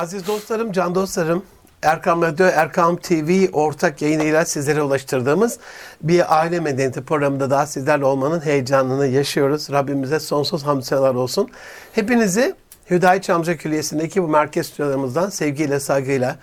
Aziz 0.00 0.26
dostlarım, 0.26 0.72
can 0.72 0.94
dostlarım, 0.94 1.42
Erkam 1.82 2.22
Radyo, 2.22 2.46
Erkam 2.46 2.96
TV 2.96 3.46
ortak 3.52 4.02
yayınıyla 4.02 4.44
sizlere 4.44 4.82
ulaştırdığımız 4.82 5.58
bir 6.02 6.38
aile 6.38 6.60
medeniyeti 6.60 7.02
programında 7.02 7.50
daha 7.50 7.66
sizlerle 7.66 8.04
olmanın 8.04 8.40
heyecanını 8.40 9.06
yaşıyoruz. 9.06 9.70
Rabbimize 9.70 10.20
sonsuz 10.20 10.66
hamdseler 10.66 11.14
olsun. 11.14 11.48
Hepinizi 11.92 12.54
Hüdayi 12.90 13.22
Çamca 13.22 13.56
Külliyesi'ndeki 13.56 14.22
bu 14.22 14.28
merkez 14.28 14.66
stüdyolarımızdan 14.66 15.30
sevgiyle, 15.30 15.80
saygıyla, 15.80 16.36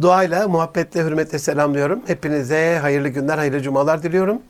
duayla, 0.00 0.48
muhabbetle, 0.48 1.04
hürmetle 1.04 1.38
selamlıyorum. 1.38 2.02
Hepinize 2.06 2.78
hayırlı 2.82 3.08
günler, 3.08 3.38
hayırlı 3.38 3.60
cumalar 3.60 4.02
diliyorum. 4.02 4.42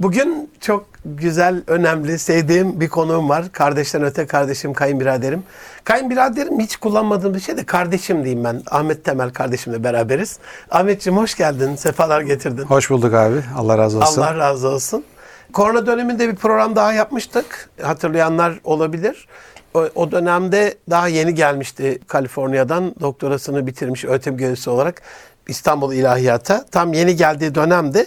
Bugün 0.00 0.50
çok 0.60 0.86
güzel, 1.04 1.62
önemli, 1.66 2.18
sevdiğim 2.18 2.80
bir 2.80 2.88
konuğum 2.88 3.28
var. 3.28 3.52
Kardeşten 3.52 4.02
öte 4.02 4.26
kardeşim, 4.26 4.74
kayınbiraderim. 4.74 5.42
Kayınbiraderim 5.84 6.60
hiç 6.60 6.76
kullanmadığım 6.76 7.34
bir 7.34 7.40
şey 7.40 7.56
de 7.56 7.64
kardeşim 7.64 8.24
diyeyim 8.24 8.44
ben. 8.44 8.62
Ahmet 8.70 9.04
Temel 9.04 9.30
kardeşimle 9.30 9.84
beraberiz. 9.84 10.38
Ahmetciğim 10.70 11.18
hoş 11.18 11.34
geldin, 11.34 11.76
sefalar 11.76 12.20
getirdin. 12.20 12.62
Hoş 12.62 12.90
bulduk 12.90 13.14
abi. 13.14 13.42
Allah 13.56 13.78
razı 13.78 13.98
olsun. 13.98 14.22
Allah 14.22 14.36
razı 14.36 14.68
olsun. 14.68 15.04
Korona 15.52 15.86
döneminde 15.86 16.28
bir 16.28 16.36
program 16.36 16.76
daha 16.76 16.92
yapmıştık. 16.92 17.70
Hatırlayanlar 17.82 18.60
olabilir. 18.64 19.28
O, 19.74 19.88
o 19.94 20.10
dönemde 20.10 20.74
daha 20.90 21.08
yeni 21.08 21.34
gelmişti 21.34 22.00
Kaliforniya'dan. 22.06 22.94
Doktorasını 23.00 23.66
bitirmiş 23.66 24.04
öğretim 24.04 24.36
görevlisi 24.36 24.70
olarak 24.70 25.02
İstanbul 25.48 25.92
İlahiyat'a. 25.92 26.64
Tam 26.70 26.92
yeni 26.92 27.16
geldiği 27.16 27.54
dönemde. 27.54 28.06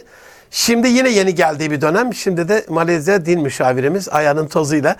Şimdi 0.52 0.88
yine 0.88 1.10
yeni 1.10 1.36
geldiği 1.36 1.72
bir 1.72 1.82
dönem. 1.82 2.14
Şimdi 2.14 2.50
de 2.50 2.66
Malezya 2.70 3.26
din 3.26 3.42
müşavirimiz 3.42 4.10
ayağının 4.10 4.48
tozuyla. 4.48 4.96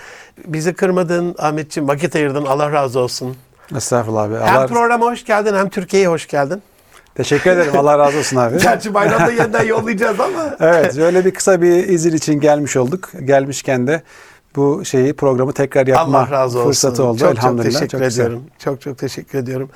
Bizi 0.46 0.74
kırmadın 0.74 1.36
Ahmetciğim 1.38 1.88
vakit 1.88 2.16
ayırdın 2.16 2.46
Allah 2.46 2.72
razı 2.72 3.00
olsun. 3.00 3.38
Estağfurullah 3.76 4.24
abi. 4.24 4.36
Hem 4.36 4.58
Allah... 4.58 4.68
programa 4.68 5.06
hoş 5.06 5.26
geldin 5.26 5.56
hem 5.56 5.70
Türkiye'ye 5.70 6.08
hoş 6.08 6.28
geldin. 6.28 6.62
Teşekkür 7.16 7.52
ederim. 7.52 7.78
Allah 7.78 8.00
razı 8.00 8.18
olsun 8.18 8.38
abi. 8.38 8.58
Gerçi 8.62 8.94
bayramda 8.94 9.32
yeniden 9.32 9.64
yollayacağız 9.66 10.20
ama. 10.20 10.56
evet 10.60 10.98
öyle 10.98 11.26
bir 11.26 11.34
kısa 11.34 11.62
bir 11.62 11.88
izin 11.88 12.16
için 12.16 12.40
gelmiş 12.40 12.78
olduk. 12.78 13.10
Gelmişken 13.26 13.88
de 13.88 14.02
bu 14.56 14.86
şeyi 14.86 15.14
programı 15.14 15.54
tekrar 15.54 15.88
yapma 15.88 16.20
Allah 16.20 16.32
razı 16.32 16.60
olsun. 16.60 16.70
fırsatı 16.70 17.04
oldu. 17.04 17.20
Çok 17.20 17.32
Elhamdülillah. 17.32 17.72
çok 17.72 17.90
teşekkür 17.90 18.06
güzel. 18.06 18.24
ediyorum. 18.26 18.44
Çok 18.60 18.82
çok 18.82 18.98
teşekkür 18.98 19.40
ediyorum. 19.40 19.70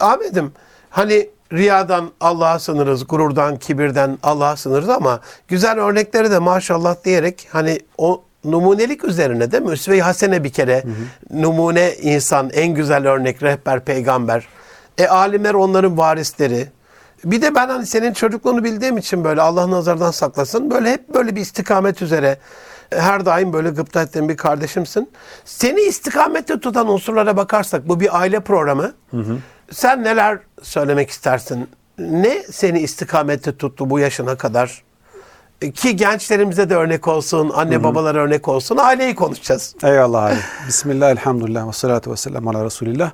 Ahmet'im 0.00 0.52
hani 0.90 1.28
riyadan 1.52 2.10
Allah'a 2.20 2.58
sınırız, 2.58 3.08
gururdan, 3.08 3.56
kibirden 3.56 4.18
Allah'a 4.22 4.56
sınırız 4.56 4.88
ama 4.88 5.20
güzel 5.48 5.78
örnekleri 5.78 6.30
de 6.30 6.38
maşallah 6.38 7.04
diyerek 7.04 7.48
hani 7.52 7.80
o 7.98 8.22
numunelik 8.44 9.04
üzerine 9.04 9.52
de 9.52 9.60
Müsve-i 9.60 10.00
Hasene 10.02 10.44
bir 10.44 10.50
kere 10.50 10.82
numune 11.30 11.94
insan, 11.94 12.50
en 12.50 12.74
güzel 12.74 13.08
örnek 13.08 13.42
rehber 13.42 13.84
peygamber. 13.84 14.48
E 14.98 15.06
alimler 15.06 15.54
onların 15.54 15.98
varisleri. 15.98 16.66
Bir 17.24 17.42
de 17.42 17.54
ben 17.54 17.68
hani 17.68 17.86
senin 17.86 18.12
çocukluğunu 18.12 18.64
bildiğim 18.64 18.98
için 18.98 19.24
böyle 19.24 19.42
Allah 19.42 19.70
nazardan 19.70 20.10
saklasın. 20.10 20.70
Böyle 20.70 20.92
hep 20.92 21.14
böyle 21.14 21.36
bir 21.36 21.40
istikamet 21.40 22.02
üzere 22.02 22.38
her 22.90 23.26
daim 23.26 23.52
böyle 23.52 23.70
gıpta 23.70 24.02
ettiğim 24.02 24.28
bir 24.28 24.36
kardeşimsin. 24.36 25.10
Seni 25.44 25.80
istikamette 25.80 26.60
tutan 26.60 26.88
unsurlara 26.88 27.36
bakarsak 27.36 27.88
bu 27.88 28.00
bir 28.00 28.20
aile 28.20 28.40
programı. 28.40 28.92
Sen 29.70 30.04
neler 30.04 30.38
söylemek 30.62 31.10
istersin? 31.10 31.68
Ne 31.98 32.42
seni 32.50 32.80
istikamette 32.80 33.56
tuttu 33.56 33.90
bu 33.90 33.98
yaşına 33.98 34.36
kadar? 34.36 34.82
Ki 35.74 35.96
gençlerimize 35.96 36.70
de 36.70 36.74
örnek 36.76 37.08
olsun, 37.08 37.50
anne 37.54 37.84
babalara 37.84 38.18
örnek 38.18 38.48
olsun. 38.48 38.76
Aileyi 38.76 39.14
konuşacağız. 39.14 39.74
Eyvallah 39.82 40.24
abi. 40.24 40.34
Bismillah, 40.68 41.10
elhamdülillah 41.10 41.68
ve 41.68 41.72
salatu 41.72 42.12
ve 42.12 42.16
selamu 42.16 42.50
ala 42.50 42.64
Resulillah. 42.64 43.10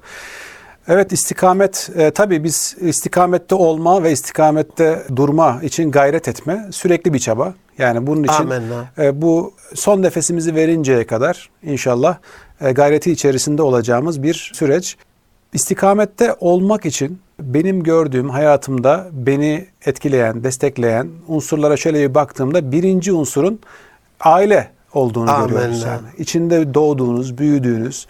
Evet 0.89 1.13
istikamet 1.13 1.91
e, 1.97 2.11
tabii 2.11 2.45
biz 2.45 2.77
istikamette 2.81 3.55
olma 3.55 4.03
ve 4.03 4.13
istikamette 4.13 5.03
durma 5.17 5.61
için 5.63 5.91
gayret 5.91 6.29
etme 6.29 6.67
sürekli 6.71 7.15
bir 7.15 7.19
çaba. 7.19 7.55
Yani 7.79 8.07
bunun 8.07 8.23
için 8.23 8.35
Amenna. 8.35 8.85
e, 8.99 9.23
bu 9.23 9.55
son 9.75 10.03
nefesimizi 10.03 10.55
verinceye 10.55 11.07
kadar 11.07 11.51
inşallah 11.63 12.17
e, 12.61 12.73
gayreti 12.73 13.13
içerisinde 13.13 13.63
olacağımız 13.63 14.23
bir 14.23 14.51
süreç. 14.55 14.97
İstikamette 15.55 16.37
olmak 16.41 16.87
için 16.87 17.21
benim 17.41 17.83
gördüğüm 17.83 18.31
hayatımda 18.31 19.07
beni 19.13 19.67
etkileyen, 19.87 20.45
destekleyen 20.45 21.09
unsurlara 21.29 21.77
şöyle 21.77 22.09
bir 22.09 22.15
baktığımda 22.15 22.73
birinci 22.73 23.13
unsurun 23.13 23.61
aile 24.21 24.71
olduğunu 24.95 25.31
Amenna. 25.31 25.47
görüyoruz. 25.47 25.83
Yani. 25.83 26.07
İçinde 26.19 26.75
doğduğunuz, 26.75 27.39
büyüdüğünüz, 27.39 28.07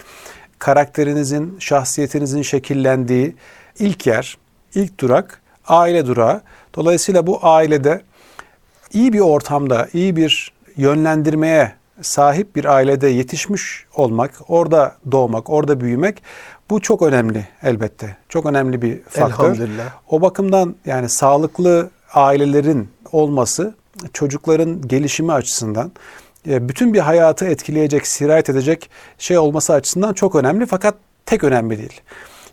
karakterinizin, 0.59 1.56
şahsiyetinizin 1.59 2.43
şekillendiği 2.43 3.37
ilk 3.78 4.06
yer, 4.06 4.38
ilk 4.75 5.00
durak 5.00 5.41
aile 5.66 6.06
durağı. 6.06 6.41
Dolayısıyla 6.75 7.26
bu 7.26 7.38
ailede 7.43 8.03
iyi 8.93 9.12
bir 9.12 9.21
ortamda, 9.21 9.88
iyi 9.93 10.16
bir 10.16 10.53
yönlendirmeye 10.76 11.72
sahip 12.03 12.56
bir 12.56 12.65
ailede 12.65 13.09
yetişmiş 13.09 13.87
olmak, 13.94 14.31
orada 14.49 14.97
doğmak, 15.12 15.50
orada 15.50 15.81
büyümek 15.81 16.22
bu 16.70 16.80
çok 16.80 17.02
önemli 17.02 17.48
elbette. 17.62 18.16
Çok 18.28 18.47
önemli 18.47 18.82
bir 18.82 19.02
faktör. 19.02 19.44
Elhamdülillah. 19.44 19.84
O 20.08 20.20
bakımdan 20.20 20.75
yani 20.86 21.08
sağlıklı 21.08 21.91
ailelerin 22.14 22.88
olması 23.12 23.75
çocukların 24.12 24.88
gelişimi 24.88 25.32
açısından 25.32 25.92
e, 26.48 26.69
bütün 26.69 26.94
bir 26.94 26.98
hayatı 27.00 27.44
etkileyecek, 27.44 28.06
sirayet 28.06 28.50
edecek 28.50 28.91
şey 29.19 29.38
olması 29.38 29.72
açısından 29.72 30.12
çok 30.12 30.34
önemli 30.34 30.66
fakat 30.66 30.94
tek 31.26 31.44
önemli 31.44 31.78
değil. 31.78 32.00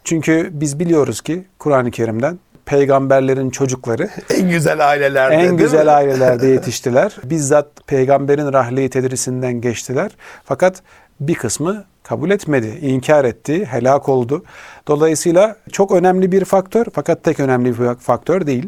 Çünkü 0.03 0.49
biz 0.53 0.79
biliyoruz 0.79 1.21
ki 1.21 1.45
Kur'an-ı 1.59 1.91
Kerim'den 1.91 2.39
peygamberlerin 2.65 3.49
çocukları 3.49 4.09
En 4.29 4.49
güzel 4.49 4.89
ailelerde 4.89 5.35
en 5.35 5.51
mi? 5.53 5.57
güzel 5.57 5.97
ailelerde 5.97 6.47
yetiştiler. 6.57 7.17
Bizzat 7.23 7.67
peygamberin 7.87 8.53
rahli 8.53 8.89
tedrisinden 8.89 9.61
geçtiler. 9.61 10.11
Fakat 10.43 10.81
bir 11.21 11.35
kısmı 11.35 11.83
kabul 12.03 12.29
etmedi, 12.31 12.79
inkar 12.81 13.25
etti, 13.25 13.65
helak 13.65 14.09
oldu. 14.09 14.43
Dolayısıyla 14.87 15.55
çok 15.71 15.91
önemli 15.91 16.31
bir 16.31 16.45
faktör 16.45 16.85
fakat 16.93 17.23
tek 17.23 17.39
önemli 17.39 17.79
bir 17.79 17.95
faktör 17.95 18.47
değil. 18.47 18.67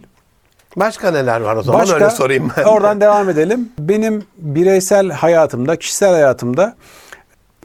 Başka 0.75 1.11
neler 1.11 1.41
var 1.41 1.55
o 1.55 1.63
zaman 1.63 1.93
öyle 1.93 2.09
sorayım 2.09 2.51
ben. 2.57 2.63
Oradan 2.63 3.01
devam 3.01 3.29
edelim. 3.29 3.69
Benim 3.79 4.23
bireysel 4.37 5.11
hayatımda, 5.11 5.75
kişisel 5.75 6.11
hayatımda 6.11 6.75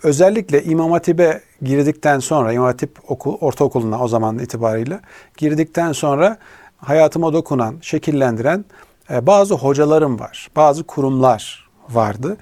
özellikle 0.03 0.65
İmam 0.65 0.93
Hatip'e 0.93 1.41
girdikten 1.63 2.19
sonra, 2.19 2.53
İmam 2.53 2.67
Hatip 2.67 2.99
okul, 3.09 3.37
ortaokuluna 3.41 4.01
o 4.01 4.09
zaman 4.09 4.39
itibariyle 4.39 5.01
girdikten 5.37 5.93
sonra 5.93 6.37
hayatıma 6.77 7.33
dokunan, 7.33 7.79
şekillendiren 7.83 8.65
e, 9.11 9.27
bazı 9.27 9.55
hocalarım 9.55 10.21
var. 10.21 10.49
Bazı 10.57 10.85
kurumlar 10.85 11.69
vardı. 11.91 12.37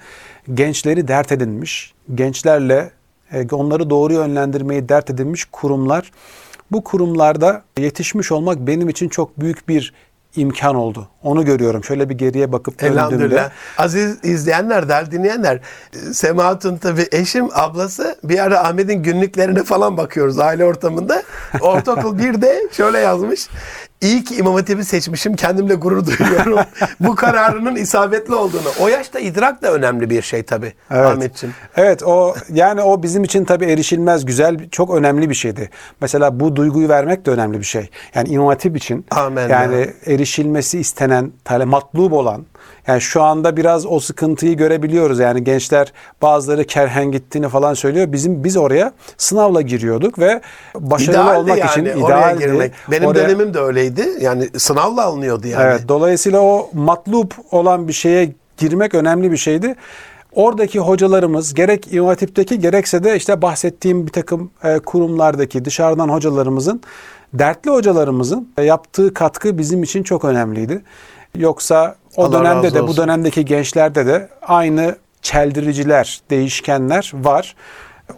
Gençleri 0.53 1.07
dert 1.07 1.31
edinmiş, 1.31 1.93
gençlerle 2.15 2.91
e, 3.31 3.47
onları 3.51 3.89
doğru 3.89 4.13
yönlendirmeyi 4.13 4.89
dert 4.89 5.09
edinmiş 5.09 5.45
kurumlar. 5.51 6.11
Bu 6.71 6.83
kurumlarda 6.83 7.63
yetişmiş 7.77 8.31
olmak 8.31 8.57
benim 8.57 8.89
için 8.89 9.09
çok 9.09 9.39
büyük 9.39 9.69
bir 9.69 9.93
imkan 10.35 10.75
oldu. 10.75 11.07
Onu 11.23 11.45
görüyorum. 11.45 11.83
Şöyle 11.83 12.09
bir 12.09 12.17
geriye 12.17 12.51
bakıp 12.51 12.81
döndüğümde. 12.81 13.51
Aziz 13.77 14.25
izleyenler, 14.25 14.89
değerli 14.89 15.11
dinleyenler. 15.11 15.59
Sema 16.13 16.45
Hatun 16.45 16.77
tabii 16.77 17.07
eşim, 17.11 17.49
ablası 17.53 18.15
bir 18.23 18.39
ara 18.39 18.59
Ahmet'in 18.67 19.03
günlüklerine 19.03 19.63
falan 19.63 19.97
bakıyoruz 19.97 20.39
aile 20.39 20.65
ortamında. 20.65 21.23
Ortaokul 21.61 22.19
1'de 22.19 22.67
şöyle 22.71 22.97
yazmış. 22.97 23.47
İyi 24.01 24.23
ki 24.23 24.35
İmam 24.35 24.53
Hatip'i 24.53 24.85
seçmişim. 24.85 25.35
Kendimle 25.35 25.75
gurur 25.75 26.05
duyuyorum. 26.19 26.59
Bu 26.99 27.15
kararının 27.15 27.75
isabetli 27.75 28.35
olduğunu. 28.35 28.67
O 28.81 28.87
yaşta 28.87 29.19
idrak 29.19 29.61
da 29.61 29.73
önemli 29.73 30.09
bir 30.09 30.21
şey 30.21 30.43
tabii 30.43 30.73
Evet. 30.91 31.05
Ahmetciğim. 31.05 31.55
Evet 31.75 32.03
o 32.03 32.35
yani 32.53 32.81
o 32.81 33.03
bizim 33.03 33.23
için 33.23 33.45
tabii 33.45 33.65
erişilmez 33.65 34.25
güzel 34.25 34.69
çok 34.69 34.95
önemli 34.95 35.29
bir 35.29 35.35
şeydi. 35.35 35.69
Mesela 36.01 36.39
bu 36.39 36.55
duyguyu 36.55 36.89
vermek 36.89 37.25
de 37.25 37.31
önemli 37.31 37.59
bir 37.59 37.63
şey. 37.63 37.89
Yani 38.15 38.29
İmam 38.29 38.47
Hatip 38.47 38.77
için 38.77 39.05
Amen. 39.11 39.49
yani 39.49 39.93
erişilmesi 40.05 40.79
istenen, 40.79 41.31
tale 41.43 41.65
matlub 41.65 42.11
olan 42.11 42.45
yani 42.87 43.01
şu 43.01 43.23
anda 43.23 43.57
biraz 43.57 43.85
o 43.85 43.99
sıkıntıyı 43.99 44.57
görebiliyoruz. 44.57 45.19
Yani 45.19 45.43
gençler 45.43 45.93
bazıları 46.21 46.63
kerhen 46.63 47.11
gittiğini 47.11 47.49
falan 47.49 47.73
söylüyor. 47.73 48.11
Bizim 48.11 48.43
biz 48.43 48.57
oraya 48.57 48.91
sınavla 49.17 49.61
giriyorduk 49.61 50.19
ve 50.19 50.41
başarılı 50.75 51.11
İdealdi 51.21 51.39
olmak 51.39 51.57
yani 51.57 51.89
için 51.89 52.01
oraya 52.01 52.17
idealdi. 52.31 52.39
girmek. 52.43 52.71
Benim 52.91 53.07
Oraya- 53.07 53.23
dönemim 53.29 53.53
de 53.53 53.59
öyleydi. 53.59 54.07
Yani 54.21 54.49
sınavla 54.57 55.05
alınıyordu 55.05 55.47
yani. 55.47 55.63
Evet, 55.63 55.81
dolayısıyla 55.87 56.41
o 56.41 56.69
matlup 56.73 57.33
olan 57.51 57.87
bir 57.87 57.93
şeye 57.93 58.33
girmek 58.57 58.95
önemli 58.95 59.31
bir 59.31 59.37
şeydi. 59.37 59.75
Oradaki 60.33 60.79
hocalarımız 60.79 61.53
gerek 61.53 61.93
İmam 61.93 62.15
gerekse 62.59 63.03
de 63.03 63.15
işte 63.15 63.41
bahsettiğim 63.41 64.07
bir 64.07 64.11
takım 64.11 64.51
e, 64.63 64.79
kurumlardaki 64.79 65.65
dışarıdan 65.65 66.09
hocalarımızın, 66.09 66.81
dertli 67.33 67.71
hocalarımızın 67.71 68.49
e, 68.57 68.63
yaptığı 68.63 69.13
katkı 69.13 69.57
bizim 69.57 69.83
için 69.83 70.03
çok 70.03 70.25
önemliydi. 70.25 70.81
Yoksa 71.35 71.95
o 72.17 72.25
Allah 72.25 72.39
dönemde 72.39 72.73
de 72.73 72.79
bu 72.79 72.83
olsun. 72.83 73.03
dönemdeki 73.03 73.45
gençlerde 73.45 74.05
de 74.05 74.29
aynı 74.41 74.95
çeldiriciler, 75.21 76.21
değişkenler 76.29 77.11
var. 77.13 77.55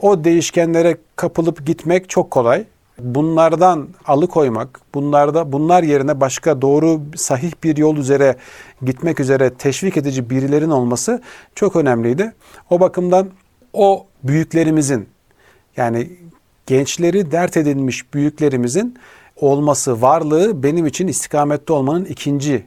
O 0.01 0.23
değişkenlere 0.23 0.97
kapılıp 1.15 1.65
gitmek 1.65 2.09
çok 2.09 2.31
kolay. 2.31 2.65
bunlardan 2.99 3.87
alıkoymak, 4.05 4.79
bunlarda 4.93 5.51
bunlar 5.51 5.83
yerine 5.83 6.21
başka 6.21 6.61
doğru 6.61 7.01
sahih 7.15 7.51
bir 7.63 7.77
yol 7.77 7.97
üzere 7.97 8.35
gitmek 8.81 9.19
üzere 9.19 9.53
teşvik 9.53 9.97
edici 9.97 10.29
birilerin 10.29 10.69
olması 10.69 11.21
çok 11.55 11.75
önemliydi. 11.75 12.33
O 12.69 12.79
bakımdan 12.79 13.29
o 13.73 14.05
büyüklerimizin 14.23 15.09
yani 15.77 16.09
gençleri 16.65 17.31
dert 17.31 17.57
edilmiş 17.57 18.13
büyüklerimizin 18.13 18.97
olması, 19.35 20.01
varlığı 20.01 20.63
benim 20.63 20.85
için 20.85 21.07
istikamette 21.07 21.73
olmanın 21.73 22.05
ikinci 22.05 22.65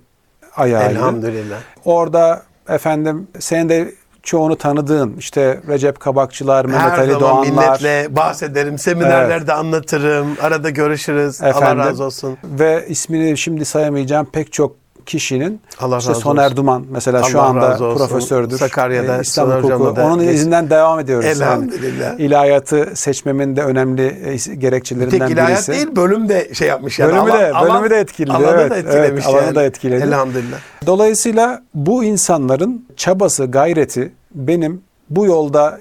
ayağıydı. 0.57 0.93
Elhamdülillah. 0.93 1.57
Orada 1.85 2.43
efendim 2.69 3.29
sen 3.39 3.69
de 3.69 3.95
çoğunu 4.23 4.57
tanıdığın 4.57 5.17
işte 5.19 5.61
Recep 5.69 6.01
Kabakçılar, 6.01 6.65
Mehmet 6.65 6.83
Her 6.93 6.99
Ali 6.99 7.13
zaman 7.13 7.21
Doğanlar 7.21 7.81
milletle 7.81 8.17
bahsederim. 8.17 8.79
Seminerlerde 8.79 9.53
anlatırım. 9.53 10.37
Arada 10.43 10.71
görüşürüz. 10.71 11.43
efendim, 11.43 11.81
Allah 11.81 11.89
razı 11.91 12.05
olsun. 12.05 12.39
Ve 12.45 12.87
ismini 12.89 13.39
şimdi 13.39 13.65
sayamayacağım 13.65 14.27
pek 14.27 14.53
çok 14.53 14.82
kişinin 15.07 15.61
Allah 15.81 15.99
işte 15.99 16.15
Soner. 16.15 16.57
Duman 16.57 16.85
mesela 16.91 17.23
şu 17.23 17.41
Allah 17.41 17.47
anda 17.49 17.71
razı 17.71 17.85
olsun. 17.85 17.99
profesördür. 18.07 18.59
Sakarya'da 18.59 19.25
Soner 19.25 19.57
Hukuku. 19.63 20.01
Onun 20.01 20.19
izinden 20.23 20.71
devam 20.71 21.01
ediyoruz. 21.01 21.27
Yani 21.27 21.37
Elhamdülillah. 21.37 22.19
ilahiyatı 22.19 22.91
seçmemin 22.95 23.57
de 23.57 23.63
önemli 23.63 24.03
e, 24.51 24.55
gerekçelerinden 24.55 25.19
Tek 25.19 25.31
ilahiyat 25.31 25.51
birisi. 25.69 25.73
değil 25.73 25.97
bölüm 25.97 26.29
de 26.29 26.55
şey 26.55 26.69
yapmış. 26.69 26.99
Yani. 26.99 27.13
Bölümü 27.13 27.33
de- 27.33 27.53
Alan- 27.53 27.75
bölümü 27.75 27.91
de 27.91 27.97
etkiledi, 27.97 28.33
Alanı 28.33 28.47
evet, 28.61 28.71
da 28.71 28.75
evet, 28.77 28.87
etkilemiş 28.87 29.27
alanı 29.27 29.45
yani. 29.45 29.55
da 29.55 29.63
etkiledi. 29.65 30.03
Elhamdülillah. 30.05 30.59
Dolayısıyla 30.87 31.63
bu 31.75 32.05
insanların 32.05 32.87
çabası, 32.97 33.45
gayreti 33.47 34.13
benim 34.35 34.81
bu 35.11 35.27
yolda 35.27 35.79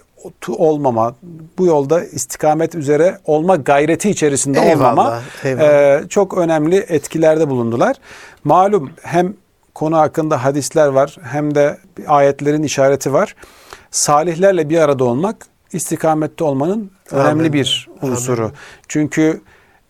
olmama, 0.47 1.15
bu 1.57 1.65
yolda 1.65 2.03
istikamet 2.03 2.75
üzere 2.75 3.17
olma 3.25 3.55
gayreti 3.55 4.09
içerisinde 4.09 4.59
Eyvallah, 4.59 4.91
olmama 4.91 5.21
eyvallah. 5.43 6.01
e, 6.03 6.07
çok 6.09 6.37
önemli 6.37 6.75
etkilerde 6.75 7.49
bulundular. 7.49 7.95
Malum 8.43 8.91
hem 9.01 9.33
konu 9.75 9.97
hakkında 9.97 10.43
hadisler 10.43 10.87
var 10.87 11.17
hem 11.23 11.55
de 11.55 11.77
ayetlerin 12.07 12.63
işareti 12.63 13.13
var. 13.13 13.35
Salihlerle 13.91 14.69
bir 14.69 14.77
arada 14.77 15.03
olmak 15.03 15.35
istikamette 15.73 16.43
olmanın 16.43 16.91
önemli 17.11 17.29
Amin. 17.29 17.53
bir 17.53 17.89
unsuru. 18.01 18.51
Çünkü 18.87 19.41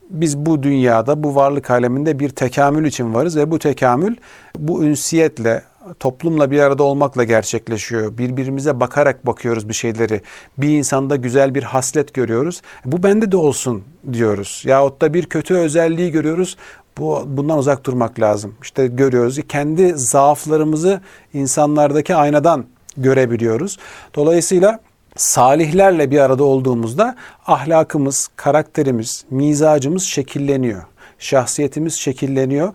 biz 0.09 0.37
bu 0.37 0.63
dünyada, 0.63 1.23
bu 1.23 1.35
varlık 1.35 1.71
aleminde 1.71 2.19
bir 2.19 2.29
tekamül 2.29 2.85
için 2.85 3.13
varız 3.13 3.37
ve 3.37 3.51
bu 3.51 3.59
tekamül 3.59 4.15
bu 4.57 4.83
ünsiyetle, 4.83 5.63
toplumla 5.99 6.51
bir 6.51 6.59
arada 6.59 6.83
olmakla 6.83 7.23
gerçekleşiyor. 7.23 8.17
Birbirimize 8.17 8.79
bakarak 8.79 9.25
bakıyoruz 9.25 9.69
bir 9.69 9.73
şeyleri. 9.73 10.21
Bir 10.57 10.69
insanda 10.69 11.15
güzel 11.15 11.55
bir 11.55 11.63
haslet 11.63 12.13
görüyoruz. 12.13 12.61
Bu 12.85 13.03
bende 13.03 13.31
de 13.31 13.37
olsun 13.37 13.83
diyoruz. 14.13 14.63
Yahut 14.65 15.01
da 15.01 15.13
bir 15.13 15.25
kötü 15.25 15.53
özelliği 15.53 16.11
görüyoruz. 16.11 16.57
Bu 16.97 17.23
bundan 17.27 17.57
uzak 17.57 17.85
durmak 17.85 18.19
lazım. 18.19 18.55
İşte 18.61 18.87
görüyoruz 18.87 19.35
ki 19.35 19.47
kendi 19.47 19.93
zaaflarımızı 19.97 21.01
insanlardaki 21.33 22.15
aynadan 22.15 22.65
görebiliyoruz. 22.97 23.77
Dolayısıyla 24.15 24.79
salihlerle 25.15 26.11
bir 26.11 26.19
arada 26.19 26.43
olduğumuzda 26.43 27.15
ahlakımız, 27.47 28.29
karakterimiz, 28.35 29.25
mizacımız 29.29 30.03
şekilleniyor. 30.03 30.83
Şahsiyetimiz 31.19 31.93
şekilleniyor. 31.93 32.73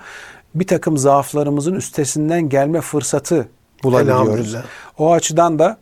Bir 0.56 0.66
takım 0.66 0.98
zaaflarımızın 0.98 1.74
üstesinden 1.74 2.48
gelme 2.48 2.80
fırsatı 2.80 3.48
bulabiliyoruz. 3.82 4.56
O 4.98 5.12
açıdan 5.12 5.58
da 5.58 5.76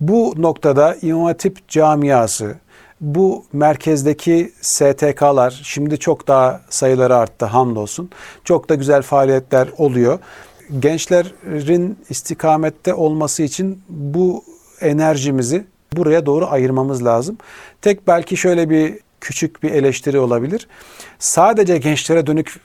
bu 0.00 0.34
noktada 0.36 0.96
İmam 1.02 1.24
Hatip 1.24 1.68
camiası, 1.68 2.54
bu 3.00 3.44
merkezdeki 3.52 4.52
STK'lar 4.60 5.60
şimdi 5.64 5.98
çok 5.98 6.28
daha 6.28 6.60
sayıları 6.68 7.16
arttı 7.16 7.44
hamdolsun. 7.44 8.10
Çok 8.44 8.68
da 8.68 8.74
güzel 8.74 9.02
faaliyetler 9.02 9.68
oluyor. 9.78 10.18
Gençlerin 10.78 11.98
istikamette 12.08 12.94
olması 12.94 13.42
için 13.42 13.82
bu 13.88 14.44
enerjimizi 14.80 15.64
buraya 15.96 16.26
doğru 16.26 16.46
ayırmamız 16.46 17.04
lazım. 17.04 17.38
Tek 17.82 18.06
belki 18.06 18.36
şöyle 18.36 18.70
bir 18.70 18.98
küçük 19.20 19.62
bir 19.62 19.70
eleştiri 19.70 20.18
olabilir. 20.18 20.68
Sadece 21.18 21.78
gençlere 21.78 22.26
dönük 22.26 22.60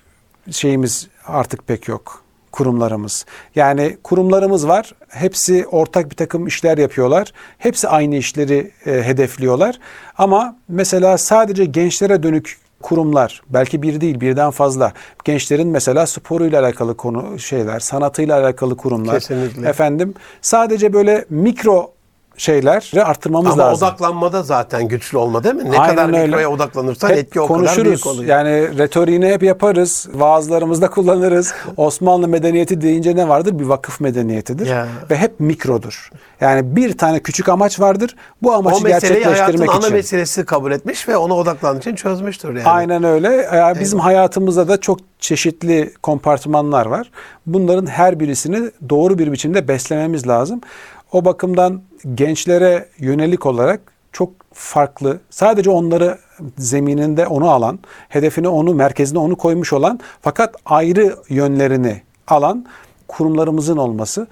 şeyimiz 0.52 1.08
artık 1.28 1.68
pek 1.68 1.88
yok 1.88 2.24
kurumlarımız. 2.52 3.26
Yani 3.56 3.98
kurumlarımız 4.04 4.68
var. 4.68 4.94
Hepsi 5.08 5.66
ortak 5.72 6.12
bir 6.12 6.16
takım 6.16 6.48
işler 6.48 6.78
yapıyorlar. 6.78 7.34
Hepsi 7.58 7.88
aynı 7.88 8.16
işleri 8.16 8.72
e, 8.86 8.92
hedefliyorlar. 8.92 9.80
Ama 10.18 10.56
mesela 10.68 11.18
sadece 11.18 11.66
gençlere 11.66 12.24
dönük 12.24 12.58
kurumlar 12.82 13.42
belki 13.50 13.82
bir 13.82 14.02
değil 14.02 14.20
birden 14.20 14.52
fazla 14.52 14.94
gençlerin 15.24 15.68
mesela 15.68 16.08
sporuyla 16.08 16.62
alakalı 16.62 16.98
konu 16.98 17.40
şeyler 17.40 17.80
sanatıyla 17.80 18.40
alakalı 18.40 18.78
kurumlar 18.78 19.20
Kesinlikle. 19.20 19.70
efendim 19.70 20.14
sadece 20.42 20.94
böyle 20.94 21.26
mikro 21.30 21.92
şeyleri 22.40 23.04
arttırmamız 23.04 23.54
Ama 23.54 23.64
lazım. 23.64 23.88
odaklanmada 23.88 24.44
zaten 24.44 24.88
güçlü 24.88 25.18
olma 25.18 25.44
değil 25.44 25.56
mi? 25.56 25.72
Ne 25.72 25.80
Aynen 25.80 25.96
kadar 25.96 26.08
öyle. 26.08 26.26
mikroya 26.28 26.50
odaklanırsan 26.52 27.10
Hep 27.10 27.18
etki 27.18 27.42
o 27.42 27.48
kadar 27.48 27.58
konuşuruz. 27.58 27.86
büyük 27.86 28.08
oluyor. 28.08 28.30
Yani 28.30 28.78
retoriğini 28.78 29.28
hep 29.28 29.44
yaparız. 29.44 30.08
Vaazlarımızda 30.14 30.90
kullanırız. 30.90 31.54
Osmanlı 31.78 32.28
medeniyeti 32.28 32.82
deyince 32.82 33.16
ne 33.16 33.28
vardır? 33.28 33.60
Bir 33.60 33.66
vakıf 33.66 34.00
medeniyetidir. 34.00 34.68
Ya. 34.68 34.88
Ve 35.12 35.18
hep 35.18 35.40
mikrodur. 35.40 36.10
Yani 36.42 36.76
bir 36.76 36.98
tane 36.98 37.20
küçük 37.20 37.50
amaç 37.50 37.80
vardır. 37.80 38.16
Bu 38.42 38.54
amacı 38.54 38.84
o 38.84 38.88
gerçekleştirmek 38.88 39.70
ana 39.70 39.80
için. 39.80 39.94
meselesi 39.94 40.46
kabul 40.46 40.72
etmiş 40.72 41.08
ve 41.10 41.18
ona 41.18 41.34
odaklandığı 41.36 41.80
için 41.80 41.96
çözmüştür 41.96 42.50
yani. 42.56 42.64
Aynen 42.68 43.04
öyle. 43.04 43.50
Yani 43.56 43.80
bizim 43.80 44.00
hayatımızda 44.00 44.68
da 44.68 44.80
çok 44.80 45.00
çeşitli 45.20 45.94
kompartımanlar 46.04 46.86
var. 46.86 47.12
Bunların 47.46 47.86
her 47.86 48.20
birisini 48.20 48.72
doğru 48.90 49.18
bir 49.20 49.32
biçimde 49.32 49.68
beslememiz 49.68 50.28
lazım. 50.28 50.62
O 51.12 51.26
bakımdan 51.26 51.82
gençlere 52.16 52.90
yönelik 52.98 53.46
olarak 53.46 53.82
çok 54.12 54.30
farklı, 54.54 55.20
sadece 55.30 55.70
onları 55.70 56.18
zemininde 56.58 57.28
onu 57.28 57.50
alan, 57.50 57.80
hedefine 58.10 58.48
onu, 58.48 58.74
merkezine 58.74 59.20
onu 59.20 59.36
koymuş 59.36 59.74
olan 59.74 60.00
fakat 60.22 60.56
ayrı 60.66 61.16
yönlerini 61.30 62.02
alan 62.28 62.66
kurumlarımızın 63.08 63.78
olması. 63.78 64.28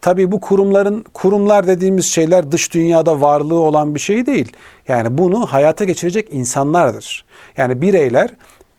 Tabii 0.00 0.32
bu 0.32 0.40
kurumların 0.40 1.04
kurumlar 1.14 1.66
dediğimiz 1.66 2.12
şeyler 2.12 2.52
dış 2.52 2.74
dünyada 2.74 3.20
varlığı 3.20 3.58
olan 3.58 3.94
bir 3.94 4.00
şey 4.00 4.26
değil. 4.26 4.52
Yani 4.88 5.18
bunu 5.18 5.46
hayata 5.46 5.84
geçirecek 5.84 6.28
insanlardır. 6.32 7.24
Yani 7.56 7.82
bireyler 7.82 8.30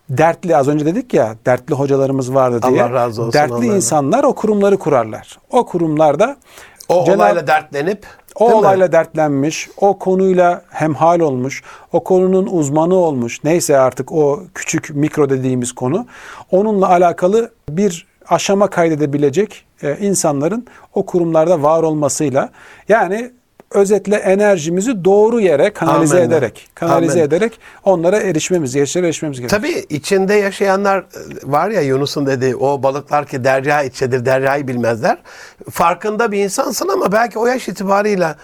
dertli 0.10 0.58
az 0.58 0.68
önce 0.68 0.86
dedik 0.86 1.14
ya 1.14 1.36
dertli 1.46 1.74
hocalarımız 1.76 2.34
vardı 2.34 2.62
diye. 2.70 2.84
Allah 2.84 2.94
razı 2.94 3.22
olsun 3.22 3.34
Dertli 3.34 3.54
onlardan. 3.54 3.76
insanlar 3.76 4.24
o 4.24 4.36
kurumları 4.36 4.78
kurarlar. 4.78 5.40
O 5.50 5.66
kurumlarda 5.66 6.38
O 6.90 6.94
Cenab- 7.06 7.16
olayla 7.16 7.48
dertlenip 7.48 8.06
o 8.36 8.40
değil 8.40 8.52
mi? 8.52 8.58
olayla 8.58 8.92
dertlenmiş, 8.92 9.70
o 9.78 10.00
konuyla 10.00 10.62
hemhal 10.70 11.20
olmuş, 11.20 11.64
o 11.94 12.04
konunun 12.04 12.48
uzmanı 12.52 12.96
olmuş, 12.96 13.44
neyse 13.44 13.78
artık 13.78 14.12
o 14.12 14.44
küçük 14.56 14.90
mikro 14.96 15.30
dediğimiz 15.30 15.72
konu, 15.72 16.06
onunla 16.52 16.90
alakalı 16.90 17.52
bir 17.70 18.08
aşama 18.30 18.70
kaydedebilecek 18.70 19.66
e, 19.84 19.98
insanların 19.98 20.68
o 20.94 21.06
kurumlarda 21.06 21.64
var 21.64 21.84
olmasıyla 21.84 22.50
yani 22.90 23.32
özetle 23.72 24.16
enerjimizi 24.16 25.06
doğru 25.06 25.40
yere 25.40 25.70
kanalize 25.74 26.18
Amenna. 26.18 26.36
ederek, 26.36 26.68
kanalize 26.76 27.12
Amenna. 27.12 27.26
ederek 27.28 27.60
onlara 27.84 28.18
erişmemiz, 28.18 28.74
gençlere 28.74 29.06
erişmemiz 29.06 29.40
gerekiyor. 29.40 29.62
Tabii 29.62 29.86
içinde 29.96 30.34
yaşayanlar 30.34 30.98
e, 31.00 31.04
var 31.44 31.70
ya 31.70 31.82
Yunus'un 31.82 32.26
dediği 32.26 32.56
o 32.56 32.84
balıklar 32.84 33.26
ki 33.26 33.44
derya 33.44 33.84
içedir 33.84 34.26
deryayı 34.26 34.68
bilmezler. 34.68 35.18
Farkında 35.72 36.32
bir 36.32 36.44
insansın 36.44 36.88
ama 36.88 37.12
belki 37.12 37.40
o 37.40 37.48
yaş 37.48 37.68
itibarıyla 37.68 38.36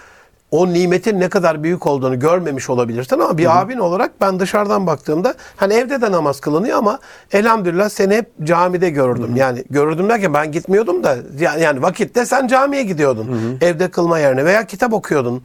o 0.50 0.72
nimetin 0.72 1.20
ne 1.20 1.28
kadar 1.28 1.62
büyük 1.62 1.86
olduğunu 1.86 2.18
görmemiş 2.18 2.70
olabilirsin 2.70 3.18
ama 3.18 3.38
bir 3.38 3.60
abin 3.60 3.78
olarak 3.78 4.20
ben 4.20 4.40
dışarıdan 4.40 4.86
baktığımda 4.86 5.34
hani 5.56 5.74
evde 5.74 6.00
de 6.00 6.12
namaz 6.12 6.40
kılınıyor 6.40 6.78
ama 6.78 6.98
elhamdülillah 7.32 7.88
seni 7.88 8.16
hep 8.16 8.30
camide 8.42 8.90
görürdüm. 8.90 9.36
Yani 9.36 9.64
görürdüm 9.70 10.08
derken 10.08 10.34
ben 10.34 10.52
gitmiyordum 10.52 11.04
da 11.04 11.16
yani, 11.38 11.62
yani 11.62 11.82
vakitte 11.82 12.26
sen 12.26 12.46
camiye 12.46 12.82
gidiyordun. 12.82 13.58
Evde 13.60 13.90
kılma 13.90 14.18
yerine 14.18 14.44
veya 14.44 14.66
kitap 14.66 14.92
okuyordun. 14.92 15.42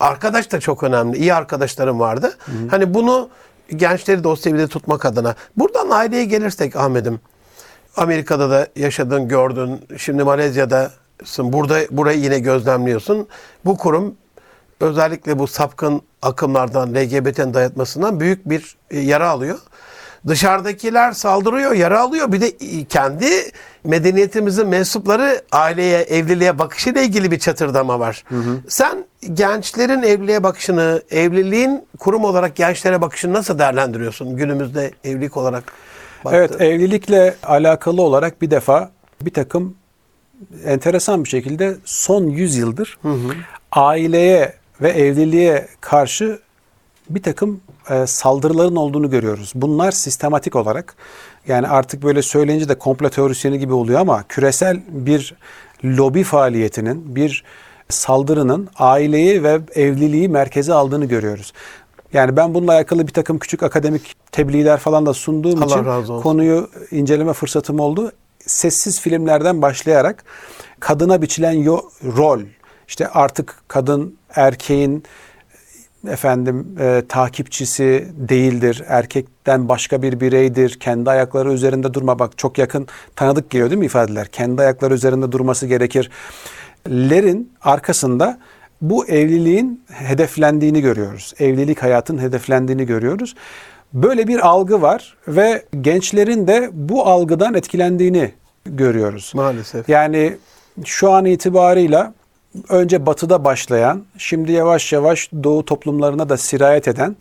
Arkadaş 0.00 0.52
da 0.52 0.60
çok 0.60 0.82
önemli. 0.82 1.18
İyi 1.18 1.34
arkadaşlarım 1.34 2.00
vardı. 2.00 2.36
Hani 2.70 2.94
bunu 2.94 3.28
gençleri 3.76 4.24
dost 4.24 4.46
evinde 4.46 4.68
tutmak 4.68 5.04
adına. 5.04 5.34
Buradan 5.56 5.90
aileye 5.90 6.24
gelirsek 6.24 6.76
Ahmet'im. 6.76 7.20
Amerika'da 7.96 8.50
da 8.50 8.66
yaşadın, 8.76 9.28
gördün. 9.28 9.80
Şimdi 9.96 10.24
Malezya'dasın. 10.24 11.52
Burada 11.52 11.78
burayı 11.90 12.20
yine 12.20 12.38
gözlemliyorsun. 12.38 13.28
Bu 13.64 13.76
kurum 13.76 14.14
özellikle 14.80 15.38
bu 15.38 15.46
sapkın 15.46 16.02
akımlardan, 16.22 16.94
LGBT'nin 16.94 17.54
dayatmasından 17.54 18.20
büyük 18.20 18.48
bir 18.48 18.76
e, 18.90 19.00
yara 19.00 19.30
alıyor. 19.30 19.58
Dışarıdakiler 20.26 21.12
saldırıyor, 21.12 21.72
yara 21.72 22.00
alıyor. 22.00 22.32
Bir 22.32 22.40
de 22.40 22.56
kendi 22.84 23.26
medeniyetimizin 23.84 24.68
mensupları 24.68 25.42
aileye, 25.52 26.00
evliliğe 26.00 26.58
bakışıyla 26.58 27.02
ilgili 27.02 27.30
bir 27.30 27.38
çatırdama 27.38 28.00
var. 28.00 28.24
Sen 28.68 29.04
gençlerin 29.34 30.02
evliliğe 30.02 30.42
bakışını, 30.42 31.02
evliliğin 31.10 31.86
kurum 31.98 32.24
olarak 32.24 32.56
gençlere 32.56 33.00
bakışını 33.00 33.32
nasıl 33.32 33.58
değerlendiriyorsun 33.58 34.36
günümüzde 34.36 34.90
evlilik 35.04 35.36
olarak? 35.36 35.72
baktığın? 36.24 36.38
Evet 36.38 36.60
evlilikle 36.60 37.34
alakalı 37.42 38.02
olarak 38.02 38.42
bir 38.42 38.50
defa 38.50 38.90
bir 39.20 39.30
takım 39.30 39.74
enteresan 40.64 41.24
bir 41.24 41.28
şekilde 41.28 41.76
son 41.84 42.24
100 42.24 42.56
yıldır 42.56 42.98
aileye 43.72 44.52
ve 44.80 44.90
evliliğe 44.90 45.68
karşı 45.80 46.40
bir 47.10 47.22
takım 47.22 47.60
e, 47.90 48.06
saldırıların 48.06 48.76
olduğunu 48.76 49.10
görüyoruz. 49.10 49.52
Bunlar 49.54 49.92
sistematik 49.92 50.56
olarak 50.56 50.94
yani 51.48 51.68
artık 51.68 52.02
böyle 52.02 52.22
söyleyince 52.22 52.68
de 52.68 52.74
komplo 52.74 53.08
teorisyeni 53.08 53.58
gibi 53.58 53.72
oluyor 53.72 54.00
ama 54.00 54.24
küresel 54.28 54.80
bir 54.88 55.34
lobi 55.84 56.24
faaliyetinin, 56.24 57.16
bir 57.16 57.44
saldırının 57.88 58.68
aileyi 58.78 59.42
ve 59.42 59.60
evliliği 59.74 60.28
merkeze 60.28 60.72
aldığını 60.72 61.04
görüyoruz. 61.04 61.52
Yani 62.12 62.36
ben 62.36 62.54
bununla 62.54 62.72
alakalı 62.72 63.06
bir 63.06 63.12
takım 63.12 63.38
küçük 63.38 63.62
akademik 63.62 64.14
tebliğler 64.32 64.78
falan 64.78 65.06
da 65.06 65.14
sunduğum 65.14 65.62
Allah 65.62 66.00
için 66.00 66.20
konuyu 66.22 66.70
inceleme 66.90 67.32
fırsatım 67.32 67.80
oldu. 67.80 68.12
Sessiz 68.46 69.00
filmlerden 69.00 69.62
başlayarak 69.62 70.24
kadına 70.80 71.22
biçilen 71.22 71.52
yo- 71.52 71.82
rol, 72.16 72.40
işte 72.88 73.08
artık 73.08 73.54
kadın 73.68 74.18
erkeğin 74.34 75.04
efendim 76.08 76.76
e, 76.80 77.02
takipçisi 77.08 78.08
değildir. 78.16 78.82
Erkekten 78.86 79.68
başka 79.68 80.02
bir 80.02 80.20
bireydir. 80.20 80.80
Kendi 80.80 81.10
ayakları 81.10 81.52
üzerinde 81.52 81.94
durma. 81.94 82.18
Bak 82.18 82.38
çok 82.38 82.58
yakın 82.58 82.86
tanıdık 83.16 83.50
geliyor 83.50 83.70
değil 83.70 83.78
mi 83.78 83.86
ifadeler? 83.86 84.26
Kendi 84.26 84.62
ayakları 84.62 84.94
üzerinde 84.94 85.32
durması 85.32 85.66
gerekir. 85.66 86.10
Lerin 86.88 87.52
arkasında 87.62 88.38
bu 88.80 89.06
evliliğin 89.06 89.84
hedeflendiğini 89.92 90.80
görüyoruz. 90.80 91.34
Evlilik 91.38 91.82
hayatın 91.82 92.18
hedeflendiğini 92.18 92.86
görüyoruz. 92.86 93.34
Böyle 93.92 94.28
bir 94.28 94.46
algı 94.46 94.82
var 94.82 95.16
ve 95.28 95.62
gençlerin 95.80 96.46
de 96.46 96.70
bu 96.72 97.06
algıdan 97.06 97.54
etkilendiğini 97.54 98.32
görüyoruz. 98.66 99.32
Maalesef. 99.34 99.88
Yani 99.88 100.36
şu 100.84 101.10
an 101.10 101.24
itibarıyla 101.24 102.14
önce 102.68 103.06
batıda 103.06 103.44
başlayan, 103.44 104.04
şimdi 104.18 104.52
yavaş 104.52 104.92
yavaş 104.92 105.30
doğu 105.44 105.64
toplumlarına 105.64 106.28
da 106.28 106.36
sirayet 106.36 106.88
eden 106.88 107.16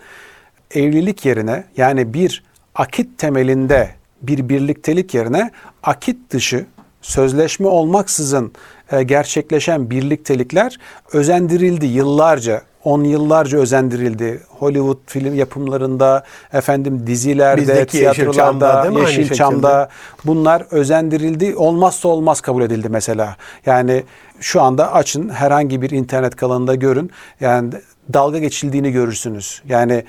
evlilik 0.71 1.25
yerine 1.25 1.63
yani 1.77 2.13
bir 2.13 2.43
akit 2.75 3.17
temelinde 3.17 3.89
bir 4.21 4.49
birliktelik 4.49 5.13
yerine 5.13 5.51
akit 5.83 6.31
dışı 6.31 6.65
sözleşme 7.01 7.67
olmaksızın 7.67 8.51
e, 8.91 9.03
gerçekleşen 9.03 9.89
birliktelikler 9.89 10.77
özendirildi 11.13 11.85
yıllarca. 11.85 12.61
On 12.85 13.03
yıllarca 13.03 13.57
özendirildi. 13.57 14.41
Hollywood 14.49 14.97
film 15.07 15.35
yapımlarında, 15.35 16.23
efendim 16.53 17.03
dizilerde, 17.07 17.61
Bizdeki 17.61 17.97
tiyatrolarda, 17.97 18.75
Yeşilçam'da 18.85 19.09
Yeşilçam'da 19.09 19.89
bunlar 20.25 20.63
özendirildi. 20.71 21.55
Olmazsa 21.55 22.07
olmaz 22.09 22.41
kabul 22.41 22.61
edildi 22.61 22.89
mesela. 22.89 23.35
Yani 23.65 24.03
şu 24.39 24.61
anda 24.61 24.93
açın 24.93 25.29
herhangi 25.29 25.81
bir 25.81 25.89
internet 25.89 26.35
kanalında 26.35 26.75
görün. 26.75 27.11
Yani 27.39 27.73
dalga 28.13 28.39
geçildiğini 28.39 28.91
görürsünüz. 28.91 29.61
Yani 29.69 30.03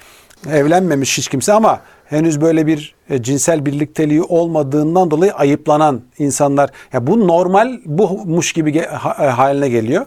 evlenmemiş 0.53 1.19
hiç 1.19 1.29
kimse 1.29 1.53
ama 1.53 1.81
henüz 2.07 2.41
böyle 2.41 2.67
bir 2.67 2.95
e, 3.11 3.23
cinsel 3.23 3.67
birlikteliği 3.67 4.23
olmadığından 4.23 5.11
dolayı 5.11 5.33
ayıplanan 5.33 6.01
insanlar. 6.19 6.71
Ya 6.93 7.07
bu 7.07 7.29
normal 7.29 7.79
bumuş 7.87 8.53
gibi 8.53 8.71
ge- 8.71 8.89
ha- 8.89 9.25
e, 9.25 9.29
haline 9.29 9.69
geliyor. 9.69 10.07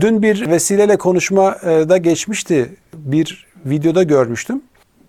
Dün 0.00 0.22
bir 0.22 0.50
vesileyle 0.50 0.96
konuşmada 0.96 1.96
geçmişti. 1.96 2.76
Bir 2.94 3.46
videoda 3.64 4.02
görmüştüm. 4.02 4.62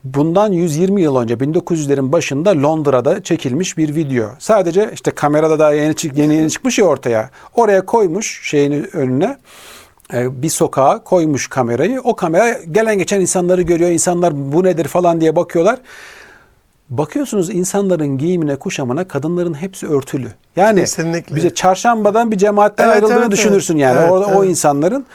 Bundan 0.03 0.51
120 0.51 1.01
yıl 1.01 1.15
önce 1.15 1.33
1900'lerin 1.33 2.11
başında 2.11 2.63
Londra'da 2.63 3.23
çekilmiş 3.23 3.77
bir 3.77 3.95
video. 3.95 4.29
Sadece 4.39 4.91
işte 4.93 5.11
kamerada 5.11 5.59
daha 5.59 5.73
yeni 5.73 5.95
çık 5.95 6.17
yeni 6.17 6.35
yeni 6.35 6.51
çıkmış 6.51 6.79
ya 6.79 6.85
ortaya. 6.85 7.29
Oraya 7.55 7.85
koymuş 7.85 8.41
şeyin 8.43 8.95
önüne 8.95 9.37
e, 10.13 10.41
bir 10.41 10.49
sokağa 10.49 11.03
koymuş 11.03 11.47
kamerayı. 11.47 12.01
O 12.03 12.15
kamera 12.15 12.57
gelen 12.71 12.97
geçen 12.97 13.21
insanları 13.21 13.61
görüyor. 13.61 13.89
İnsanlar 13.89 14.53
bu 14.53 14.63
nedir 14.63 14.85
falan 14.85 15.21
diye 15.21 15.35
bakıyorlar. 15.35 15.79
Bakıyorsunuz 16.91 17.49
insanların 17.49 18.17
giyimine, 18.17 18.55
kuşamına 18.55 19.07
kadınların 19.07 19.53
hepsi 19.53 19.87
örtülü. 19.87 20.27
Yani 20.55 20.79
Kesinlikle. 20.79 21.35
bize 21.35 21.53
çarşambadan 21.53 22.31
bir 22.31 22.37
cemaatten 22.37 22.85
Evet, 22.85 22.95
ayrıldığını 22.95 23.19
evet, 23.19 23.31
düşünürsün 23.31 23.73
evet. 23.73 23.83
yani. 23.83 23.99
Evet, 23.99 24.11
Orada 24.11 24.25
o 24.25 24.39
evet. 24.39 24.49
insanların 24.49 25.05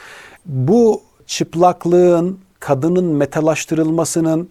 bu 0.45 1.01
çıplaklığın, 1.27 2.39
kadının 2.59 3.05
metalaştırılmasının 3.05 4.49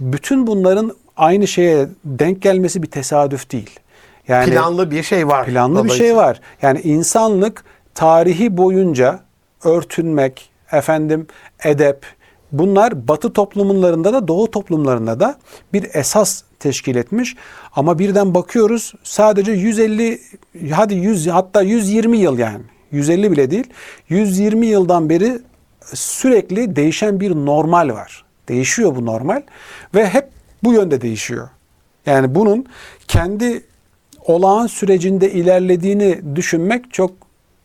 bütün 0.00 0.46
bunların 0.46 0.92
aynı 1.16 1.46
şeye 1.46 1.88
denk 2.04 2.42
gelmesi 2.42 2.82
bir 2.82 2.90
tesadüf 2.90 3.52
değil. 3.52 3.80
Yani 4.28 4.50
planlı 4.50 4.90
bir 4.90 5.02
şey 5.02 5.28
var. 5.28 5.46
planlı 5.46 5.84
bir 5.84 5.90
şey 5.90 6.16
var. 6.16 6.40
Yani 6.62 6.80
insanlık 6.80 7.64
tarihi 7.94 8.56
boyunca 8.56 9.20
örtünmek, 9.64 10.50
efendim 10.72 11.26
edep 11.64 12.06
bunlar 12.52 13.08
Batı 13.08 13.32
toplumlarında 13.32 14.12
da 14.12 14.28
Doğu 14.28 14.50
toplumlarında 14.50 15.20
da 15.20 15.38
bir 15.72 15.86
esas 15.94 16.42
teşkil 16.60 16.96
etmiş. 16.96 17.36
Ama 17.76 17.98
birden 17.98 18.34
bakıyoruz 18.34 18.92
sadece 19.02 19.52
150 19.52 20.20
hadi 20.70 20.94
100 20.94 21.26
hatta 21.26 21.62
120 21.62 22.18
yıl 22.18 22.38
yani 22.38 22.62
150 22.92 23.32
bile 23.32 23.50
değil 23.50 23.66
120 24.08 24.66
yıldan 24.66 25.10
beri 25.10 25.38
sürekli 25.94 26.76
değişen 26.76 27.20
bir 27.20 27.30
normal 27.30 27.88
var. 27.88 28.24
Değişiyor 28.48 28.96
bu 28.96 29.06
normal 29.06 29.42
ve 29.94 30.08
hep 30.08 30.28
bu 30.62 30.72
yönde 30.72 31.00
değişiyor. 31.00 31.48
Yani 32.06 32.34
bunun 32.34 32.66
kendi 33.08 33.62
olağan 34.24 34.66
sürecinde 34.66 35.32
ilerlediğini 35.32 36.36
düşünmek 36.36 36.92
çok 36.92 37.12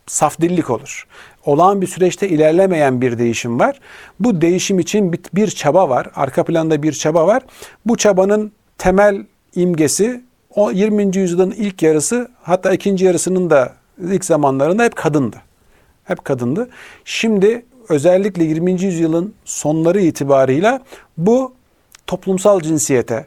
saf 0.07 0.41
dillik 0.41 0.69
olur. 0.69 1.07
Olağan 1.45 1.81
bir 1.81 1.87
süreçte 1.87 2.29
ilerlemeyen 2.29 3.01
bir 3.01 3.17
değişim 3.17 3.59
var. 3.59 3.79
Bu 4.19 4.41
değişim 4.41 4.79
için 4.79 5.13
bir, 5.13 5.19
bir 5.33 5.47
çaba 5.47 5.89
var. 5.89 6.07
Arka 6.15 6.43
planda 6.43 6.83
bir 6.83 6.93
çaba 6.93 7.27
var. 7.27 7.43
Bu 7.85 7.97
çabanın 7.97 8.51
temel 8.77 9.25
imgesi 9.55 10.21
o 10.55 10.71
20. 10.71 11.17
yüzyılın 11.17 11.51
ilk 11.51 11.81
yarısı 11.83 12.27
hatta 12.43 12.73
ikinci 12.73 13.05
yarısının 13.05 13.49
da 13.49 13.73
ilk 14.01 14.25
zamanlarında 14.25 14.83
hep 14.83 14.95
kadındı. 14.95 15.37
Hep 16.03 16.25
kadındı. 16.25 16.69
Şimdi 17.05 17.65
özellikle 17.89 18.43
20. 18.43 18.71
yüzyılın 18.83 19.33
sonları 19.45 20.01
itibarıyla 20.01 20.81
bu 21.17 21.53
toplumsal 22.07 22.61
cinsiyete, 22.61 23.25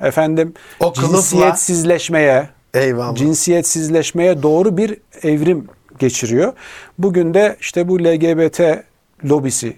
efendim 0.00 0.54
O 0.80 0.86
kılıfla- 0.92 1.10
cinsiyetsizleşmeye, 1.14 2.48
Eyvallah. 2.74 3.14
cinsiyetsizleşmeye 3.14 4.42
doğru 4.42 4.76
bir 4.76 4.96
evrim 5.22 5.66
geçiriyor. 5.98 6.52
Bugün 6.98 7.34
de 7.34 7.56
işte 7.60 7.88
bu 7.88 7.98
LGBT 8.04 8.84
lobisi, 9.24 9.76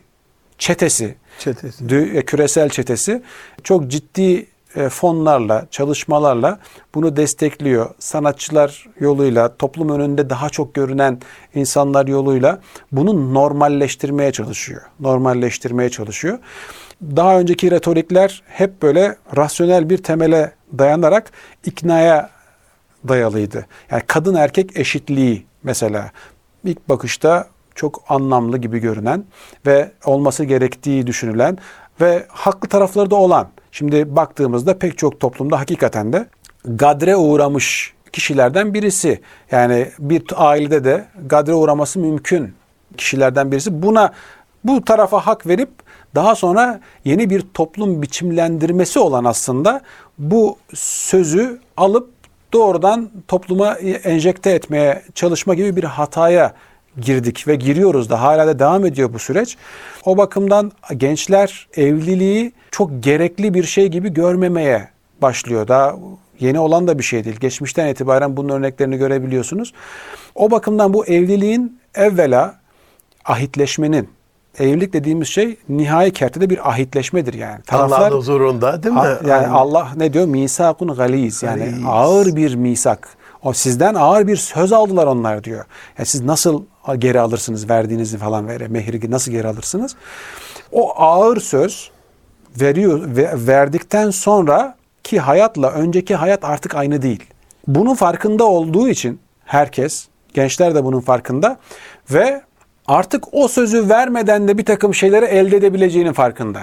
çetesi, 0.58 1.14
Çetesi. 1.38 1.86
küresel 2.26 2.68
çetesi 2.68 3.22
çok 3.64 3.88
ciddi 3.88 4.46
fonlarla, 4.90 5.66
çalışmalarla 5.70 6.58
bunu 6.94 7.16
destekliyor. 7.16 7.90
Sanatçılar 7.98 8.86
yoluyla, 9.00 9.56
toplum 9.56 9.88
önünde 9.88 10.30
daha 10.30 10.48
çok 10.48 10.74
görünen 10.74 11.20
insanlar 11.54 12.06
yoluyla 12.06 12.60
bunu 12.92 13.34
normalleştirmeye 13.34 14.32
çalışıyor. 14.32 14.82
Normalleştirmeye 15.00 15.90
çalışıyor. 15.90 16.38
Daha 17.02 17.40
önceki 17.40 17.70
retorikler 17.70 18.42
hep 18.46 18.82
böyle 18.82 19.16
rasyonel 19.36 19.90
bir 19.90 19.98
temele 19.98 20.52
dayanarak 20.78 21.32
iknaya 21.64 22.30
dayalıydı. 23.08 23.66
Yani 23.90 24.02
kadın 24.06 24.34
erkek 24.34 24.76
eşitliği 24.76 25.46
mesela 25.62 26.10
ilk 26.64 26.88
bakışta 26.88 27.48
çok 27.74 28.04
anlamlı 28.08 28.58
gibi 28.58 28.78
görünen 28.78 29.24
ve 29.66 29.92
olması 30.04 30.44
gerektiği 30.44 31.06
düşünülen 31.06 31.58
ve 32.00 32.26
haklı 32.28 32.68
tarafları 32.68 33.10
da 33.10 33.16
olan. 33.16 33.48
Şimdi 33.78 34.16
baktığımızda 34.16 34.78
pek 34.78 34.98
çok 34.98 35.20
toplumda 35.20 35.60
hakikaten 35.60 36.12
de 36.12 36.26
gadre 36.64 37.16
uğramış 37.16 37.94
kişilerden 38.12 38.74
birisi. 38.74 39.20
Yani 39.50 39.88
bir 39.98 40.22
ailede 40.36 40.84
de 40.84 41.04
gadre 41.26 41.54
uğraması 41.54 41.98
mümkün 41.98 42.54
kişilerden 42.96 43.52
birisi. 43.52 43.82
Buna 43.82 44.12
bu 44.64 44.84
tarafa 44.84 45.26
hak 45.26 45.46
verip 45.46 45.68
daha 46.14 46.34
sonra 46.34 46.80
yeni 47.04 47.30
bir 47.30 47.44
toplum 47.54 48.02
biçimlendirmesi 48.02 48.98
olan 48.98 49.24
aslında 49.24 49.80
bu 50.18 50.58
sözü 50.74 51.60
alıp 51.76 52.10
doğrudan 52.52 53.10
topluma 53.28 53.74
enjekte 54.04 54.50
etmeye 54.50 55.02
çalışma 55.14 55.54
gibi 55.54 55.76
bir 55.76 55.84
hataya 55.84 56.54
girdik 57.00 57.48
ve 57.48 57.56
giriyoruz 57.56 58.10
da 58.10 58.22
hala 58.22 58.46
da 58.46 58.58
devam 58.58 58.86
ediyor 58.86 59.12
bu 59.12 59.18
süreç. 59.18 59.56
O 60.04 60.16
bakımdan 60.16 60.72
gençler 60.96 61.68
evliliği 61.76 62.52
çok 62.70 62.90
gerekli 63.02 63.54
bir 63.54 63.64
şey 63.64 63.88
gibi 63.88 64.12
görmemeye 64.12 64.88
başlıyor. 65.22 65.68
Daha 65.68 65.96
yeni 66.40 66.58
olan 66.58 66.86
da 66.88 66.98
bir 66.98 67.04
şey 67.04 67.24
değil. 67.24 67.36
Geçmişten 67.36 67.86
itibaren 67.86 68.36
bunun 68.36 68.48
örneklerini 68.48 68.96
görebiliyorsunuz. 68.96 69.72
O 70.34 70.50
bakımdan 70.50 70.94
bu 70.94 71.06
evliliğin 71.06 71.80
evvela 71.94 72.54
ahitleşmenin, 73.24 74.08
evlilik 74.58 74.92
dediğimiz 74.92 75.28
şey 75.28 75.56
nihai 75.68 76.12
kertede 76.12 76.50
bir 76.50 76.68
ahitleşmedir 76.70 77.34
yani. 77.34 77.60
Allah'ın 77.70 78.10
huzurunda 78.10 78.82
değil 78.82 78.94
mi? 78.94 79.00
Ha- 79.00 79.20
yani 79.26 79.32
Aynen. 79.32 79.48
Allah 79.50 79.88
ne 79.96 80.12
diyor? 80.12 80.26
Misakun 80.26 80.94
galiz. 80.94 81.42
Yani 81.42 81.64
Galiz. 81.64 81.84
ağır 81.86 82.36
bir 82.36 82.54
misak. 82.54 83.08
O 83.48 83.52
sizden 83.52 83.94
ağır 83.94 84.26
bir 84.26 84.36
söz 84.36 84.72
aldılar 84.72 85.06
onlar 85.06 85.44
diyor. 85.44 85.64
Yani 85.98 86.06
siz 86.06 86.20
nasıl 86.20 86.62
geri 86.98 87.20
alırsınız 87.20 87.70
verdiğinizi 87.70 88.18
falan 88.18 88.48
vere 88.48 88.68
mehri 88.68 89.10
nasıl 89.10 89.32
geri 89.32 89.48
alırsınız? 89.48 89.96
O 90.72 91.02
ağır 91.02 91.40
söz 91.40 91.90
veriyor 92.60 93.16
ve 93.16 93.30
verdikten 93.34 94.10
sonra 94.10 94.76
ki 95.04 95.20
hayatla 95.20 95.70
önceki 95.70 96.14
hayat 96.14 96.44
artık 96.44 96.74
aynı 96.74 97.02
değil. 97.02 97.24
Bunun 97.66 97.94
farkında 97.94 98.44
olduğu 98.44 98.88
için 98.88 99.20
herkes, 99.44 100.08
gençler 100.34 100.74
de 100.74 100.84
bunun 100.84 101.00
farkında 101.00 101.58
ve 102.10 102.42
artık 102.86 103.24
o 103.34 103.48
sözü 103.48 103.88
vermeden 103.88 104.48
de 104.48 104.58
bir 104.58 104.64
takım 104.64 104.94
şeyleri 104.94 105.24
elde 105.24 105.56
edebileceğinin 105.56 106.12
farkında. 106.12 106.60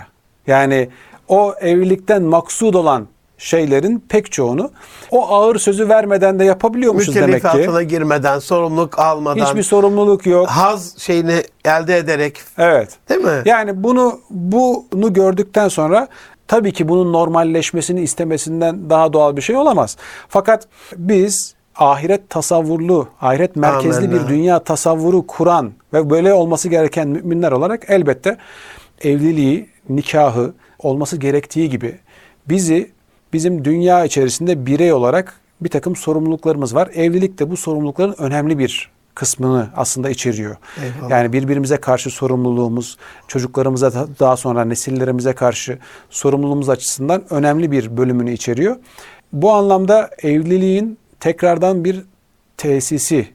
Yani 0.47 0.89
o 1.27 1.53
evlilikten 1.61 2.23
maksud 2.23 2.73
olan 2.73 3.07
şeylerin 3.37 4.03
pek 4.09 4.31
çoğunu 4.31 4.71
o 5.11 5.27
ağır 5.27 5.55
sözü 5.59 5.89
vermeden 5.89 6.39
de 6.39 6.45
yapabiliyormuşuz 6.45 7.15
demek 7.15 7.27
ki. 7.29 7.33
Mükellefatına 7.47 7.83
girmeden, 7.83 8.39
sorumluluk 8.39 8.99
almadan, 8.99 9.45
Hiçbir 9.45 9.63
sorumluluk 9.63 10.25
yok. 10.25 10.47
haz 10.47 10.97
şeyini 10.97 11.43
elde 11.65 11.97
ederek 11.97 12.39
Evet. 12.57 12.89
değil 13.09 13.21
mi? 13.21 13.41
Yani 13.45 13.83
bunu 13.83 14.19
bunu 14.29 15.13
gördükten 15.13 15.67
sonra 15.67 16.07
tabii 16.47 16.71
ki 16.73 16.87
bunun 16.87 17.13
normalleşmesini 17.13 18.01
istemesinden 18.01 18.89
daha 18.89 19.13
doğal 19.13 19.35
bir 19.37 19.41
şey 19.41 19.55
olamaz. 19.55 19.97
Fakat 20.29 20.67
biz 20.97 21.55
ahiret 21.75 22.29
tasavvurlu, 22.29 23.07
ahiret 23.21 23.55
merkezli 23.55 24.05
Amenna. 24.07 24.23
bir 24.23 24.27
dünya 24.27 24.59
tasavvuru 24.59 25.27
kuran 25.27 25.71
ve 25.93 26.09
böyle 26.09 26.33
olması 26.33 26.69
gereken 26.69 27.07
müminler 27.07 27.51
olarak 27.51 27.83
elbette 27.87 28.37
evliliği, 29.01 29.69
nikahı 29.89 30.53
olması 30.79 31.17
gerektiği 31.17 31.69
gibi 31.69 31.99
bizi 32.49 32.94
bizim 33.35 33.65
dünya 33.65 34.05
içerisinde 34.05 34.65
birey 34.65 34.93
olarak 34.93 35.33
bir 35.61 35.69
takım 35.69 35.95
sorumluluklarımız 35.95 36.75
var. 36.75 36.89
Evlilik 36.93 37.39
de 37.39 37.51
bu 37.51 37.57
sorumlulukların 37.57 38.15
önemli 38.17 38.59
bir 38.59 38.89
kısmını 39.15 39.69
aslında 39.75 40.09
içeriyor. 40.09 40.55
Eyvallah. 40.83 41.09
Yani 41.09 41.33
birbirimize 41.33 41.77
karşı 41.77 42.09
sorumluluğumuz, 42.09 42.97
çocuklarımıza 43.27 43.93
da- 43.93 44.07
daha 44.19 44.37
sonra 44.37 44.65
nesillerimize 44.65 45.33
karşı 45.33 45.77
sorumluluğumuz 46.09 46.69
açısından 46.69 47.23
önemli 47.33 47.71
bir 47.71 47.97
bölümünü 47.97 48.33
içeriyor. 48.33 48.75
Bu 49.33 49.51
anlamda 49.51 50.09
evliliğin 50.23 50.97
tekrardan 51.19 51.85
bir 51.85 52.01
tesisi, 52.57 53.27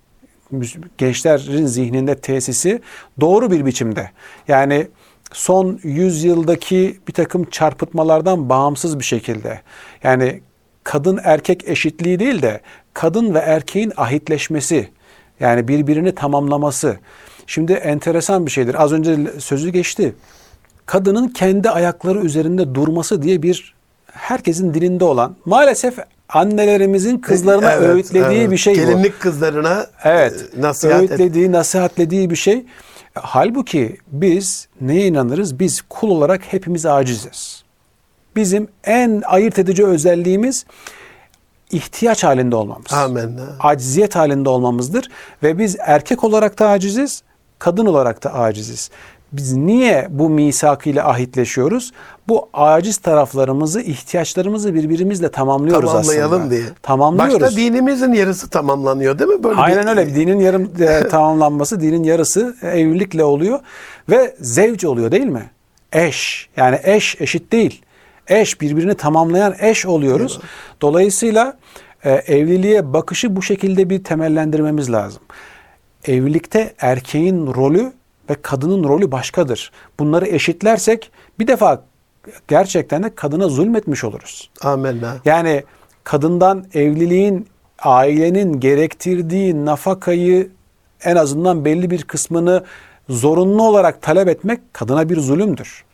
gençlerin 0.99 1.67
zihninde 1.67 2.15
tesisi 2.15 2.81
doğru 3.21 3.51
bir 3.51 3.67
biçimde. 3.67 4.11
Yani 4.49 4.87
son 5.33 5.81
100 5.83 6.25
yıldaki 6.25 7.01
bir 7.09 7.13
takım 7.13 7.45
çarpıtmalardan 7.45 8.49
bağımsız 8.49 8.99
bir 8.99 9.05
şekilde. 9.05 9.61
Yani 10.03 10.41
kadın 10.85 11.21
erkek 11.25 11.69
eşitliği 11.69 12.19
değil 12.19 12.43
de 12.43 12.61
kadın 12.95 13.35
ve 13.35 13.39
erkeğin 13.39 13.93
ahitleşmesi. 13.97 14.89
Yani 15.41 15.69
birbirini 15.69 16.15
tamamlaması. 16.15 16.99
Şimdi 17.47 17.73
enteresan 17.73 18.47
bir 18.47 18.51
şeydir. 18.51 18.83
Az 18.83 18.93
önce 18.93 19.17
sözü 19.39 19.71
geçti. 19.71 20.15
Kadının 20.87 21.29
kendi 21.29 21.71
ayakları 21.71 22.21
üzerinde 22.21 22.75
durması 22.75 23.23
diye 23.23 23.43
bir 23.43 23.75
herkesin 24.13 24.75
dilinde 24.75 25.05
olan 25.05 25.37
maalesef 25.45 25.99
annelerimizin 26.29 27.19
kızlarına 27.19 27.73
Evet, 27.73 27.89
öğütlediği 27.89 28.41
evet. 28.41 28.51
bir 28.51 28.57
şey 28.57 28.75
bu. 28.75 28.79
Gelinlik 28.79 29.21
kızlarına 29.21 29.87
Evet. 30.05 30.45
e, 30.59 30.63
nasihat 30.63 31.03
et. 31.03 31.11
öğütlediği, 31.11 31.53
nasihatlediği 31.53 32.31
bir 32.31 32.37
şey. 32.37 32.65
Halbuki 33.15 33.97
biz 34.07 34.69
neye 34.81 35.07
inanırız? 35.07 35.59
Biz 35.59 35.83
kul 35.89 36.11
olarak 36.11 36.53
hepimiz 36.53 36.87
aciziz. 36.87 37.65
Bizim 38.37 38.69
en 38.85 39.23
ayırt 39.27 39.59
edici 39.59 39.87
özelliğimiz 39.87 40.65
ihtiyaç 41.71 42.25
halinde 42.25 42.57
olmamız. 42.57 42.93
Amenna. 42.93 43.57
Acziyet 43.61 44.17
halinde 44.17 44.49
olmamızdır 44.49 45.11
ve 45.43 45.59
biz 45.59 45.77
erkek 45.81 46.25
olarak 46.25 46.59
da 46.59 46.69
aciziz, 46.69 47.23
kadın 47.59 47.87
olarak 47.87 48.25
da 48.25 48.35
aciziz. 48.35 48.91
Biz 49.33 49.53
niye 49.57 50.07
bu 50.11 50.31
misakıyla 50.31 51.09
ahitleşiyoruz? 51.09 51.93
Bu 52.29 52.49
aciz 52.53 52.97
taraflarımızı, 52.97 53.81
ihtiyaçlarımızı 53.81 54.75
birbirimizle 54.75 55.31
tamamlıyoruz 55.31 55.91
Tamamlayalım 55.91 56.41
aslında. 56.41 56.51
diye. 56.51 56.63
Tamamlıyoruz. 56.83 57.41
Başta 57.41 57.57
dinimizin 57.57 58.13
yarısı 58.13 58.49
tamamlanıyor 58.51 59.19
değil 59.19 59.31
mi? 59.31 59.43
Böyle 59.45 59.61
Aynen 59.61 59.83
bir- 59.83 59.89
öyle. 59.89 60.15
Dinin 60.15 60.41
yarım 60.41 60.71
e, 60.81 61.09
tamamlanması, 61.11 61.81
dinin 61.81 62.03
yarısı 62.05 62.57
evlilikle 62.63 63.25
oluyor 63.25 63.59
ve 64.11 64.35
zevc 64.41 64.85
oluyor 64.89 65.11
değil 65.13 65.27
mi? 65.27 65.51
Eş. 65.93 66.49
Yani 66.57 66.79
eş 66.83 67.17
eşit 67.21 67.53
değil. 67.53 67.83
Eş 68.29 68.61
birbirini 68.61 68.95
tamamlayan 68.95 69.55
eş 69.61 69.87
oluyoruz. 69.87 70.41
Dolayısıyla 70.81 71.57
e, 72.05 72.11
evliliğe 72.11 72.93
bakışı 72.93 73.37
bu 73.37 73.43
şekilde 73.43 73.91
bir 73.91 74.05
temellendirmemiz 74.05 74.93
lazım. 74.93 75.23
Evlilikte 76.05 76.75
erkeğin 76.81 77.47
rolü 77.55 77.93
ve 78.31 78.35
kadının 78.43 78.85
rolü 78.89 79.13
başkadır. 79.13 79.73
Bunları 79.99 80.27
eşitlersek 80.27 81.11
bir 81.39 81.47
defa 81.47 81.83
gerçekten 82.49 83.03
de 83.03 83.15
kadına 83.15 83.49
zulmetmiş 83.49 84.05
oluruz. 84.05 84.51
Amenna. 84.63 85.17
Yani 85.25 85.65
kadından 86.05 86.65
evliliğin, 86.75 87.47
ailenin 87.79 88.61
gerektirdiği 88.61 89.65
nafakayı 89.65 90.51
en 91.05 91.17
azından 91.17 91.65
belli 91.65 91.91
bir 91.91 92.03
kısmını 92.03 92.65
zorunlu 93.09 93.63
olarak 93.63 94.03
talep 94.03 94.29
etmek 94.29 94.75
kadına 94.75 95.09
bir 95.09 95.21
zulümdür. 95.21 95.85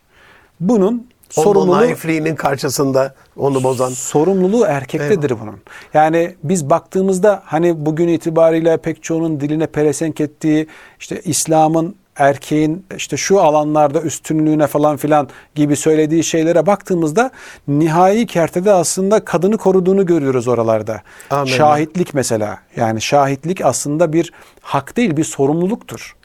Bunun 0.59 1.07
Onun 1.37 1.43
sorumluluğu 1.43 1.77
naifliğinin 1.77 2.35
karşısında 2.35 3.13
onu 3.37 3.63
bozan. 3.63 3.89
sorumluluğu 3.89 4.65
erkektedir 4.65 5.33
bunun. 5.41 5.55
Yani 5.93 6.35
biz 6.43 6.69
baktığımızda 6.69 7.41
hani 7.45 7.85
bugün 7.85 8.07
itibariyle 8.07 8.77
pek 8.77 9.03
çoğunun 9.03 9.39
diline 9.39 9.67
pelesenk 9.67 10.21
ettiği 10.21 10.67
işte 10.99 11.21
İslam'ın 11.21 11.95
erkeğin 12.17 12.85
işte 12.97 13.17
şu 13.17 13.41
alanlarda 13.41 14.01
üstünlüğüne 14.01 14.67
falan 14.67 14.97
filan 14.97 15.29
gibi 15.55 15.75
söylediği 15.75 16.23
şeylere 16.23 16.65
baktığımızda 16.65 17.31
nihai 17.67 18.25
kertede 18.25 18.73
aslında 18.73 19.25
kadını 19.25 19.57
koruduğunu 19.57 20.05
görüyoruz 20.05 20.47
oralarda. 20.47 21.01
Amin. 21.29 21.51
Şahitlik 21.51 22.13
mesela 22.13 22.57
yani 22.75 23.01
şahitlik 23.01 23.65
aslında 23.65 24.13
bir 24.13 24.33
hak 24.61 24.97
değil 24.97 25.17
bir 25.17 25.23
sorumluluktur. 25.23 26.15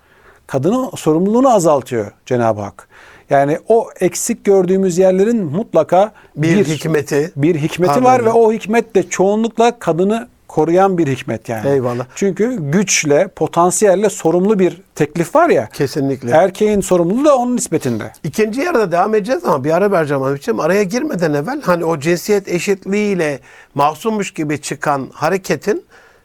Kadının 0.46 0.90
sorumluluğunu 0.96 1.54
azaltıyor 1.54 2.12
Cenab-ı 2.26 2.60
Hak. 2.60 2.88
Yani 3.30 3.58
o 3.68 3.88
eksik 4.00 4.44
gördüğümüz 4.44 4.98
yerlerin 4.98 5.44
mutlaka 5.44 6.12
Bir 6.36 6.64
hikmeti. 6.64 7.32
bir 7.36 7.54
hikmeti 7.54 7.92
Amin. 7.92 8.04
var 8.04 8.24
ve 8.24 8.30
o 8.30 8.52
hikmet 8.52 8.94
de 8.94 9.02
çoğunlukla 9.02 9.78
kadını 9.78 10.28
koruyan 10.52 10.98
bir 10.98 11.06
hikmet 11.06 11.48
yani. 11.48 11.68
Eyvallah. 11.68 12.04
Çünkü 12.14 12.56
güçle, 12.60 13.28
potansiyelle 13.28 14.10
sorumlu 14.10 14.58
bir 14.58 14.82
teklif 14.94 15.34
var 15.34 15.48
ya. 15.48 15.68
Kesinlikle. 15.68 16.30
Erkeğin 16.30 16.80
sorumluluğu 16.80 17.24
da 17.24 17.36
onun 17.36 17.56
nispetinde. 17.56 18.12
İkinci 18.24 18.60
yarıda 18.60 18.92
devam 18.92 19.14
edeceğiz 19.14 19.44
ama 19.44 19.64
bir 19.64 19.70
ara 19.70 19.92
vereceğim 19.92 20.22
abiciğim. 20.22 20.60
Araya 20.60 20.82
girmeden 20.82 21.32
evvel 21.32 21.62
hani 21.62 21.84
o 21.84 21.98
cinsiyet 21.98 22.48
eşitliğiyle 22.48 23.40
masummuş 23.74 24.30
gibi 24.30 24.60
çıkan 24.60 25.08
hareketin 25.12 25.84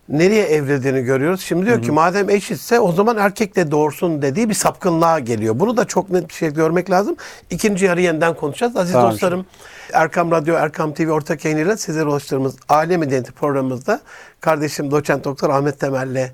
nereye 0.10 0.44
evrildiğini 0.44 1.02
görüyoruz. 1.02 1.42
Şimdi 1.42 1.66
diyor 1.66 1.82
ki 1.82 1.92
madem 1.92 2.30
eşitse 2.30 2.80
o 2.80 2.92
zaman 2.92 3.18
erkek 3.18 3.56
de 3.56 3.72
doğursun 3.72 4.22
dediği 4.22 4.50
bir 4.50 4.54
sapkınlığa 4.54 5.20
geliyor. 5.20 5.60
Bunu 5.60 5.78
da 5.78 5.86
çok 5.86 6.10
net 6.10 6.30
bir 6.30 6.34
şey 6.34 6.54
görmek 6.54 6.90
lazım. 6.90 7.16
İkinci 7.50 7.86
yarı 7.86 8.02
yeniden 8.02 8.34
konuşacağız. 8.34 8.78
Aziz 8.78 8.94
Tamam. 8.94 9.12
dostlarım 9.12 9.46
Erkam 9.94 10.32
Radyo, 10.32 10.56
Erkam 10.56 10.94
TV 10.94 11.10
ortak 11.10 11.46
yayınıyla 11.46 11.78
sizlere 11.78 12.06
ulaştırdığımız 12.06 12.56
Aile 12.70 12.98
Medeniyeti 12.98 13.32
programımızda 13.32 14.02
kardeşim 14.42 14.92
doçent 14.92 15.24
doktor 15.24 15.50
Ahmet 15.50 15.80
Temel'le 15.80 16.32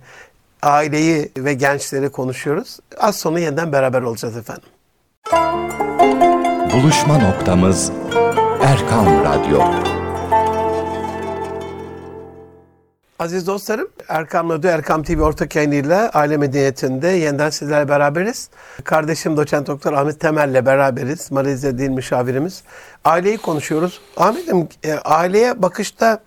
aileyi 0.62 1.32
ve 1.38 1.54
gençleri 1.54 2.10
konuşuyoruz. 2.10 2.80
Az 3.00 3.16
sonra 3.16 3.40
yeniden 3.40 3.72
beraber 3.72 4.02
olacağız 4.02 4.38
efendim. 4.38 4.70
Buluşma 6.74 7.18
noktamız 7.18 7.92
Erkam 8.64 9.06
Radyo. 9.06 10.03
Aziz 13.20 13.48
dostlarım, 13.48 13.88
Erkam 14.08 14.50
Radyo, 14.50 14.70
Erkam 14.70 15.04
TV 15.04 15.22
ortak 15.22 15.56
yayınıyla 15.56 16.10
Aile 16.14 16.38
Medeniyeti'nde 16.38 17.08
yeniden 17.08 17.50
sizlerle 17.50 17.90
beraberiz. 17.90 18.50
Kardeşim 18.84 19.38
doçent 19.38 19.68
doktor 19.68 19.94
Ahmet 19.94 20.20
Temel'le 20.20 20.66
beraberiz. 20.66 21.32
Malezya 21.32 21.78
Dil 21.78 21.90
Müşavirimiz. 21.90 22.64
Aileyi 23.06 23.38
konuşuyoruz. 23.38 24.02
Ahmet'im 24.18 24.68
e, 24.84 24.94
aileye 24.94 25.62
bakışta 25.62 26.20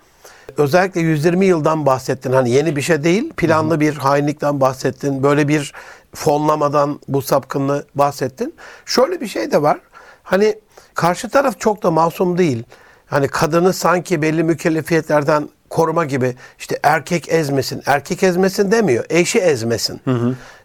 özellikle 0.57 1.01
120 1.01 1.47
yıldan 1.47 1.87
bahsettin. 1.87 2.33
Hani 2.33 2.51
yeni 2.51 2.77
bir 2.77 2.83
şey 2.83 3.05
değil, 3.05 3.33
planlı 3.37 3.81
bir 3.81 3.97
hainlikten 3.97 4.61
bahsettin. 4.61 5.23
Böyle 5.23 5.49
bir 5.49 5.73
fonlamadan 6.15 7.01
bu 7.09 7.23
sapkınlığı 7.23 7.87
bahsettin. 7.95 8.55
Şöyle 8.85 9.21
bir 9.21 9.27
şey 9.27 9.51
de 9.51 9.63
var. 9.63 9.79
Hani 10.23 10.59
karşı 10.95 11.29
taraf 11.29 11.61
çok 11.61 11.83
da 11.83 11.91
masum 11.91 12.39
değil. 12.39 12.65
hani 13.07 13.29
kadını 13.29 13.73
sanki 13.73 14.23
belli 14.23 14.43
mükellefiyetlerden 14.45 15.49
koruma 15.71 16.05
gibi 16.05 16.35
işte 16.59 16.79
erkek 16.83 17.29
ezmesin. 17.29 17.83
Erkek 17.87 18.23
ezmesin 18.23 18.71
demiyor. 18.71 19.05
Eşi 19.11 19.39
ezmesin. 19.39 20.01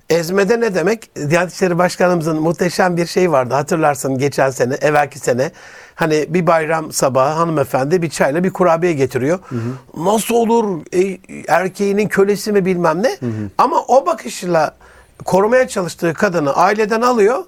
Ezmede 0.09 0.59
ne 0.59 0.75
demek? 0.75 1.15
Diyanet 1.29 1.53
İşleri 1.53 1.77
Başkanımızın 1.77 2.41
muhteşem 2.41 2.97
bir 2.97 3.05
şey 3.05 3.31
vardı. 3.31 3.53
Hatırlarsın 3.53 4.17
geçen 4.17 4.49
sene, 4.49 4.73
evvelki 4.73 5.19
sene. 5.19 5.51
Hani 5.95 6.25
bir 6.29 6.47
bayram 6.47 6.91
sabahı 6.91 7.33
hanımefendi 7.33 8.01
bir 8.01 8.09
çayla 8.09 8.43
bir 8.43 8.49
kurabiye 8.53 8.93
getiriyor. 8.93 9.39
Nasıl 9.97 10.35
olur 10.35 10.81
e, 10.93 11.17
erkeğinin 11.47 12.07
kölesi 12.07 12.51
mi 12.51 12.65
bilmem 12.65 13.03
ne. 13.03 13.17
Ama 13.57 13.83
o 13.87 14.05
bakışla 14.05 14.75
korumaya 15.25 15.67
çalıştığı 15.67 16.13
kadını 16.13 16.55
aileden 16.55 17.01
alıyor. 17.01 17.43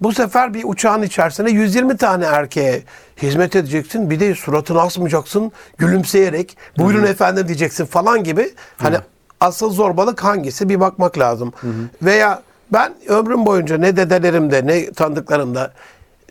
Bu 0.00 0.12
sefer 0.12 0.54
bir 0.54 0.64
uçağın 0.64 1.02
içerisinde 1.02 1.50
120 1.50 1.96
tane 1.96 2.24
erkeğe 2.24 2.82
hizmet 3.22 3.56
edeceksin. 3.56 4.10
Bir 4.10 4.20
de 4.20 4.34
suratını 4.34 4.80
asmayacaksın 4.80 5.52
gülümseyerek. 5.78 6.56
Buyurun 6.78 7.04
efendim 7.06 7.48
diyeceksin 7.48 7.84
falan 7.86 8.24
gibi. 8.24 8.54
Hani 8.76 8.96
asıl 9.40 9.70
zorbalık 9.70 10.24
hangisi 10.24 10.68
bir 10.68 10.80
bakmak 10.80 11.18
lazım. 11.18 11.52
Veya 12.02 12.42
ben 12.72 12.94
ömrüm 13.08 13.46
boyunca 13.46 13.78
ne 13.78 13.96
dedelerimde 13.96 14.66
ne 14.66 14.90
tanıdıklarımda 14.92 15.72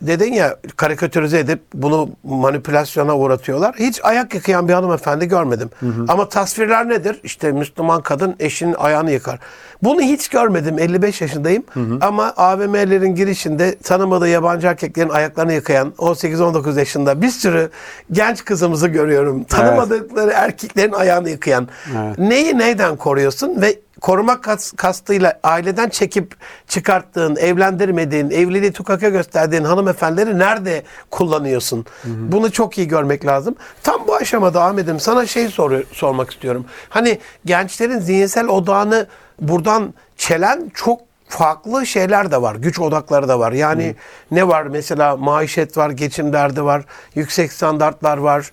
dedin 0.02 0.32
ya 0.32 0.56
karikatürize 0.76 1.38
edip 1.38 1.60
bunu 1.74 2.08
manipülasyona 2.24 3.16
uğratıyorlar. 3.16 3.74
Hiç 3.78 4.00
ayak 4.04 4.34
yıkayan 4.34 4.68
bir 4.68 4.72
hanımefendi 4.72 5.28
görmedim. 5.28 5.70
Ama 6.08 6.28
tasvirler 6.28 6.88
nedir? 6.88 7.20
İşte 7.22 7.52
Müslüman 7.52 8.02
kadın 8.02 8.36
eşinin 8.40 8.74
ayağını 8.74 9.10
yıkar. 9.10 9.38
Bunu 9.82 10.00
hiç 10.00 10.28
görmedim. 10.28 10.78
55 10.78 11.20
yaşındayım. 11.20 11.64
Ama 12.00 12.32
AVM'lerin 12.36 13.14
girişinde 13.14 13.76
tanımadığı 13.78 14.28
yabancı 14.28 14.66
erkeklerin 14.66 15.08
ayaklarını 15.08 15.52
yıkayan 15.52 15.92
18-19 15.98 16.78
yaşında 16.78 17.22
bir 17.22 17.28
sürü 17.30 17.70
genç 18.12 18.44
kızımızı 18.44 18.88
görüyorum. 18.88 19.44
Tanımadıkları 19.44 20.30
erkeklerin 20.34 20.92
ayağını 20.92 21.30
yıkayan. 21.30 21.68
Evet. 21.98 22.18
Neyi 22.18 22.58
neyden 22.58 22.96
koruyorsun 22.96 23.62
ve 23.62 23.78
koruma 24.00 24.40
kas- 24.40 24.72
kastıyla 24.76 25.40
aileden 25.42 25.88
çekip 25.88 26.36
çıkarttığın, 26.68 27.36
evlendirmediğin, 27.36 28.30
evliliği 28.30 28.72
tukaka 28.72 29.08
gösterdiğin 29.08 29.64
hanımefendileri 29.64 30.38
nerede 30.38 30.82
kullanıyorsun? 31.10 31.86
Bunu 32.04 32.52
çok 32.52 32.78
iyi 32.78 32.88
görmek 32.88 33.26
lazım. 33.26 33.54
Tam 33.82 34.06
bu 34.06 34.14
aşamada 34.14 34.64
Ahmet'im 34.64 35.00
sana 35.00 35.26
şey 35.26 35.48
soru, 35.48 35.82
sormak 35.92 36.30
istiyorum. 36.30 36.64
Hani 36.88 37.18
gençlerin 37.44 37.98
zihinsel 37.98 38.46
odağını 38.46 39.06
buradan 39.40 39.94
çelen 40.16 40.70
çok 40.74 41.00
farklı 41.28 41.86
şeyler 41.86 42.30
de 42.30 42.42
var. 42.42 42.54
Güç 42.56 42.80
odakları 42.80 43.28
da 43.28 43.38
var. 43.38 43.52
Yani 43.52 43.96
ne 44.30 44.48
var? 44.48 44.62
Mesela 44.62 45.16
maişet 45.16 45.76
var, 45.76 45.90
geçim 45.90 46.32
derdi 46.32 46.64
var, 46.64 46.84
yüksek 47.14 47.52
standartlar 47.52 48.18
var. 48.18 48.50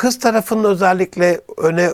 Kız 0.00 0.18
tarafının 0.18 0.64
özellikle 0.64 1.40
öne 1.56 1.90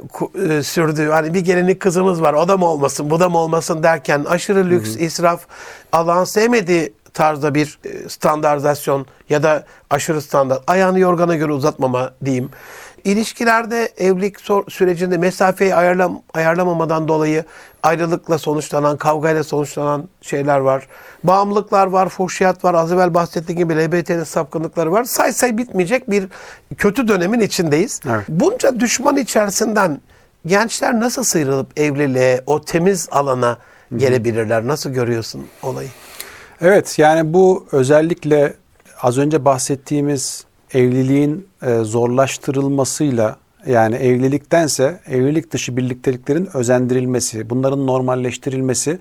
e, 0.49 0.63
sürdüğü 0.63 1.09
hani 1.09 1.35
bir 1.35 1.41
gelinlik 1.41 1.81
kızımız 1.81 2.23
var 2.23 2.35
o 2.35 2.49
da 2.49 2.57
mı 2.57 2.67
olmasın 2.67 3.11
bu 3.11 3.21
da 3.21 3.29
mı 3.29 3.39
olmasın 3.39 3.83
derken 3.83 4.25
aşırı 4.25 4.71
lüks, 4.71 4.97
israf, 4.97 5.47
Allah'ın 5.93 6.25
sevmediği 6.25 6.93
tarzda 7.15 7.55
bir 7.55 7.79
e, 7.85 8.09
standartizasyon 8.09 9.07
ya 9.29 9.43
da 9.43 9.65
aşırı 9.91 10.23
standart 10.23 10.63
ayağını 10.67 10.99
yorgana 10.99 11.37
göre 11.37 11.53
uzatmama 11.53 12.15
diyeyim. 12.25 12.51
İlişkilerde 13.07 13.93
evlilik 13.99 14.37
sürecinde 14.69 15.19
mesafeyi 15.19 15.75
ayarlam 15.75 16.23
ayarlamamadan 16.35 17.09
dolayı 17.09 17.45
ayrılıkla 17.83 18.39
sonuçlanan, 18.39 18.97
kavgayla 18.97 19.45
sonuçlanan 19.45 20.09
şeyler 20.23 20.59
var. 20.59 20.87
Bağımlılıklar 21.25 21.87
var, 21.87 22.09
fuhşiyat 22.09 22.65
var, 22.65 22.75
az 22.75 22.93
evvel 22.93 23.15
bahsettiğim 23.15 23.59
gibi 23.59 23.77
LBT'nin 23.77 24.25
sapkınlıkları 24.25 24.93
var. 24.93 25.05
Say 25.05 25.33
say 25.33 25.59
bitmeyecek 25.59 26.11
bir 26.11 26.29
kötü 26.77 27.09
dönemin 27.09 27.41
içindeyiz. 27.41 28.01
Evet. 28.11 28.25
Bunca 28.29 28.81
düşman 28.81 29.17
içerisinden 29.17 30.01
gençler 30.47 31.01
nasıl 31.01 31.23
sıyrılıp 31.23 31.81
evliliğe, 31.81 32.43
o 32.47 32.61
temiz 32.61 33.09
alana 33.11 33.59
gelebilirler? 33.97 34.67
Nasıl 34.67 34.91
görüyorsun 34.91 35.47
olayı? 35.63 35.89
Evet 36.61 36.99
yani 36.99 37.33
bu 37.33 37.67
özellikle 37.73 38.55
az 39.03 39.19
önce 39.19 39.45
bahsettiğimiz 39.45 40.45
evliliğin 40.75 41.49
e, 41.63 41.79
zorlaştırılmasıyla 41.79 43.37
yani 43.67 43.97
evliliktense 43.97 45.01
evlilik 45.09 45.53
dışı 45.53 45.77
birlikteliklerin 45.77 46.49
özendirilmesi, 46.55 47.51
bunların 47.51 47.87
normalleştirilmesi, 47.87 48.99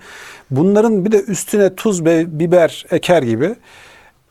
bunların 0.52 1.06
bir 1.06 1.12
de 1.12 1.22
üstüne 1.24 1.76
tuz 1.76 2.06
ve 2.06 2.40
biber 2.40 2.86
eker 2.92 3.24
gibi 3.24 3.56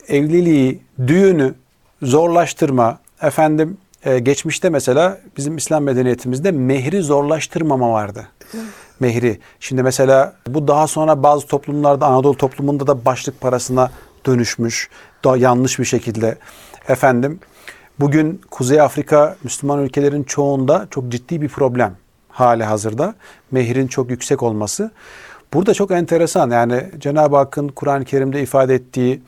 evliliği, 0.08 0.80
düğünü 1.06 1.54
zorlaştırma, 2.02 2.98
efendim 3.22 3.76
e, 4.04 4.18
geçmişte 4.18 4.70
mesela 4.70 5.18
bizim 5.36 5.56
İslam 5.56 5.84
medeniyetimizde 5.84 6.50
mehri 6.50 7.02
zorlaştırmama 7.02 7.92
vardı. 7.92 8.28
Mehri. 9.00 9.38
Şimdi 9.60 9.82
mesela 9.82 10.32
bu 10.48 10.68
daha 10.68 10.86
sonra 10.86 11.22
bazı 11.22 11.46
toplumlarda 11.46 12.06
Anadolu 12.06 12.36
toplumunda 12.36 12.86
da 12.86 13.04
başlık 13.04 13.40
parasına 13.40 13.90
dönüşmüş. 14.26 14.90
Daha 15.24 15.36
yanlış 15.36 15.78
bir 15.78 15.84
şekilde. 15.84 16.36
Efendim 16.88 17.40
bugün 18.00 18.40
Kuzey 18.50 18.80
Afrika 18.80 19.36
Müslüman 19.44 19.84
ülkelerin 19.84 20.22
çoğunda 20.22 20.86
çok 20.90 21.08
ciddi 21.08 21.42
bir 21.42 21.48
problem 21.48 21.96
hali 22.28 22.64
hazırda. 22.64 23.14
Mehrin 23.50 23.86
çok 23.86 24.10
yüksek 24.10 24.42
olması. 24.42 24.90
Burada 25.54 25.74
çok 25.74 25.90
enteresan 25.90 26.50
yani 26.50 26.90
Cenab-ı 26.98 27.36
Hakk'ın 27.36 27.68
Kur'an-ı 27.68 28.04
Kerim'de 28.04 28.42
ifade 28.42 28.74
ettiği 28.74 29.22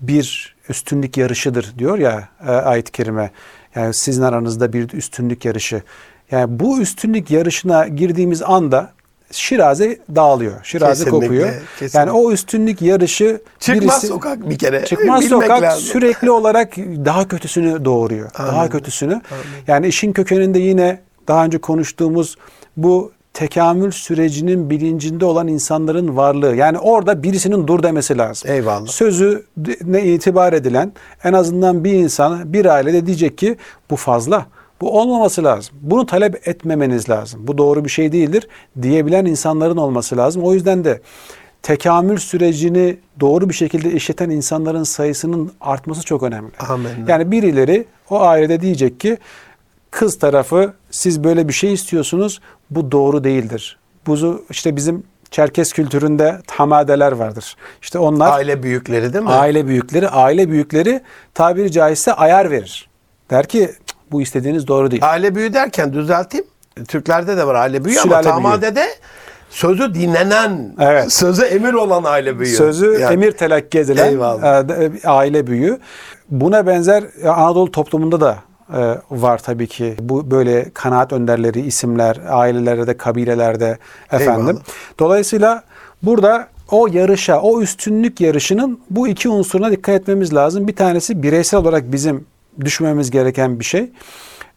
bir 0.00 0.56
üstünlük 0.68 1.16
yarışıdır 1.16 1.74
diyor 1.78 1.98
ya 1.98 2.28
e, 2.46 2.50
ayet-i 2.50 2.92
kerime. 2.92 3.30
Yani 3.74 3.94
sizin 3.94 4.22
aranızda 4.22 4.72
bir 4.72 4.92
üstünlük 4.92 5.44
yarışı. 5.44 5.82
Yani 6.30 6.60
bu 6.60 6.80
üstünlük 6.80 7.30
yarışına 7.30 7.88
girdiğimiz 7.88 8.42
anda 8.42 8.92
Şiraze 9.32 9.98
dağılıyor. 10.14 10.52
Şiraze 10.62 11.04
Kesinlikle, 11.04 11.26
kopuyor. 11.26 11.48
kesinlikle. 11.78 11.98
Yani 11.98 12.10
o 12.10 12.32
üstünlük 12.32 12.82
yarışı 12.82 13.40
Çıkmaz 13.60 13.82
birisi 13.82 14.06
sokak 14.06 14.50
bir 14.50 14.58
kere. 14.58 14.84
çıkmaz 14.84 15.20
Bilmek 15.24 15.42
sokak 15.42 15.62
lazım. 15.62 15.82
sürekli 15.84 16.30
olarak 16.30 16.76
daha 16.78 17.28
kötüsünü 17.28 17.84
doğuruyor. 17.84 18.30
Daha 18.38 18.58
Amin. 18.60 18.70
kötüsünü. 18.70 19.20
Yani 19.66 19.86
işin 19.86 20.12
kökeninde 20.12 20.58
yine 20.58 21.00
daha 21.28 21.44
önce 21.44 21.58
konuştuğumuz 21.58 22.36
bu 22.76 23.12
tekamül 23.34 23.90
sürecinin 23.90 24.70
bilincinde 24.70 25.24
olan 25.24 25.48
insanların 25.48 26.16
varlığı. 26.16 26.56
Yani 26.56 26.78
orada 26.78 27.22
birisinin 27.22 27.66
dur 27.66 27.82
demesi 27.82 28.18
lazım. 28.18 28.50
Eyvallah. 28.50 28.86
Sözü 28.86 29.44
ne 29.84 30.04
itibar 30.04 30.52
edilen 30.52 30.92
en 31.24 31.32
azından 31.32 31.84
bir 31.84 31.92
insan 31.92 32.52
bir 32.52 32.66
ailede 32.66 33.06
diyecek 33.06 33.38
ki 33.38 33.56
bu 33.90 33.96
fazla. 33.96 34.46
Bu 34.80 35.00
olmaması 35.00 35.44
lazım. 35.44 35.74
Bunu 35.80 36.06
talep 36.06 36.48
etmemeniz 36.48 37.08
lazım. 37.10 37.46
Bu 37.46 37.58
doğru 37.58 37.84
bir 37.84 37.90
şey 37.90 38.12
değildir 38.12 38.48
diyebilen 38.82 39.24
insanların 39.24 39.76
olması 39.76 40.16
lazım. 40.16 40.42
O 40.44 40.54
yüzden 40.54 40.84
de 40.84 41.00
tekamül 41.62 42.16
sürecini 42.18 42.96
doğru 43.20 43.48
bir 43.48 43.54
şekilde 43.54 43.92
işleten 43.92 44.30
insanların 44.30 44.82
sayısının 44.82 45.52
artması 45.60 46.02
çok 46.02 46.22
önemli. 46.22 46.50
Amenna. 46.68 47.10
Yani 47.10 47.30
birileri 47.30 47.84
o 48.10 48.20
ailede 48.20 48.60
diyecek 48.60 49.00
ki 49.00 49.18
kız 49.90 50.18
tarafı 50.18 50.72
siz 50.90 51.24
böyle 51.24 51.48
bir 51.48 51.52
şey 51.52 51.72
istiyorsunuz 51.72 52.40
bu 52.70 52.92
doğru 52.92 53.24
değildir. 53.24 53.78
Bu 54.06 54.44
işte 54.50 54.76
bizim 54.76 55.02
Çerkes 55.30 55.72
kültüründe 55.72 56.40
hamadeler 56.50 57.12
vardır. 57.12 57.56
İşte 57.82 57.98
onlar 57.98 58.32
Aile 58.32 58.62
büyükleri 58.62 59.12
değil 59.12 59.24
mi? 59.24 59.30
aile 59.30 59.66
büyükleri, 59.66 60.08
aile 60.08 60.48
büyükleri 60.48 61.00
tabiri 61.34 61.72
caizse 61.72 62.12
ayar 62.12 62.50
verir. 62.50 62.88
Der 63.30 63.46
ki 63.48 63.70
"Cık, 63.86 63.87
bu 64.12 64.22
istediğiniz 64.22 64.66
doğru 64.68 64.90
değil. 64.90 65.02
Aile 65.10 65.34
büyüğü 65.34 65.52
derken 65.54 65.92
düzelteyim. 65.92 66.46
Türklerde 66.88 67.36
de 67.36 67.46
var 67.46 67.54
aile 67.54 67.84
büyüğü 67.84 67.96
ama 67.98 68.02
Sülale 68.02 68.24
büyüğü. 68.24 68.34
tamadede 68.34 68.86
sözü 69.50 69.94
dinlenen, 69.94 70.74
Evet. 70.80 71.12
sözü 71.12 71.42
emir 71.42 71.72
olan 71.72 72.04
aile 72.04 72.38
büyüğü. 72.38 72.56
Sözü 72.56 72.86
Yani 73.00 73.12
emir 73.12 73.32
telakki 73.32 73.78
edilen 73.78 74.08
Eyvallah. 74.08 74.60
e, 74.64 74.68
de- 74.68 74.90
aile 75.08 75.46
büyüğü. 75.46 75.78
Buna 76.30 76.66
benzer 76.66 77.04
e, 77.22 77.28
Anadolu 77.28 77.70
toplumunda 77.70 78.20
da 78.20 78.38
e, 78.74 78.98
var 79.10 79.38
tabii 79.38 79.66
ki. 79.66 79.96
Bu 80.00 80.30
böyle 80.30 80.70
kanaat 80.74 81.12
önderleri, 81.12 81.60
isimler, 81.60 82.16
ailelerde, 82.28 82.96
kabilelerde 82.96 83.78
efendim. 84.12 84.46
Eyvallah. 84.48 84.62
Dolayısıyla 84.98 85.62
burada 86.02 86.48
o 86.70 86.86
yarışa, 86.86 87.40
o 87.40 87.60
üstünlük 87.62 88.20
yarışının 88.20 88.80
bu 88.90 89.08
iki 89.08 89.28
unsuruna 89.28 89.70
dikkat 89.70 89.94
etmemiz 90.00 90.34
lazım. 90.34 90.68
Bir 90.68 90.76
tanesi 90.76 91.22
bireysel 91.22 91.60
olarak 91.60 91.92
bizim 91.92 92.26
düşmemiz 92.64 93.10
gereken 93.10 93.60
bir 93.60 93.64
şey. 93.64 93.90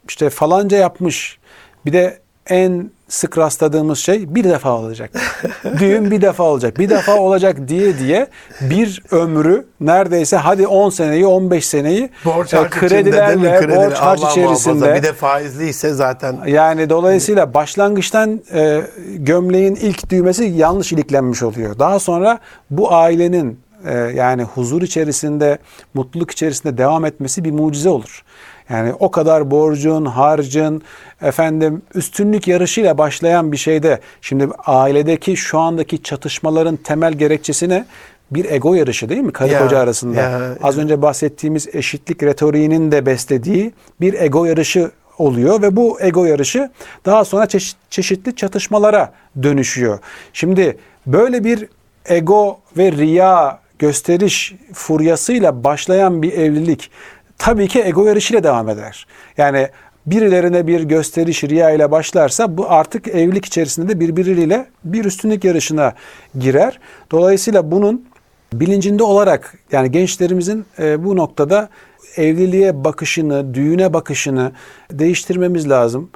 İşte 0.08 0.30
falanca 0.30 0.78
yapmış. 0.78 1.38
Bir 1.86 1.92
de 1.92 2.18
en 2.46 2.90
sık 3.08 3.38
rastladığımız 3.38 3.98
şey 3.98 4.34
bir 4.34 4.44
defa 4.44 4.78
olacak. 4.78 5.10
Düğün 5.78 6.10
bir 6.10 6.22
defa 6.22 6.42
olacak. 6.42 6.78
Bir 6.78 6.90
defa 6.90 7.16
olacak 7.16 7.68
diye 7.68 7.98
diye 7.98 8.26
bir 8.60 9.02
ömrü 9.10 9.66
neredeyse 9.80 10.36
hadi 10.36 10.66
10 10.66 10.90
seneyi 10.90 11.26
15 11.26 11.66
seneyi 11.66 12.10
borç 12.24 12.54
e, 12.54 12.70
kredilerle 12.70 13.60
Kredi, 13.60 13.76
borç 13.76 13.94
harç 13.94 14.20
içerisinde 14.20 14.74
muhafaza. 14.74 14.94
Bir 14.94 15.02
de 15.02 15.12
faizliyse 15.12 15.92
zaten 15.92 16.36
yani 16.46 16.90
dolayısıyla 16.90 17.54
başlangıçtan 17.54 18.40
e, 18.54 18.82
gömleğin 19.16 19.74
ilk 19.74 20.10
düğmesi 20.10 20.44
yanlış 20.44 20.92
iliklenmiş 20.92 21.42
oluyor. 21.42 21.78
Daha 21.78 21.98
sonra 21.98 22.38
bu 22.70 22.94
ailenin 22.94 23.60
e, 23.86 23.94
yani 23.94 24.42
huzur 24.42 24.82
içerisinde, 24.82 25.58
mutluluk 25.94 26.30
içerisinde 26.30 26.78
devam 26.78 27.04
etmesi 27.04 27.44
bir 27.44 27.50
mucize 27.50 27.88
olur. 27.88 28.24
Yani 28.70 28.92
o 29.00 29.10
kadar 29.10 29.50
borcun, 29.50 30.04
harcın, 30.04 30.82
efendim 31.22 31.82
üstünlük 31.94 32.48
yarışıyla 32.48 32.98
başlayan 32.98 33.52
bir 33.52 33.56
şeyde 33.56 34.00
şimdi 34.20 34.48
ailedeki 34.66 35.36
şu 35.36 35.58
andaki 35.58 36.02
çatışmaların 36.02 36.76
temel 36.76 37.12
gerekçesi 37.12 37.68
ne? 37.68 37.84
Bir 38.30 38.44
ego 38.50 38.74
yarışı 38.74 39.08
değil 39.08 39.20
mi? 39.20 39.32
Karı 39.32 39.52
Ya, 39.52 39.62
koca 39.62 39.78
arasında. 39.78 40.20
ya, 40.20 40.40
Az 40.62 40.78
önce 40.78 41.02
bahsettiğimiz 41.02 41.68
eşitlik 41.74 42.22
retoriğinin 42.22 42.90
de 42.92 43.06
beslediği 43.06 43.72
bir 44.00 44.14
ego 44.14 44.44
yarışı 44.44 44.90
oluyor 45.18 45.62
ve 45.62 45.76
bu 45.76 46.00
ego 46.00 46.24
yarışı 46.24 46.70
daha 47.06 47.24
sonra 47.24 47.44
çeşit- 47.46 47.76
çeşitli 47.90 48.36
çatışmalara 48.36 49.12
dönüşüyor. 49.42 49.98
Şimdi 50.32 50.76
böyle 51.06 51.44
bir 51.44 51.68
ego 52.08 52.58
ve 52.76 52.92
riya 52.92 53.61
gösteriş 53.82 54.54
furyasıyla 54.72 55.64
başlayan 55.64 56.22
bir 56.22 56.32
evlilik 56.32 56.90
tabii 57.38 57.68
ki 57.68 57.82
ego 57.82 58.06
yarışıyla 58.06 58.44
devam 58.44 58.68
eder. 58.68 59.06
Yani 59.36 59.68
birilerine 60.06 60.66
bir 60.66 60.80
gösteriş 60.80 61.44
riya 61.44 61.70
ile 61.70 61.90
başlarsa 61.90 62.56
bu 62.56 62.70
artık 62.70 63.08
evlilik 63.08 63.44
içerisinde 63.44 63.88
de 63.88 64.00
birbiriyle 64.00 64.66
bir 64.84 65.04
üstünlük 65.04 65.44
yarışına 65.44 65.94
girer. 66.38 66.80
Dolayısıyla 67.10 67.70
bunun 67.70 68.04
bilincinde 68.52 69.02
olarak 69.02 69.58
yani 69.72 69.90
gençlerimizin 69.90 70.64
e, 70.78 71.04
bu 71.04 71.16
noktada 71.16 71.68
evliliğe 72.16 72.84
bakışını, 72.84 73.54
düğüne 73.54 73.92
bakışını 73.92 74.52
değiştirmemiz 74.92 75.70
lazım. 75.70 76.10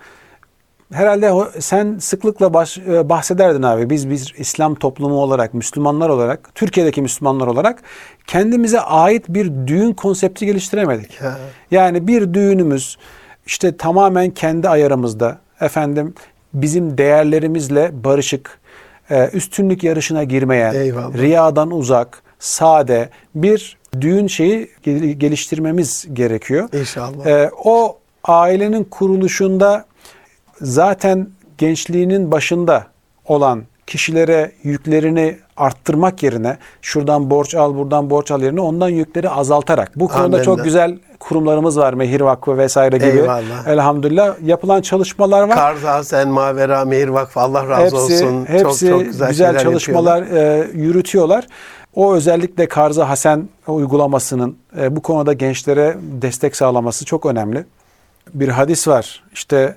Herhalde 0.93 1.33
sen 1.61 1.99
sıklıkla 1.99 2.47
e, 2.89 3.09
bahsederdin 3.09 3.63
abi. 3.63 3.91
Biz 3.91 4.11
biz 4.11 4.33
İslam 4.39 4.75
toplumu 4.75 5.15
olarak, 5.15 5.55
Müslümanlar 5.55 6.09
olarak, 6.09 6.55
Türkiye'deki 6.55 7.03
Müslümanlar 7.03 7.47
olarak 7.47 7.83
kendimize 8.27 8.81
ait 8.81 9.25
bir 9.29 9.51
düğün 9.67 9.93
konsepti 9.93 10.47
geliştiremedik. 10.47 11.21
Ya. 11.21 11.39
Yani 11.71 12.07
bir 12.09 12.35
düğünümüz 12.35 12.97
işte 13.47 13.77
tamamen 13.77 14.31
kendi 14.31 14.69
ayarımızda 14.69 15.39
efendim 15.61 16.15
bizim 16.55 16.99
değerlerimizle 16.99 17.91
barışık, 18.05 18.59
e, 19.11 19.31
üstünlük 19.33 19.85
yarışına 19.85 20.25
girmeyen, 20.25 20.75
Eyvallah. 20.75 21.15
riyadan 21.15 21.71
uzak, 21.71 22.23
sade 22.39 23.09
bir 23.35 23.77
düğün 24.01 24.27
şeyi 24.27 24.71
gel- 24.83 25.13
geliştirmemiz 25.13 26.07
gerekiyor. 26.13 26.69
İnşallah. 26.73 27.27
Ee, 27.27 27.51
o 27.65 27.99
ailenin 28.25 28.85
kuruluşunda 28.85 29.85
zaten 30.61 31.29
gençliğinin 31.59 32.33
başında 32.33 32.87
olan 33.25 33.63
kişilere 33.87 34.53
yüklerini 34.63 35.39
arttırmak 35.57 36.23
yerine 36.23 36.57
şuradan 36.83 37.31
borç 37.31 37.55
al 37.55 37.75
buradan 37.75 38.11
borç 38.11 38.31
al 38.31 38.43
yerine 38.43 38.61
ondan 38.61 38.89
yükleri 38.89 39.31
azaltarak 39.31 39.93
bu 39.97 40.09
konuda 40.09 40.25
Amenna. 40.25 40.43
çok 40.43 40.65
güzel 40.65 40.99
kurumlarımız 41.21 41.79
var 41.79 41.93
Mehir 41.93 42.21
Vakfı 42.21 42.59
vesaire 42.59 42.97
gibi 42.97 43.07
Eyvallah. 43.19 43.67
elhamdülillah 43.67 44.35
yapılan 44.45 44.81
çalışmalar 44.83 45.43
var. 45.43 45.57
Karza 45.57 46.05
Sen 46.05 46.29
Mavera 46.29 46.85
Mehir 46.85 47.09
Vakfı 47.09 47.41
Allah 47.41 47.69
razı 47.69 47.83
hepsi 47.83 47.97
olsun. 47.97 48.45
hepsi 48.49 48.87
çok 48.87 48.99
çok 48.99 49.05
güzel, 49.05 49.29
güzel, 49.29 49.59
çalışmalar 49.59 50.23
e, 50.23 50.71
yürütüyorlar. 50.75 51.47
O 51.95 52.15
özellikle 52.15 52.69
Karza 52.69 53.09
Hasen 53.09 53.49
uygulamasının 53.67 54.57
e, 54.81 54.97
bu 54.97 55.03
konuda 55.03 55.33
gençlere 55.33 55.97
destek 56.03 56.57
sağlaması 56.57 57.05
çok 57.05 57.27
önemli. 57.27 57.65
Bir 58.35 58.49
hadis 58.49 58.89
var. 58.89 59.23
İşte 59.33 59.77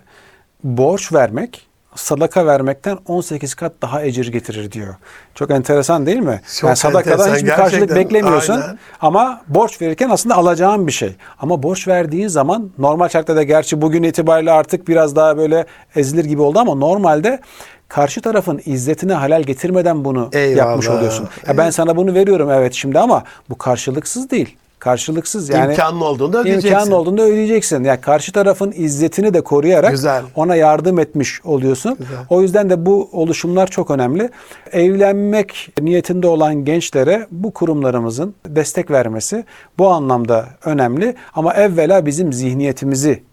borç 0.64 1.14
vermek 1.14 1.66
sadaka 1.96 2.46
vermekten 2.46 2.98
18 3.08 3.54
kat 3.54 3.74
daha 3.82 4.04
ecir 4.04 4.32
getirir 4.32 4.72
diyor. 4.72 4.96
Çok 5.36 5.52
enteresan 5.52 6.06
değil 6.06 6.20
mi? 6.20 6.42
Çok 6.60 6.68
yani 6.68 6.78
sadakadan 6.78 7.12
enteresan, 7.20 7.36
hiçbir 7.36 7.50
karşılık 7.50 7.72
gerçekten. 7.72 7.98
beklemiyorsun. 7.98 8.54
Aynen. 8.54 8.80
Ama 9.02 9.42
borç 9.48 9.82
verirken 9.82 10.10
aslında 10.10 10.36
alacağın 10.36 10.88
bir 10.88 10.92
şey. 10.92 11.16
Ama 11.40 11.64
borç 11.64 11.88
verdiğin 11.88 12.28
zaman 12.28 12.70
normal 12.78 13.10
şartlarda 13.10 13.44
gerçi 13.44 13.82
bugün 13.82 14.04
itibariyle 14.04 14.52
artık 14.52 14.88
biraz 14.88 15.16
daha 15.16 15.38
böyle 15.38 15.66
ezilir 15.96 16.26
gibi 16.26 16.42
oldu 16.42 16.60
ama 16.60 16.76
normalde 16.76 17.40
karşı 17.88 18.22
tarafın 18.22 18.62
izzetine 18.66 19.14
halal 19.14 19.44
getirmeden 19.44 20.06
bunu 20.06 20.30
Eyvallah. 20.34 20.58
yapmış 20.58 20.90
oluyorsun. 20.90 21.30
Ya 21.48 21.58
ben 21.58 21.70
sana 21.70 21.96
bunu 21.96 22.14
veriyorum 22.14 22.52
evet 22.52 22.74
şimdi 22.74 23.00
ama 23.00 23.24
bu 23.50 23.58
karşılıksız 23.58 24.30
değil. 24.32 24.58
Karşılıksız 24.80 25.50
yani 25.50 25.72
İmkanlı 25.72 26.06
olduğunda 26.06 26.42
ödeyeceksin. 26.42 26.70
İmkanlı 26.70 26.96
olduğunda 26.96 27.22
ödeyeceksin. 27.22 27.84
Yani 27.84 28.02
karşı 28.02 28.32
tarafın 28.32 28.74
izzetini 28.76 29.34
de 29.34 29.42
koruyarak 29.42 29.92
Güzel. 29.92 30.24
ona 30.36 30.56
yardım 30.56 31.00
etmiş 31.00 31.46
oluyorsun. 31.46 31.96
Güzel. 32.00 32.18
O 32.30 32.42
yüzden 32.42 32.70
de 32.70 32.86
bu 32.86 33.10
oluşumlar 33.12 33.68
çok 33.68 33.92
önemli. 33.92 34.30
Evlenmek 34.72 35.70
niyetinde 35.82 36.28
olan 36.28 36.56
gençlere 36.66 37.28
bu 37.32 37.52
kurumlarımızın 37.54 38.36
destek 38.46 38.92
vermesi 38.92 39.44
bu 39.78 39.88
anlamda 39.90 40.46
önemli. 40.66 41.16
Ama 41.34 41.54
evvela 41.54 42.06
bizim 42.06 42.34
zihniyetimizi 42.34 43.24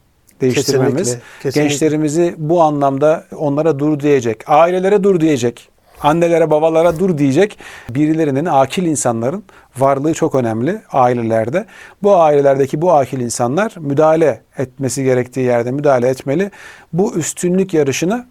değiştirmemiz, 0.41 0.97
Kesinlikle, 0.97 1.23
kesinlikle. 1.43 1.63
gençlerimizi 1.63 2.35
bu 2.39 2.63
anlamda 2.63 3.25
onlara 3.37 3.79
dur 3.79 4.01
diyecek, 4.01 4.45
ailelere 4.47 5.05
dur 5.05 5.21
diyecek, 5.21 5.69
annelere 6.07 6.51
babalara 6.51 6.99
dur 6.99 7.19
diyecek 7.19 7.59
birilerinin 7.89 8.45
akil 8.45 8.83
insanların 8.87 9.45
varlığı 9.79 10.15
çok 10.15 10.35
önemli 10.35 10.83
ailelerde. 10.93 11.67
Bu 12.03 12.17
ailelerdeki 12.17 12.83
bu 12.83 12.93
akil 12.93 13.21
insanlar 13.21 13.75
müdahale 13.81 14.43
etmesi 14.59 15.05
gerektiği 15.05 15.41
yerde 15.47 15.71
müdahale 15.71 16.09
etmeli. 16.09 16.51
Bu 16.93 17.15
üstünlük 17.15 17.75
yarışını 17.75 18.27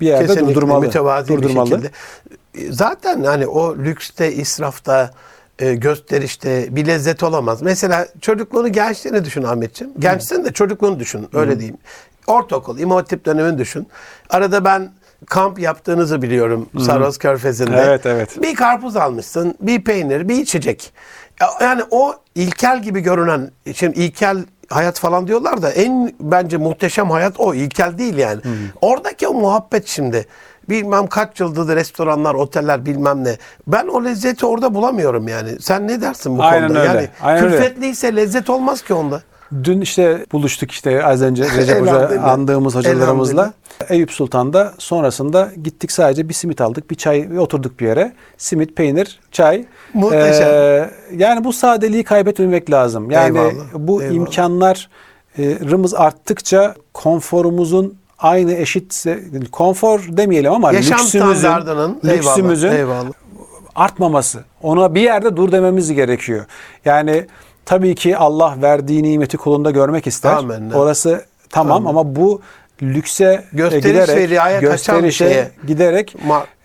bir 0.00 0.06
yerde 0.06 0.26
Kesinlikle 0.26 0.54
durdurmalı. 0.54 0.92
durdurmalı. 1.28 1.82
bir. 1.82 1.90
Zaten 2.70 3.24
hani 3.24 3.46
o 3.46 3.76
lükste, 3.76 4.32
israfta, 4.32 5.10
e, 5.58 5.74
gösterişte 5.74 6.76
bir 6.76 6.86
lezzet 6.86 7.22
olamaz. 7.22 7.62
Mesela 7.62 8.08
çocukluğunu, 8.20 8.72
gençliğini 8.72 9.24
düşün 9.24 9.42
Ahmetciğim. 9.42 9.92
Gençsin 9.98 10.44
de 10.44 10.52
çocukluğunu 10.52 10.98
düşün. 11.00 11.28
Öyle 11.34 11.58
diyeyim. 11.58 11.78
Ortaokul, 12.26 12.78
İmam 12.78 12.96
Hatip 12.96 13.26
dönemini 13.26 13.58
düşün. 13.58 13.86
Arada 14.30 14.64
ben 14.64 14.90
kamp 15.26 15.58
yaptığınızı 15.58 16.22
biliyorum 16.22 16.68
Saros 16.80 17.18
Körfezi'nde. 17.18 17.76
Evet, 17.86 18.06
evet. 18.06 18.42
Bir 18.42 18.54
karpuz 18.54 18.96
almışsın, 18.96 19.54
bir 19.60 19.84
peynir, 19.84 20.28
bir 20.28 20.34
içecek. 20.34 20.92
Ya- 21.40 21.50
Yani 21.60 21.82
o 21.90 22.14
ilkel 22.34 22.82
gibi 22.82 23.00
görünen, 23.00 23.50
şimdi 23.74 23.98
ilkel 24.00 24.38
hayat 24.70 24.98
falan 24.98 25.26
diyorlar 25.26 25.62
da 25.62 25.70
en 25.70 26.12
bence 26.20 26.56
muhteşem 26.56 27.10
hayat 27.10 27.40
o. 27.40 27.54
ilkel 27.54 27.98
değil 27.98 28.16
yani. 28.16 28.40
Oradaki 28.80 29.28
o 29.28 29.34
muhabbet 29.34 29.86
şimdi. 29.86 30.26
Bilmem 30.68 31.06
kaç 31.06 31.40
yıldızlı 31.40 31.76
restoranlar, 31.76 32.34
oteller 32.34 32.86
bilmem 32.86 33.24
ne. 33.24 33.36
Ben 33.66 33.86
o 33.86 34.04
lezzeti 34.04 34.46
orada 34.46 34.74
bulamıyorum 34.74 35.28
yani. 35.28 35.50
Sen 35.60 35.88
ne 35.88 36.00
dersin 36.00 36.38
bu 36.38 36.42
Aynen 36.42 36.68
konuda? 36.68 36.80
öyle, 36.80 36.88
Yani 36.96 37.08
aynen 37.22 37.44
öyle. 37.44 37.56
külfetliyse 37.56 38.16
lezzet 38.16 38.50
olmaz 38.50 38.82
ki 38.82 38.94
onda. 38.94 39.22
Dün 39.64 39.80
işte 39.80 40.26
buluştuk 40.32 40.70
işte 40.70 41.04
az 41.04 41.22
önce 41.22 41.44
Recep 41.56 41.80
Hoca 41.80 42.20
andığımız 42.22 42.74
hocalarımızla. 42.74 43.52
Eyüp 43.88 44.12
Sultan'da 44.12 44.74
sonrasında 44.78 45.50
gittik 45.64 45.92
sadece 45.92 46.28
bir 46.28 46.34
simit 46.34 46.60
aldık. 46.60 46.90
Bir 46.90 46.94
çay 46.94 47.30
bir 47.30 47.36
oturduk 47.36 47.80
bir 47.80 47.86
yere. 47.86 48.12
Simit, 48.38 48.76
peynir, 48.76 49.20
çay. 49.32 49.64
Muhteşem. 49.94 50.48
Ee, 50.48 50.90
yani 51.16 51.44
bu 51.44 51.52
sadeliği 51.52 52.04
kaybetmemek 52.04 52.70
lazım. 52.70 53.10
Yani 53.10 53.38
Eyvallah, 53.38 53.64
bu 53.74 54.02
eyvallah. 54.02 54.14
imkanlarımız 54.16 55.94
arttıkça 55.94 56.74
konforumuzun 56.94 57.94
aynı 58.18 58.52
eşitse 58.54 59.20
konfor 59.52 60.04
demeyelim 60.08 60.52
ama 60.52 60.72
Yaşam 60.72 60.98
lüksümüzün, 60.98 61.48
lüksümüzün 62.04 62.68
eyvallah, 62.68 62.78
eyvallah. 62.78 63.12
artmaması. 63.74 64.44
Ona 64.62 64.94
bir 64.94 65.00
yerde 65.00 65.36
dur 65.36 65.52
dememiz 65.52 65.92
gerekiyor. 65.92 66.44
Yani 66.84 67.26
tabii 67.66 67.94
ki 67.94 68.16
Allah 68.16 68.56
verdiği 68.62 69.02
nimeti 69.02 69.36
kulunda 69.36 69.70
görmek 69.70 70.06
ister. 70.06 70.32
Amenna. 70.32 70.74
Orası 70.78 71.24
tamam 71.50 71.86
ama 71.86 72.16
bu 72.16 72.40
lükse 72.82 73.44
Gösteriş 73.52 73.84
giderek, 73.84 74.16
ve 74.16 74.28
riaya 74.28 74.60
kaçan 74.60 74.70
gösterişe 74.70 75.28
şeye, 75.28 75.50
giderek 75.66 76.14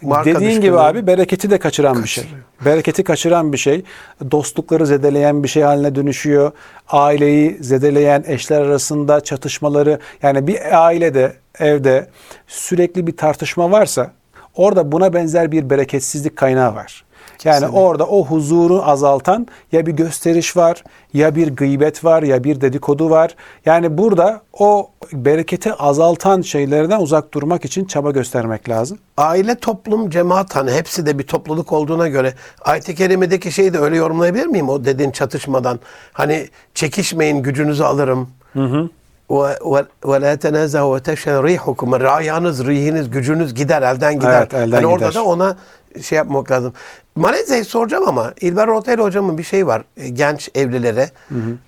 ma- 0.04 0.26
dediğin 0.26 0.62
gibi 0.62 0.80
abi 0.80 1.08
bereketi 1.08 1.52
de 1.52 1.58
kaçıran 1.58 2.04
bir 2.04 2.08
şey. 2.08 2.24
Bereketi 2.66 3.04
kaçıran 3.04 3.54
bir 3.54 3.58
şey. 3.58 3.84
Dostlukları 4.32 4.88
zedeleyen 4.88 5.44
bir 5.44 5.48
şey 5.48 5.64
haline 5.64 5.96
dönüşüyor. 5.96 6.52
Aileyi 6.90 7.58
zedeleyen 7.62 8.24
eşler 8.28 8.62
arasında 8.62 9.22
çatışmaları 9.22 10.00
yani 10.24 10.48
bir 10.48 10.86
ailede 10.86 11.34
evde 11.60 12.08
sürekli 12.48 13.08
bir 13.08 13.18
tartışma 13.18 13.72
varsa 13.72 14.12
orada 14.56 14.92
buna 14.92 15.14
benzer 15.14 15.52
bir 15.52 15.70
bereketsizlik 15.70 16.36
kaynağı 16.36 16.76
var. 16.76 17.04
Yani 17.45 17.67
orada 17.67 18.06
o 18.06 18.25
huzuru 18.25 18.82
azaltan 18.86 19.47
ya 19.71 19.86
bir 19.86 19.91
gösteriş 19.91 20.58
var, 20.58 20.84
ya 21.13 21.36
bir 21.36 21.56
gıybet 21.56 22.06
var, 22.06 22.23
ya 22.23 22.43
bir 22.43 22.62
dedikodu 22.62 23.10
var. 23.10 23.36
Yani 23.65 23.97
burada 23.97 24.41
o 24.54 24.89
bereketi 25.13 25.73
azaltan 25.73 26.41
şeylerden 26.41 26.99
uzak 26.99 27.34
durmak 27.34 27.65
için 27.65 27.86
çaba 27.86 28.12
göstermek 28.12 28.69
lazım. 28.69 28.97
Aile, 29.17 29.56
toplum, 29.56 30.10
cemaat 30.10 30.56
hani 30.56 30.71
hepsi 30.71 31.06
de 31.06 31.19
bir 31.19 31.23
topluluk 31.27 31.71
olduğuna 31.73 32.08
göre 32.08 32.34
ayet-i 32.62 32.95
kerimedeki 32.95 33.51
şeyi 33.51 33.73
de 33.73 33.80
öyle 33.80 33.95
yorumlayabilir 33.95 34.45
miyim 34.45 34.69
o 34.69 34.86
dediğin 34.86 35.12
çatışmadan? 35.12 35.80
Hani 36.13 36.47
çekişmeyin 36.73 37.43
gücünüzü 37.43 37.84
alırım. 37.84 38.30
ve 39.32 39.58
ve- 39.65 39.86
ve 40.06 40.21
la 40.21 40.38
tenazahu 40.38 40.95
ve 40.95 40.99
teşen 40.99 41.43
rihukum. 41.47 41.93
Ayağınız, 41.93 42.67
rihiniz, 42.67 43.10
gücünüz 43.10 43.54
gider, 43.54 43.82
elden 43.82 44.13
gider. 44.13 44.38
Evet, 44.38 44.54
elden 44.54 44.84
orada 44.84 44.95
gider. 45.08 45.13
da 45.13 45.25
ona 45.25 45.58
şey 46.04 46.15
yapmak 46.17 46.51
lazım. 46.51 46.73
Malezya'yı 47.15 47.65
soracağım 47.65 48.04
ama 48.08 48.34
İlber 48.41 48.67
Ortaylı 48.67 49.01
hocamın 49.04 49.38
bir 49.38 49.43
şey 49.43 49.67
var. 49.67 49.84
E, 49.97 50.10
Genç 50.10 50.49
evlilere. 50.56 51.10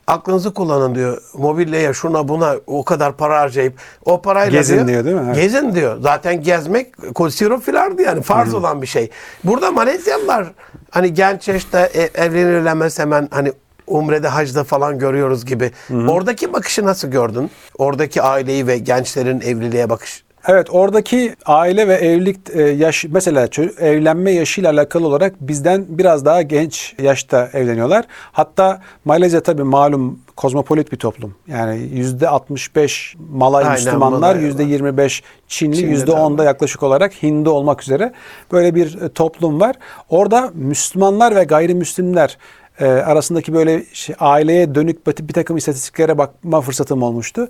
Aklınızı 0.07 0.53
kullanın 0.53 0.95
diyor. 0.95 1.21
Mobilyaya 1.33 1.93
şuna 1.93 2.27
buna 2.27 2.55
o 2.67 2.83
kadar 2.85 3.17
para 3.17 3.39
harcayıp 3.41 3.73
o 4.05 4.21
parayla 4.21 4.59
Gezin 4.59 4.87
diyor, 4.87 5.05
değil 5.05 5.15
mi? 5.15 5.23
Evet. 5.25 5.35
Gezin 5.35 5.75
diyor. 5.75 5.97
Zaten 6.01 6.41
gezmek 6.43 7.15
kosirofilardı 7.15 8.01
yani 8.01 8.21
farz 8.21 8.53
olan 8.53 8.81
bir 8.81 8.87
şey. 8.87 9.09
Burada 9.43 9.71
Malezyalılar 9.71 10.51
hani 10.91 11.13
genç 11.13 11.47
yaşta 11.47 11.85
e- 11.85 12.09
evlenilemez 12.25 12.99
hemen 12.99 13.27
hani 13.31 13.53
Umre'de, 13.87 14.27
hacda 14.27 14.63
falan 14.63 14.99
görüyoruz 14.99 15.45
gibi. 15.45 15.71
Oradaki 16.07 16.53
bakışı 16.53 16.85
nasıl 16.85 17.07
gördün? 17.07 17.51
Oradaki 17.77 18.21
aileyi 18.21 18.67
ve 18.67 18.77
gençlerin 18.77 19.41
evliliğe 19.41 19.89
bakış. 19.89 20.23
Evet 20.47 20.67
oradaki 20.71 21.35
aile 21.45 21.87
ve 21.87 21.93
evlilik 21.93 22.39
e, 22.53 22.61
yaş 22.61 23.05
mesela 23.09 23.47
evlenme 23.79 24.31
yaşıyla 24.31 24.71
alakalı 24.71 25.07
olarak 25.07 25.33
bizden 25.41 25.85
biraz 25.89 26.25
daha 26.25 26.41
genç 26.41 26.95
yaşta 27.01 27.49
evleniyorlar. 27.53 28.05
Hatta 28.31 28.81
Malezya 29.05 29.43
tabii 29.43 29.63
malum 29.63 30.19
kozmopolit 30.35 30.91
bir 30.91 30.97
toplum. 30.97 31.35
Yani 31.47 31.89
yüzde 31.93 32.29
65 32.29 33.15
Malay 33.31 33.63
Aynen, 33.63 33.75
Müslümanlar, 33.75 34.35
yüzde 34.35 34.63
25 34.63 35.23
Çinli, 35.47 35.81
yüzde 35.81 36.11
10 36.11 36.33
da 36.33 36.37
tabii. 36.37 36.47
yaklaşık 36.47 36.83
olarak 36.83 37.23
Hindu 37.23 37.51
olmak 37.51 37.83
üzere 37.83 38.13
böyle 38.51 38.75
bir 38.75 39.01
e, 39.01 39.09
toplum 39.09 39.59
var. 39.59 39.75
Orada 40.09 40.51
Müslümanlar 40.53 41.35
ve 41.35 41.43
gayrimüslimler 41.43 42.37
e, 42.79 42.85
arasındaki 42.85 43.53
böyle 43.53 43.83
şey, 43.93 44.15
aileye 44.19 44.75
dönük 44.75 45.07
bir 45.07 45.33
takım 45.33 45.57
istatistiklere 45.57 46.17
bakma 46.17 46.61
fırsatım 46.61 47.03
olmuştu. 47.03 47.47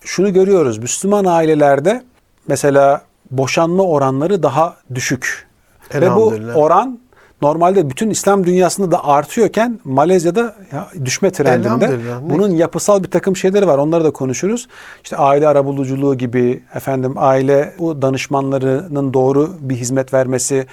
Şunu 0.00 0.32
görüyoruz. 0.32 0.78
Müslüman 0.78 1.24
ailelerde 1.24 2.02
mesela 2.48 3.02
boşanma 3.30 3.82
oranları 3.82 4.42
daha 4.42 4.76
düşük. 4.94 5.46
Ve 5.94 6.14
bu 6.14 6.34
oran 6.54 6.98
normalde 7.42 7.90
bütün 7.90 8.10
İslam 8.10 8.46
dünyasında 8.46 8.90
da 8.90 9.04
artıyorken 9.04 9.80
Malezya'da 9.84 10.54
ya, 10.72 10.88
düşme 11.04 11.30
trendinde. 11.30 11.90
Bunun 12.22 12.50
yapısal 12.50 13.02
bir 13.02 13.10
takım 13.10 13.36
şeyleri 13.36 13.66
var. 13.66 13.78
Onları 13.78 14.04
da 14.04 14.10
konuşuruz. 14.10 14.68
İşte 15.04 15.16
aile 15.16 15.48
arabuluculuğu 15.48 16.18
gibi, 16.18 16.62
efendim 16.74 17.14
aile 17.16 17.74
bu 17.78 18.02
danışmanlarının 18.02 19.14
doğru 19.14 19.56
bir 19.60 19.76
hizmet 19.76 20.14
vermesi 20.14 20.66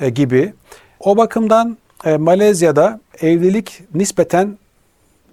e, 0.00 0.10
gibi. 0.10 0.52
O 1.00 1.16
bakımdan 1.16 1.76
e, 2.04 2.16
Malezya'da 2.16 3.00
evlilik 3.20 3.82
nispeten 3.94 4.58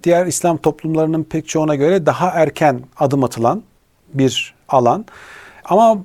diğer 0.04 0.26
İslam 0.26 0.56
toplumlarının 0.56 1.24
pek 1.24 1.48
çoğuna 1.48 1.74
göre 1.74 2.06
daha 2.06 2.30
erken 2.30 2.80
adım 2.98 3.24
atılan 3.24 3.62
bir 4.14 4.54
alan. 4.68 5.04
Ama 5.64 6.04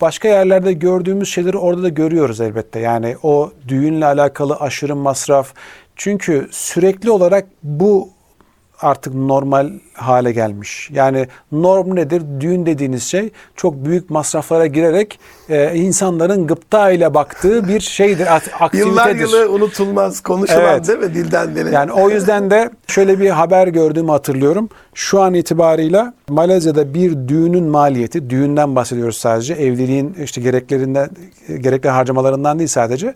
başka 0.00 0.28
yerlerde 0.28 0.72
gördüğümüz 0.72 1.28
şeyleri 1.28 1.58
orada 1.58 1.82
da 1.82 1.88
görüyoruz 1.88 2.40
elbette. 2.40 2.80
Yani 2.80 3.16
o 3.22 3.52
düğünle 3.68 4.06
alakalı 4.06 4.56
aşırı 4.56 4.96
masraf. 4.96 5.54
Çünkü 5.96 6.48
sürekli 6.50 7.10
olarak 7.10 7.46
bu 7.62 8.08
artık 8.82 9.14
normal 9.14 9.70
hale 9.94 10.32
gelmiş. 10.32 10.90
Yani 10.92 11.28
norm 11.52 11.96
nedir? 11.96 12.22
Düğün 12.40 12.66
dediğiniz 12.66 13.02
şey 13.02 13.30
çok 13.56 13.84
büyük 13.84 14.10
masraflara 14.10 14.66
girerek 14.66 15.20
e, 15.48 15.74
insanların 15.74 16.46
gıpta 16.46 16.90
ile 16.90 17.14
baktığı 17.14 17.68
bir 17.68 17.80
şeydir, 17.80 18.26
aktivitedir. 18.34 18.86
Yıllar 18.86 19.14
yılı 19.14 19.50
unutulmaz 19.52 20.20
konuşulan 20.20 20.60
Evet. 20.60 20.88
değil 20.88 20.98
mi 20.98 21.14
dilden 21.14 21.56
dile? 21.56 21.70
Yani 21.70 21.92
o 21.92 22.10
yüzden 22.10 22.50
de 22.50 22.70
şöyle 22.86 23.20
bir 23.20 23.30
haber 23.30 23.68
gördüğümü 23.68 24.10
hatırlıyorum. 24.10 24.68
Şu 24.94 25.20
an 25.20 25.34
itibarıyla 25.34 26.14
Malezya'da 26.28 26.94
bir 26.94 27.28
düğünün 27.28 27.64
maliyeti, 27.64 28.30
düğünden 28.30 28.76
bahsediyoruz 28.76 29.16
sadece, 29.16 29.54
evliliğin 29.54 30.14
işte 30.24 30.40
gereklerinden, 30.40 31.10
gerekli 31.60 31.88
harcamalarından 31.88 32.58
değil 32.58 32.68
sadece, 32.68 33.14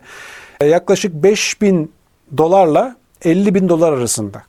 e, 0.61 0.65
yaklaşık 0.65 1.13
5000 1.13 1.91
dolarla 2.37 2.95
50 3.25 3.55
bin 3.55 3.69
dolar 3.69 3.93
arasında. 3.93 4.43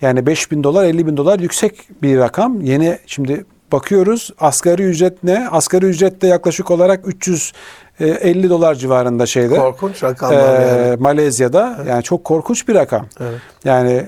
Yani 0.00 0.26
5 0.26 0.50
bin 0.50 0.64
dolar 0.64 0.84
50 0.84 1.06
bin 1.06 1.16
dolar 1.16 1.38
yüksek 1.38 1.88
bir 2.02 2.18
rakam. 2.18 2.60
Yeni 2.60 2.98
şimdi 3.06 3.44
bakıyoruz 3.72 4.30
asgari 4.40 4.82
ücret 4.82 5.24
ne? 5.24 5.48
Asgari 5.48 5.86
ücret 5.86 6.22
de 6.22 6.26
yaklaşık 6.26 6.70
olarak 6.70 7.08
350 7.08 8.50
dolar 8.50 8.74
civarında 8.74 9.26
şeyde. 9.26 9.56
Korkunç 9.56 10.02
rakamlar 10.02 10.60
Ee, 10.60 10.66
yani. 10.88 10.96
Malezya'da 11.02 11.78
yani 11.88 12.02
çok 12.02 12.24
korkunç 12.24 12.68
bir 12.68 12.74
rakam. 12.74 13.06
Evet. 13.20 13.40
Yani 13.64 14.06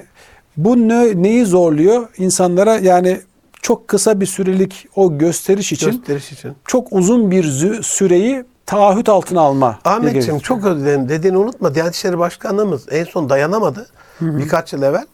bu 0.57 0.77
ne, 0.89 1.23
neyi 1.23 1.45
zorluyor? 1.47 2.09
İnsanlara 2.19 2.77
yani 2.77 3.21
çok 3.63 3.89
kısa 3.89 4.21
bir 4.21 4.27
sürelik 4.27 4.89
o 4.97 5.19
gösteriş 5.19 5.73
için 5.73 5.91
Gösteriş 5.91 6.33
için. 6.33 6.53
çok 6.65 6.89
uzun 6.93 7.31
bir 7.31 7.45
süreyi 7.83 8.45
taahhüt 8.67 9.09
altına 9.09 9.41
alma. 9.41 9.79
Ahmetciğim 9.85 10.39
çok 10.41 10.65
özür 10.67 10.81
dilerim. 10.81 11.09
Dediğini 11.09 11.37
unutma. 11.37 11.75
Diyanet 11.75 11.95
İşleri 11.95 12.19
Başkanlığımız 12.19 12.87
en 12.91 13.05
son 13.05 13.29
dayanamadı. 13.29 13.87
Birkaç 14.21 14.73
yıl 14.73 14.83
evvel. 14.83 15.05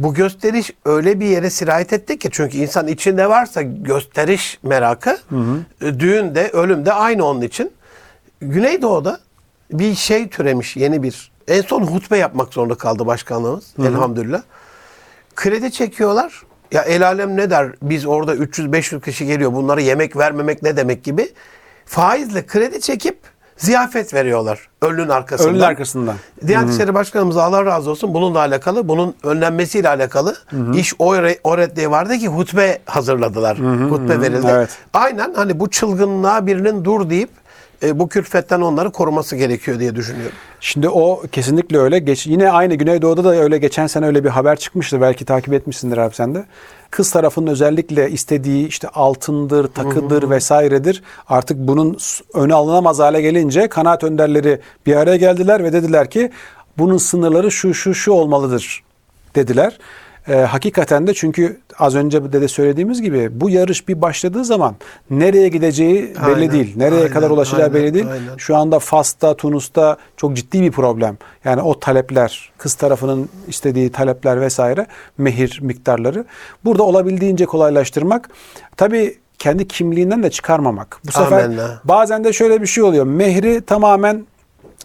Bu 0.00 0.14
gösteriş 0.14 0.70
öyle 0.84 1.20
bir 1.20 1.26
yere 1.26 1.50
sirayet 1.50 1.92
etti 1.92 2.18
ki 2.18 2.28
çünkü 2.32 2.56
insan 2.56 2.88
içinde 2.88 3.28
varsa 3.28 3.62
gösteriş 3.62 4.58
merakı 4.62 5.18
e, 5.80 6.00
düğünde, 6.00 6.48
ölümde 6.48 6.92
aynı 6.92 7.24
onun 7.24 7.40
için. 7.40 7.72
Güneydoğu'da 8.40 9.20
bir 9.72 9.94
şey 9.94 10.28
türemiş 10.28 10.76
yeni 10.76 11.02
bir. 11.02 11.30
En 11.48 11.62
son 11.62 11.82
hutbe 11.82 12.18
yapmak 12.18 12.54
zorunda 12.54 12.74
kaldı 12.74 13.06
başkanlığımız 13.06 13.74
elhamdülillah. 13.86 14.42
Kredi 15.36 15.72
çekiyorlar. 15.72 16.42
Ya 16.72 16.82
el 16.82 17.06
alem 17.06 17.36
ne 17.36 17.50
der? 17.50 17.72
Biz 17.82 18.06
orada 18.06 18.34
300-500 18.34 19.00
kişi 19.00 19.26
geliyor. 19.26 19.52
Bunlara 19.52 19.80
yemek 19.80 20.16
vermemek 20.16 20.62
ne 20.62 20.76
demek 20.76 21.04
gibi. 21.04 21.28
Faizle 21.86 22.46
kredi 22.46 22.80
çekip 22.80 23.18
ziyafet 23.60 24.14
veriyorlar 24.14 24.68
ölünün 24.82 25.08
arkasından. 25.08 25.50
Ölünün 25.50 25.64
arkasından. 25.64 26.14
Diyanet 26.46 26.70
İşleri 26.74 26.94
Başkanımız 26.94 27.36
Allah 27.36 27.64
razı 27.66 27.90
olsun 27.90 28.14
bununla 28.14 28.38
alakalı, 28.38 28.88
bunun 28.88 29.14
önlenmesiyle 29.22 29.88
alakalı 29.88 30.36
iş 30.74 30.94
o, 30.98 31.14
o 31.44 31.58
reddiye 31.58 31.90
vardı 31.90 32.18
ki 32.18 32.28
hutbe 32.28 32.78
hazırladılar. 32.86 33.58
hutbe 33.90 34.20
verildi. 34.20 34.46
evet. 34.50 34.78
Aynen 34.94 35.34
hani 35.34 35.60
bu 35.60 35.70
çılgınlığa 35.70 36.46
birinin 36.46 36.84
dur 36.84 37.10
deyip 37.10 37.30
e, 37.82 37.98
bu 37.98 38.08
külfetten 38.08 38.60
onları 38.60 38.90
koruması 38.90 39.36
gerekiyor 39.36 39.78
diye 39.78 39.96
düşünüyorum. 39.96 40.36
Şimdi 40.60 40.88
o 40.88 41.22
kesinlikle 41.32 41.78
öyle. 41.78 41.98
Geç, 41.98 42.26
yine 42.26 42.50
aynı 42.50 42.74
Güneydoğu'da 42.74 43.24
da 43.24 43.34
öyle 43.34 43.58
geçen 43.58 43.86
sene 43.86 44.06
öyle 44.06 44.24
bir 44.24 44.28
haber 44.28 44.56
çıkmıştı. 44.56 45.00
Belki 45.00 45.24
takip 45.24 45.54
etmişsindir 45.54 45.98
abi 45.98 46.14
sen 46.14 46.34
de. 46.34 46.44
Kız 46.90 47.10
tarafının 47.10 47.46
özellikle 47.46 48.10
istediği 48.10 48.68
işte 48.68 48.88
altındır, 48.88 49.66
takıdır 49.66 50.30
vesairedir. 50.30 51.02
Artık 51.28 51.58
bunun 51.58 51.98
önü 52.34 52.54
alınamaz 52.54 52.98
hale 52.98 53.20
gelince 53.20 53.68
kanaat 53.68 54.04
önderleri 54.04 54.60
bir 54.86 54.96
araya 54.96 55.16
geldiler 55.16 55.64
ve 55.64 55.72
dediler 55.72 56.10
ki 56.10 56.30
bunun 56.78 56.96
sınırları 56.96 57.50
şu 57.50 57.74
şu 57.74 57.94
şu 57.94 58.12
olmalıdır 58.12 58.82
dediler. 59.34 59.78
Ee, 60.28 60.34
hakikaten 60.34 61.06
de 61.06 61.14
çünkü 61.14 61.60
az 61.78 61.94
önce 61.94 62.32
de 62.32 62.42
de 62.42 62.48
söylediğimiz 62.48 63.02
gibi 63.02 63.40
bu 63.40 63.50
yarış 63.50 63.88
bir 63.88 64.02
başladığı 64.02 64.44
zaman 64.44 64.76
nereye 65.10 65.48
gideceği 65.48 66.02
belli 66.02 66.34
Aynen, 66.34 66.52
değil. 66.52 66.72
Nereye 66.76 66.96
aynen, 67.00 67.12
kadar 67.12 67.30
ulaşacağı 67.30 67.66
aynen, 67.66 67.74
belli 67.74 67.94
değil. 67.94 68.06
aynen. 68.06 68.36
Şu 68.36 68.56
anda 68.56 68.78
Fas'ta, 68.78 69.34
Tunus'ta 69.34 69.96
çok 70.16 70.36
ciddi 70.36 70.62
bir 70.62 70.70
problem. 70.70 71.18
Yani 71.44 71.62
o 71.62 71.80
talepler, 71.80 72.52
kız 72.58 72.74
tarafının 72.74 73.28
istediği 73.48 73.92
talepler 73.92 74.40
vesaire, 74.40 74.86
mehir 75.18 75.58
miktarları. 75.62 76.24
Burada 76.64 76.82
olabildiğince 76.82 77.46
kolaylaştırmak. 77.46 78.28
Tabii 78.76 79.18
kendi 79.38 79.68
kimliğinden 79.68 80.22
de 80.22 80.30
çıkarmamak. 80.30 81.00
Bu 81.06 81.12
sefer 81.12 81.44
Amenna. 81.44 81.80
bazen 81.84 82.24
de 82.24 82.32
şöyle 82.32 82.62
bir 82.62 82.66
şey 82.66 82.84
oluyor. 82.84 83.04
Mehri 83.04 83.60
tamamen 83.60 84.26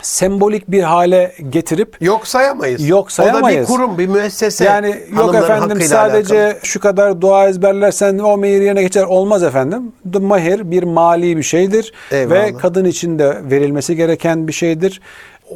sembolik 0.01 0.71
bir 0.71 0.83
hale 0.83 1.33
getirip 1.49 1.97
Yok 2.01 2.27
sayamayız. 2.27 2.87
Yok 2.89 3.11
sayamayız. 3.11 3.69
O 3.69 3.73
da 3.73 3.77
bir 3.77 3.77
kurum, 3.77 3.97
bir 3.97 4.07
müessese. 4.07 4.65
yani 4.65 4.97
yok 5.17 5.35
efendim 5.35 5.81
sadece 5.81 6.43
alakalı. 6.43 6.65
şu 6.65 6.79
kadar 6.79 7.21
dua 7.21 7.47
ezberlersen 7.47 8.19
o 8.19 8.37
mehir 8.37 8.61
yerine 8.61 8.81
geçer. 8.81 9.03
Olmaz 9.03 9.43
efendim. 9.43 9.91
Mahir 10.21 10.71
bir 10.71 10.83
mali 10.83 11.37
bir 11.37 11.43
şeydir 11.43 11.93
Eyvallah. 12.11 12.35
ve 12.35 12.57
kadın 12.57 12.85
için 12.85 13.19
de 13.19 13.37
verilmesi 13.43 13.95
gereken 13.95 14.47
bir 14.47 14.53
şeydir. 14.53 15.01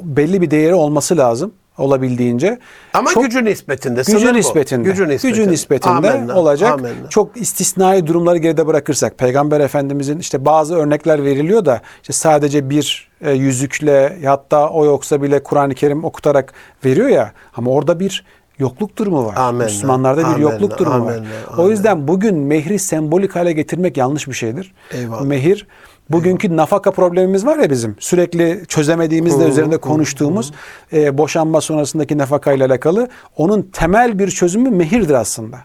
Belli 0.01 0.41
bir 0.41 0.51
değeri 0.51 0.73
olması 0.73 1.17
lazım 1.17 1.51
olabildiğince. 1.79 2.59
Ama 2.93 3.09
Çok- 3.13 3.23
gücü 3.23 3.45
nispetinde. 3.45 4.01
Gücü 4.07 4.33
nispetinde. 4.33 4.89
Gücü 4.89 5.07
nispetinde. 5.07 5.37
Gücü 5.37 5.51
nispetinde 5.51 5.93
Amenna, 5.93 6.39
olacak. 6.39 6.71
amenna. 6.73 7.09
Çok 7.09 7.37
istisnai 7.37 8.07
durumları 8.07 8.37
geride 8.37 8.67
bırakırsak 8.67 9.17
Peygamber 9.17 9.59
Efendimizin 9.59 10.19
işte 10.19 10.45
bazı 10.45 10.75
örnekler 10.75 11.23
veriliyor 11.23 11.65
da 11.65 11.81
işte 12.01 12.13
sadece 12.13 12.69
bir 12.69 13.09
e, 13.21 13.31
yüzükle 13.31 14.19
hatta 14.25 14.69
o 14.69 14.85
yoksa 14.85 15.21
bile 15.21 15.43
Kur'an-ı 15.43 15.75
Kerim 15.75 16.03
okutarak 16.03 16.53
veriyor 16.85 17.07
ya 17.07 17.31
ama 17.55 17.71
orada 17.71 17.99
bir 17.99 18.23
yokluk 18.59 18.97
durumu 18.97 19.25
var. 19.25 19.35
Amenna, 19.35 19.63
Müslümanlarda 19.63 20.21
bir 20.21 20.25
amenna, 20.25 20.39
yokluk 20.39 20.77
durumu 20.77 21.05
var. 21.05 21.11
amenna, 21.11 21.27
O 21.49 21.53
amenna. 21.53 21.71
yüzden 21.71 22.07
bugün 22.07 22.35
mehri 22.35 22.79
sembolik 22.79 23.35
hale 23.35 23.53
getirmek 23.53 23.97
yanlış 23.97 24.27
bir 24.27 24.33
şeydir. 24.33 24.73
Eyvallah. 24.91 25.21
Mehir 25.21 25.67
Bugünkü 26.09 26.57
nafaka 26.57 26.91
problemimiz 26.91 27.45
var 27.45 27.57
ya 27.57 27.69
bizim 27.69 27.95
sürekli 27.99 28.63
çözemediğimizde 28.67 29.47
üzerinde 29.47 29.77
konuştuğumuz 29.77 30.51
e, 30.93 31.17
boşanma 31.17 31.61
sonrasındaki 31.61 32.17
nafaka 32.17 32.53
ile 32.53 32.65
alakalı 32.65 33.09
onun 33.37 33.61
temel 33.61 34.19
bir 34.19 34.27
çözümü 34.29 34.69
mehirdir 34.69 35.13
aslında. 35.13 35.57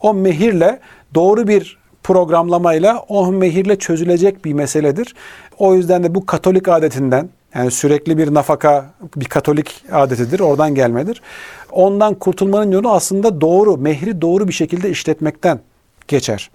O 0.00 0.14
mehirle 0.14 0.80
doğru 1.14 1.48
bir 1.48 1.78
programlamayla 2.02 2.98
o 3.08 3.32
mehirle 3.32 3.78
çözülecek 3.78 4.44
bir 4.44 4.52
meseledir. 4.52 5.14
O 5.58 5.74
yüzden 5.74 6.04
de 6.04 6.14
bu 6.14 6.26
Katolik 6.26 6.68
adetinden 6.68 7.28
yani 7.54 7.70
sürekli 7.70 8.18
bir 8.18 8.34
nafaka 8.34 8.90
bir 9.16 9.24
Katolik 9.24 9.84
adetidir. 9.92 10.40
Oradan 10.40 10.74
gelmedir. 10.74 11.22
Ondan 11.72 12.14
kurtulmanın 12.14 12.70
yolu 12.70 12.90
aslında 12.90 13.40
doğru, 13.40 13.76
mehri 13.76 14.20
doğru 14.20 14.48
bir 14.48 14.52
şekilde 14.52 14.90
işletmekten 14.90 15.60
geçer. 16.08 16.50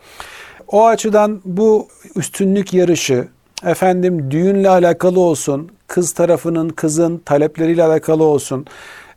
O 0.67 0.85
açıdan 0.85 1.41
bu 1.45 1.87
üstünlük 2.15 2.73
yarışı 2.73 3.27
efendim 3.65 4.31
düğünle 4.31 4.69
alakalı 4.69 5.19
olsun, 5.19 5.71
kız 5.87 6.11
tarafının 6.11 6.69
kızın 6.69 7.17
talepleriyle 7.17 7.83
alakalı 7.83 8.23
olsun, 8.23 8.65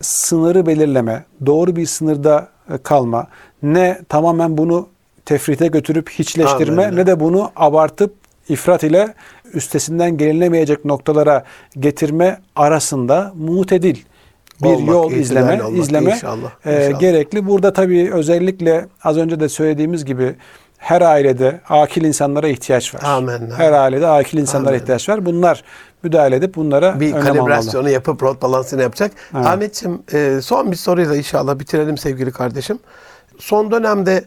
sınırı 0.00 0.66
belirleme, 0.66 1.24
doğru 1.46 1.76
bir 1.76 1.86
sınırda 1.86 2.48
e, 2.74 2.78
kalma, 2.78 3.26
ne 3.62 4.00
tamamen 4.08 4.58
bunu 4.58 4.88
tefrite 5.24 5.66
götürüp 5.66 6.10
hiçleştirme 6.10 6.86
Amin. 6.86 6.96
ne 6.96 7.06
de 7.06 7.20
bunu 7.20 7.50
abartıp 7.56 8.14
ifrat 8.48 8.82
ile 8.82 9.14
üstesinden 9.54 10.16
gelinemeyecek 10.16 10.84
noktalara 10.84 11.44
getirme 11.78 12.40
arasında 12.56 13.32
mutedil 13.36 13.96
bir 14.62 14.68
Olmak, 14.68 14.88
yol 14.88 15.12
izleme 15.12 15.62
olmak 15.62 15.78
izleme 15.78 16.10
inşallah, 16.10 16.50
e, 16.66 16.86
inşallah. 16.86 17.00
gerekli. 17.00 17.46
Burada 17.46 17.72
tabii 17.72 18.10
özellikle 18.12 18.86
az 19.04 19.16
önce 19.16 19.40
de 19.40 19.48
söylediğimiz 19.48 20.04
gibi 20.04 20.34
her 20.78 21.02
ailede 21.02 21.60
akil 21.68 22.04
insanlara 22.04 22.48
ihtiyaç 22.48 22.94
var. 22.94 23.00
Amin. 23.04 23.50
Her 23.56 23.72
ailede 23.72 24.06
akil 24.06 24.38
insanlara 24.38 24.70
Amin. 24.70 24.80
ihtiyaç 24.80 25.08
var. 25.08 25.26
Bunlar 25.26 25.64
müdahale 26.02 26.36
edip 26.36 26.54
bunlara 26.54 27.00
bir 27.00 27.06
önlem 27.06 27.20
almalı. 27.20 27.38
kalibrasyonu 27.38 27.90
yapıp 27.90 28.22
rot 28.22 28.42
balansını 28.42 28.82
yapacak. 28.82 29.12
Evet. 29.36 29.46
Ahmetciğim 29.46 30.02
e, 30.12 30.40
son 30.42 30.70
bir 30.70 30.76
soruyla 30.76 31.16
inşallah 31.16 31.58
bitirelim 31.58 31.98
sevgili 31.98 32.32
kardeşim. 32.32 32.78
Son 33.38 33.70
dönemde 33.70 34.24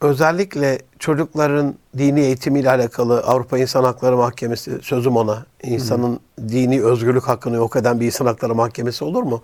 özellikle 0.00 0.78
çocukların 0.98 1.74
dini 1.98 2.20
eğitimiyle 2.20 2.70
alakalı 2.70 3.20
Avrupa 3.20 3.58
İnsan 3.58 3.84
Hakları 3.84 4.16
Mahkemesi 4.16 4.78
sözüm 4.82 5.16
ona 5.16 5.46
insanın 5.62 6.20
dini 6.48 6.82
özgürlük 6.82 7.28
hakkını 7.28 7.56
yok 7.56 7.76
eden 7.76 8.00
bir 8.00 8.06
insan 8.06 8.26
hakları 8.26 8.54
mahkemesi 8.54 9.04
olur 9.04 9.22
mu? 9.22 9.42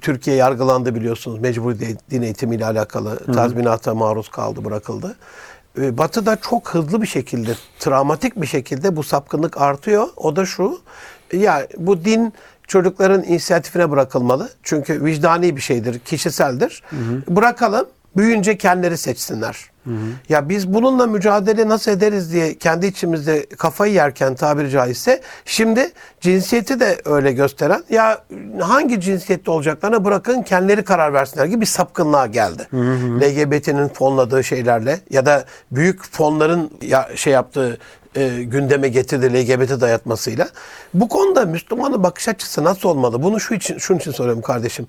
Türkiye 0.00 0.36
yargılandı 0.36 0.94
biliyorsunuz 0.94 1.38
mecburi 1.40 1.96
din 2.10 2.22
eğitimiyle 2.22 2.66
alakalı 2.66 3.32
tazminata 3.32 3.94
maruz 3.94 4.28
kaldı 4.28 4.64
bırakıldı. 4.64 5.16
E, 5.78 5.98
Batı'da 5.98 6.36
çok 6.36 6.74
hızlı 6.74 7.02
bir 7.02 7.06
şekilde, 7.06 7.54
travmatik 7.78 8.40
bir 8.40 8.46
şekilde 8.46 8.96
bu 8.96 9.02
sapkınlık 9.02 9.60
artıyor. 9.60 10.08
O 10.16 10.36
da 10.36 10.46
şu, 10.46 10.80
ya 11.32 11.66
bu 11.76 12.04
din 12.04 12.32
çocukların 12.66 13.22
inisiyatifine 13.22 13.90
bırakılmalı. 13.90 14.50
Çünkü 14.62 15.04
vicdani 15.04 15.56
bir 15.56 15.60
şeydir, 15.60 15.98
kişiseldir. 15.98 16.82
Bırakalım, 17.28 17.86
büyüyünce 18.16 18.58
kendileri 18.58 18.98
seçsinler. 18.98 19.70
Ya 20.28 20.48
biz 20.48 20.74
bununla 20.74 21.06
mücadele 21.06 21.68
nasıl 21.68 21.90
ederiz 21.90 22.32
diye 22.32 22.54
kendi 22.54 22.86
içimizde 22.86 23.46
kafayı 23.46 23.92
yerken 23.92 24.34
tabiri 24.34 24.70
caizse 24.70 25.20
şimdi 25.44 25.92
cinsiyeti 26.20 26.80
de 26.80 27.00
öyle 27.04 27.32
gösteren 27.32 27.84
ya 27.90 28.24
hangi 28.60 29.00
cinsiyette 29.00 29.50
olacaklarına 29.50 30.04
bırakın 30.04 30.42
kendileri 30.42 30.84
karar 30.84 31.12
versinler 31.12 31.44
gibi 31.44 31.60
bir 31.60 31.66
sapkınlığa 31.66 32.26
geldi. 32.26 32.68
LGBT'nin 33.20 33.88
fonladığı 33.88 34.44
şeylerle 34.44 35.00
ya 35.10 35.26
da 35.26 35.44
büyük 35.70 36.12
fonların 36.12 36.70
ya 36.82 37.08
şey 37.14 37.32
yaptığı 37.32 37.78
e, 38.16 38.42
gündeme 38.42 38.88
getirdi 38.88 39.34
LGBT 39.34 39.80
dayatmasıyla. 39.80 40.48
Bu 40.94 41.08
konuda 41.08 41.44
Müslümanın 41.44 42.02
bakış 42.02 42.28
açısı 42.28 42.64
nasıl 42.64 42.88
olmalı? 42.88 43.22
Bunu 43.22 43.40
şu 43.40 43.54
için 43.54 43.78
şunun 43.78 43.98
için 43.98 44.12
soruyorum 44.12 44.42
kardeşim. 44.42 44.86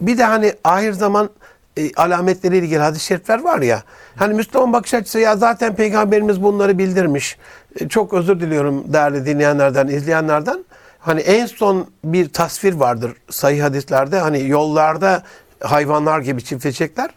Bir 0.00 0.18
de 0.18 0.24
hani 0.24 0.54
ahir 0.64 0.92
zaman 0.92 1.30
e, 1.78 1.92
alametleriyle 1.96 2.66
ilgili 2.66 2.78
hadis-i 2.78 3.04
şerifler 3.04 3.42
var 3.42 3.62
ya. 3.62 3.82
Hani 4.16 4.34
Müslüman 4.34 4.72
bakış 4.72 4.94
açısı 4.94 5.18
ya 5.20 5.36
zaten 5.36 5.74
peygamberimiz 5.74 6.42
bunları 6.42 6.78
bildirmiş. 6.78 7.36
E, 7.80 7.88
çok 7.88 8.12
özür 8.14 8.40
diliyorum 8.40 8.92
değerli 8.92 9.26
dinleyenlerden, 9.26 9.86
izleyenlerden. 9.88 10.64
Hani 10.98 11.20
en 11.20 11.46
son 11.46 11.86
bir 12.04 12.28
tasvir 12.28 12.72
vardır 12.74 13.12
sahih 13.30 13.62
hadislerde. 13.62 14.18
Hani 14.18 14.48
yollarda 14.48 15.22
hayvanlar 15.60 16.20
gibi 16.20 16.44
çiftleşecekler. 16.44 17.10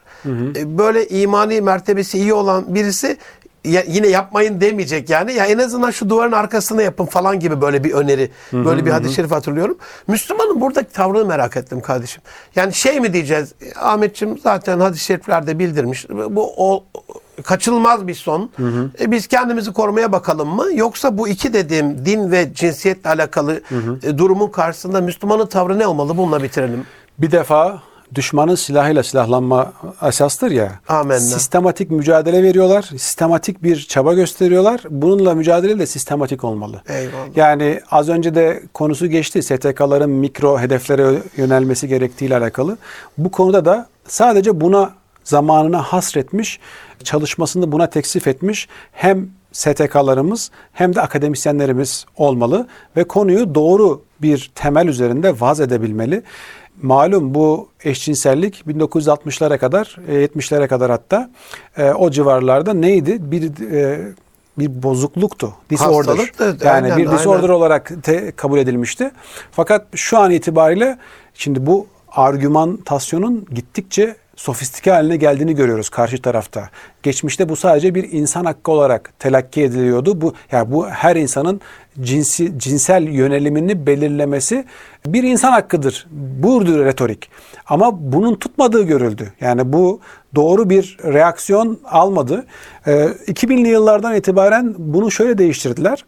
E, 0.56 0.78
Böyle 0.78 1.08
imani 1.08 1.62
mertebesi 1.62 2.18
iyi 2.18 2.34
olan 2.34 2.76
birisi 2.76 3.18
ya- 3.66 3.84
yine 3.88 4.08
yapmayın 4.08 4.62
demeyecek 4.62 5.10
yani. 5.10 5.34
Ya 5.34 5.46
en 5.46 5.58
azından 5.58 5.92
şu 5.92 6.10
duvarın 6.10 6.32
arkasına 6.32 6.82
yapın 6.82 7.06
falan 7.06 7.40
gibi 7.40 7.62
böyle 7.62 7.84
bir 7.84 7.92
öneri. 7.92 8.32
Böyle 8.54 8.86
bir 8.86 8.92
hadis-i 8.92 9.14
şerif 9.16 9.32
hatırlıyorum. 9.32 9.78
Müslümanın 10.08 10.62
buradaki 10.62 10.92
tavrını 10.94 11.26
merak 11.26 11.58
ettim 11.58 11.82
kardeşim. 11.82 12.22
Yani 12.56 12.74
şey 12.74 13.00
mi 13.00 13.14
diyeceğiz? 13.14 13.54
Ahmetçim 13.80 14.38
zaten 14.38 14.80
hadis-i 14.80 15.04
şeriflerde 15.04 15.60
bildirmiş. 15.60 16.06
Bu 16.10 16.54
o 16.58 16.84
kaçılmaz 17.44 18.08
bir 18.08 18.14
son. 18.16 18.50
E, 19.00 19.12
biz 19.12 19.28
kendimizi 19.28 19.74
korumaya 19.74 20.12
bakalım 20.12 20.50
mı? 20.56 20.66
Yoksa 20.74 21.18
bu 21.18 21.28
iki 21.28 21.54
dediğim 21.54 22.06
din 22.06 22.32
ve 22.32 22.54
cinsiyetle 22.54 23.10
alakalı 23.10 23.62
e, 24.04 24.18
durumun 24.18 24.48
karşısında 24.48 25.02
Müslümanın 25.02 25.46
tavrı 25.46 25.80
ne 25.80 25.88
olmalı? 25.88 26.18
Bununla 26.18 26.44
bitirelim. 26.44 26.86
Bir 27.20 27.32
defa 27.32 27.82
düşmanın 28.16 28.56
silahıyla 28.56 29.04
silahlanma 29.04 29.74
esastır 30.08 30.52
ya. 30.52 30.72
Amenna. 30.88 31.20
Sistematik 31.20 31.92
mücadele 31.92 32.44
veriyorlar. 32.44 32.82
Sistematik 32.82 33.64
bir 33.64 33.80
çaba 33.90 34.14
gösteriyorlar. 34.14 34.82
Bununla 34.90 35.36
mücadele 35.36 35.80
de 35.80 35.86
sistematik 35.86 36.44
olmalı. 36.44 36.82
Eyvallah. 36.88 37.36
Yani 37.36 37.80
az 37.92 38.10
önce 38.10 38.36
de 38.36 38.64
konusu 38.74 39.08
geçti. 39.08 39.44
STK'ların 39.44 40.10
mikro 40.10 40.60
hedeflere 40.60 41.18
yönelmesi 41.38 41.88
gerektiğiyle 41.88 42.38
alakalı. 42.38 42.78
Bu 43.18 43.32
konuda 43.32 43.66
da 43.66 43.88
sadece 44.08 44.62
buna 44.62 44.94
zamanına 45.24 45.82
hasretmiş, 45.82 46.60
çalışmasını 47.04 47.72
buna 47.72 47.90
teksif 47.90 48.28
etmiş 48.28 48.68
hem 48.92 49.30
STK'larımız 49.52 50.52
hem 50.74 50.96
de 50.96 51.02
akademisyenlerimiz 51.02 52.06
olmalı 52.18 52.68
ve 52.98 53.04
konuyu 53.04 53.56
doğru 53.56 54.02
bir 54.22 54.52
temel 54.56 54.88
üzerinde 54.88 55.42
vaz 55.42 55.60
edebilmeli. 55.60 56.24
Malum 56.82 57.34
bu 57.34 57.70
eşcinsellik 57.84 58.64
1960'lara 58.68 59.58
kadar, 59.58 59.98
e, 60.08 60.26
70'lere 60.26 60.68
kadar 60.68 60.92
hatta 60.92 61.30
e, 61.78 61.92
o 61.92 62.12
civarlarda 62.12 62.74
neydi? 62.74 63.18
Bir 63.32 63.72
e, 63.72 64.00
bir 64.60 64.84
bozukluktu. 64.84 65.54
Disorder. 65.70 65.98
Hastalıktı, 65.98 66.58
Yani 66.66 66.94
aynen, 66.94 66.98
bir 66.98 67.12
disorder 67.12 67.44
aynen. 67.44 67.54
olarak 67.54 67.92
te- 68.04 68.32
kabul 68.32 68.60
edilmişti. 68.60 69.12
Fakat 69.52 69.86
şu 69.96 70.18
an 70.18 70.32
itibariyle 70.32 70.98
şimdi 71.34 71.66
bu 71.66 71.88
argümantasyonun 72.12 73.46
gittikçe 73.52 74.16
sofistike 74.36 74.92
haline 74.92 75.16
geldiğini 75.18 75.56
görüyoruz 75.56 75.90
karşı 75.90 76.22
tarafta. 76.22 76.70
Geçmişte 77.04 77.50
bu 77.50 77.56
sadece 77.56 77.96
bir 77.96 78.12
insan 78.12 78.46
hakkı 78.46 78.72
olarak 78.72 79.14
telakki 79.20 79.64
ediliyordu. 79.64 80.22
Bu 80.22 80.26
ya 80.26 80.60
yani 80.60 80.72
bu 80.72 80.88
her 80.88 81.16
insanın 81.16 81.62
cinsi 82.02 82.60
cinsel 82.60 83.04
yönelimini 83.04 83.88
belirlemesi 83.88 84.66
bir 85.06 85.24
insan 85.24 85.52
hakkıdır. 85.52 86.08
Budur 86.12 86.86
retorik. 86.86 87.30
Ama 87.68 88.12
bunun 88.14 88.36
tutmadığı 88.36 88.84
görüldü. 88.84 89.34
Yani 89.42 89.74
bu 89.74 90.00
doğru 90.36 90.70
bir 90.70 90.98
reaksiyon 91.04 91.80
almadı. 91.86 92.46
Ee, 92.88 92.92
2000'li 93.28 93.68
yıllardan 93.68 94.16
itibaren 94.16 94.76
bunu 94.78 95.12
şöyle 95.12 95.38
değiştirdiler. 95.38 96.06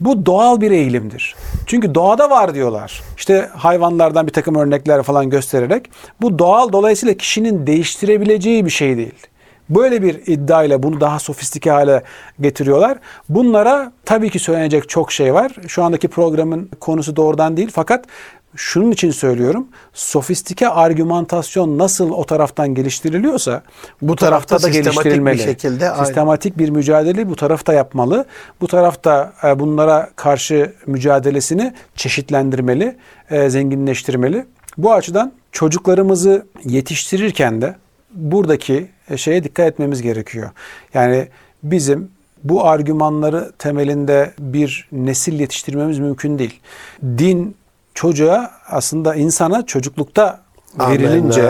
Bu 0.00 0.26
doğal 0.26 0.60
bir 0.60 0.70
eğilimdir. 0.70 1.36
Çünkü 1.66 1.94
doğada 1.94 2.30
var 2.30 2.54
diyorlar. 2.54 3.02
İşte 3.16 3.48
hayvanlardan 3.54 4.26
bir 4.26 4.32
takım 4.32 4.54
örnekler 4.54 5.02
falan 5.02 5.30
göstererek 5.30 5.90
bu 6.20 6.38
doğal 6.38 6.72
dolayısıyla 6.72 7.14
kişinin 7.14 7.66
değiştirebileceği 7.66 8.64
bir 8.64 8.70
şey 8.70 8.96
değil. 8.96 9.14
Böyle 9.70 10.02
bir 10.02 10.20
iddiayla 10.26 10.82
bunu 10.82 11.00
daha 11.00 11.18
sofistike 11.18 11.70
hale 11.70 12.02
getiriyorlar. 12.40 12.98
Bunlara 13.28 13.92
tabii 14.04 14.30
ki 14.30 14.38
söylenecek 14.38 14.88
çok 14.88 15.12
şey 15.12 15.34
var. 15.34 15.52
Şu 15.68 15.82
andaki 15.82 16.08
programın 16.08 16.70
konusu 16.80 17.16
doğrudan 17.16 17.56
değil 17.56 17.70
fakat 17.72 18.04
şunun 18.56 18.90
için 18.90 19.10
söylüyorum. 19.10 19.68
Sofistike 19.92 20.68
argümantasyon 20.68 21.78
nasıl 21.78 22.10
o 22.10 22.24
taraftan 22.24 22.74
geliştiriliyorsa 22.74 23.62
bu 24.02 24.16
tarafta, 24.16 24.46
tarafta 24.46 24.68
da 24.68 24.72
sistematik 24.72 25.04
bir 25.04 25.10
geliştirilmeli. 25.10 25.42
şekilde, 25.42 25.90
sistematik 25.98 26.58
bir 26.58 26.70
mücadele 26.70 27.28
bu 27.28 27.36
tarafta 27.36 27.72
yapmalı. 27.72 28.24
Bu 28.60 28.66
tarafta 28.66 29.32
e, 29.44 29.58
bunlara 29.58 30.10
karşı 30.16 30.72
mücadelesini 30.86 31.74
çeşitlendirmeli, 31.94 32.96
e, 33.30 33.50
zenginleştirmeli. 33.50 34.46
Bu 34.78 34.92
açıdan 34.92 35.32
çocuklarımızı 35.52 36.46
yetiştirirken 36.64 37.62
de 37.62 37.76
buradaki 38.14 38.90
şeye 39.16 39.44
dikkat 39.44 39.66
etmemiz 39.66 40.02
gerekiyor. 40.02 40.50
Yani 40.94 41.28
bizim 41.62 42.10
bu 42.44 42.66
argümanları 42.66 43.52
temelinde 43.58 44.32
bir 44.38 44.88
nesil 44.92 45.40
yetiştirmemiz 45.40 45.98
mümkün 45.98 46.38
değil. 46.38 46.60
Din 47.02 47.56
çocuğa 47.94 48.50
aslında 48.68 49.14
insana 49.14 49.66
çocuklukta 49.66 50.40
Amen. 50.78 50.98
verilince 50.98 51.42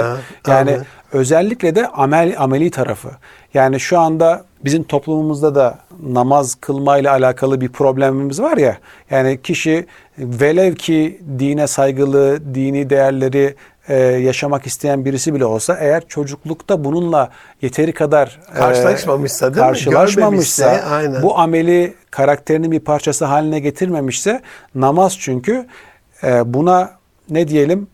yani 0.47 0.71
Amen. 0.71 0.87
özellikle 1.13 1.75
de 1.75 1.89
amel 1.89 2.35
ameli 2.39 2.71
tarafı. 2.71 3.11
Yani 3.55 3.81
şu 3.81 3.99
anda 3.99 4.45
bizim 4.65 4.83
toplumumuzda 4.83 5.55
da 5.55 5.79
namaz 6.03 6.55
kılmayla 6.55 7.13
alakalı 7.13 7.61
bir 7.61 7.69
problemimiz 7.69 8.41
var 8.43 8.57
ya. 8.57 8.79
Yani 9.11 9.43
kişi 9.43 9.87
velev 10.19 10.75
ki 10.75 11.21
dine 11.39 11.67
saygılı, 11.67 12.55
dini 12.55 12.91
değerleri 12.91 13.55
e, 13.89 13.97
yaşamak 14.05 14.66
isteyen 14.66 15.05
birisi 15.05 15.35
bile 15.35 15.45
olsa 15.45 15.76
eğer 15.80 16.03
çocuklukta 16.09 16.85
bununla 16.85 17.30
yeteri 17.62 17.93
kadar 17.93 18.41
e, 18.53 18.55
Karşılaşmamışsa 18.55 19.55
değil 19.55 19.66
karşılaşmamışsa, 19.66 20.66
aynen. 20.66 21.22
bu 21.22 21.39
ameli 21.39 21.95
karakterinin 22.11 22.70
bir 22.70 22.80
parçası 22.80 23.24
haline 23.24 23.61
getirmemişse 23.61 24.43
namaz 24.74 25.16
çünkü 25.18 25.66
e, 26.22 26.55
buna 26.55 26.91
ne 27.30 27.49
diyelim 27.49 27.89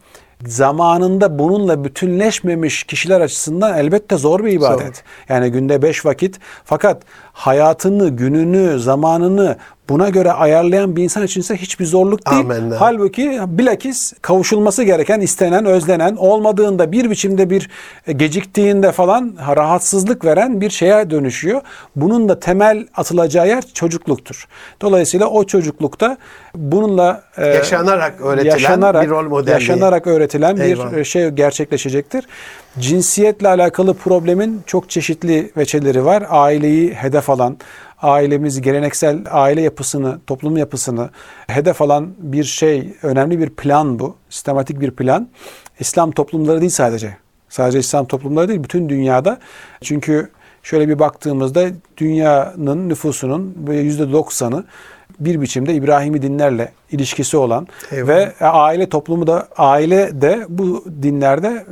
zamanında 0.46 1.38
bununla 1.38 1.84
bütünleşmemiş 1.84 2.84
kişiler 2.84 3.20
açısından 3.20 3.78
elbette 3.78 4.16
zor 4.16 4.44
bir 4.44 4.52
ibadet. 4.52 4.96
Zor. 4.96 5.04
Yani 5.28 5.52
günde 5.52 5.82
beş 5.82 6.06
vakit 6.06 6.38
fakat 6.64 7.02
hayatını, 7.32 8.08
gününü, 8.08 8.78
zamanını 8.80 9.56
buna 9.88 10.08
göre 10.08 10.32
ayarlayan 10.32 10.96
bir 10.96 11.02
insan 11.02 11.22
için 11.22 11.40
ise 11.40 11.56
hiçbir 11.56 11.84
zorluk 11.84 12.30
değil. 12.30 12.40
Amenna. 12.40 12.80
Halbuki 12.80 13.40
bilakis 13.46 14.12
kavuşulması 14.22 14.82
gereken, 14.82 15.20
istenen, 15.20 15.64
özlenen, 15.64 16.16
olmadığında 16.16 16.92
bir 16.92 17.10
biçimde 17.10 17.50
bir 17.50 17.70
e, 18.06 18.12
geciktiğinde 18.12 18.92
falan 18.92 19.36
rahatsızlık 19.56 20.24
veren 20.24 20.60
bir 20.60 20.70
şeye 20.70 21.10
dönüşüyor. 21.10 21.60
Bunun 21.96 22.28
da 22.28 22.40
temel 22.40 22.86
atılacağı 22.96 23.48
yer 23.48 23.64
çocukluktur. 23.74 24.48
Dolayısıyla 24.80 25.26
o 25.26 25.44
çocuklukta 25.44 26.16
bununla 26.54 27.22
e, 27.36 27.46
Yaşanarak 27.46 28.20
öğretilen 28.20 28.82
bir 28.82 29.08
rol 29.08 29.28
modelliği. 29.28 29.52
Yaşanarak 29.52 30.06
öğretilen 30.06 30.56
Eyvallah. 30.56 30.96
bir 30.96 31.04
şey 31.04 31.28
gerçekleşecektir. 31.28 32.26
Cinsiyetle 32.78 33.48
alakalı 33.48 33.94
problemin 33.94 34.62
çok 34.66 34.90
çeşitli 34.90 35.52
veçeleri 35.56 36.04
var. 36.04 36.24
Aileyi 36.28 36.94
hedef 36.94 37.30
alan, 37.30 37.56
ailemiz 38.02 38.60
geleneksel 38.60 39.24
aile 39.30 39.60
yapısını, 39.60 40.18
toplum 40.26 40.56
yapısını 40.56 41.10
hedef 41.46 41.82
alan 41.82 42.14
bir 42.18 42.44
şey, 42.44 42.92
önemli 43.02 43.38
bir 43.38 43.50
plan 43.50 43.98
bu. 43.98 44.16
Sistematik 44.30 44.80
bir 44.80 44.90
plan. 44.90 45.28
İslam 45.80 46.10
toplumları 46.10 46.60
değil 46.60 46.70
sadece. 46.70 47.16
Sadece 47.48 47.78
İslam 47.78 48.06
toplumları 48.06 48.48
değil, 48.48 48.64
bütün 48.64 48.88
dünyada. 48.88 49.38
Çünkü 49.82 50.30
şöyle 50.62 50.88
bir 50.88 50.98
baktığımızda 50.98 51.68
dünyanın 51.96 52.88
nüfusunun 52.88 53.54
böyle 53.66 53.82
%90'ı 53.82 54.64
bir 55.20 55.40
biçimde 55.40 55.74
İbrahimi 55.74 56.22
dinlerle 56.22 56.72
ilişkisi 56.90 57.36
olan 57.36 57.66
Eyvallah. 57.90 58.08
ve 58.08 58.34
aile 58.40 58.88
toplumu 58.88 59.26
da 59.26 59.48
aile 59.56 60.20
de 60.20 60.46
bu 60.48 60.84
dinlerde 61.02 61.64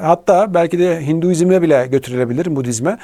hatta 0.00 0.54
belki 0.54 0.78
de 0.78 1.06
Hinduizme 1.06 1.62
bile 1.62 1.86
götürülebilir 1.86 2.56
Budizme 2.56 2.98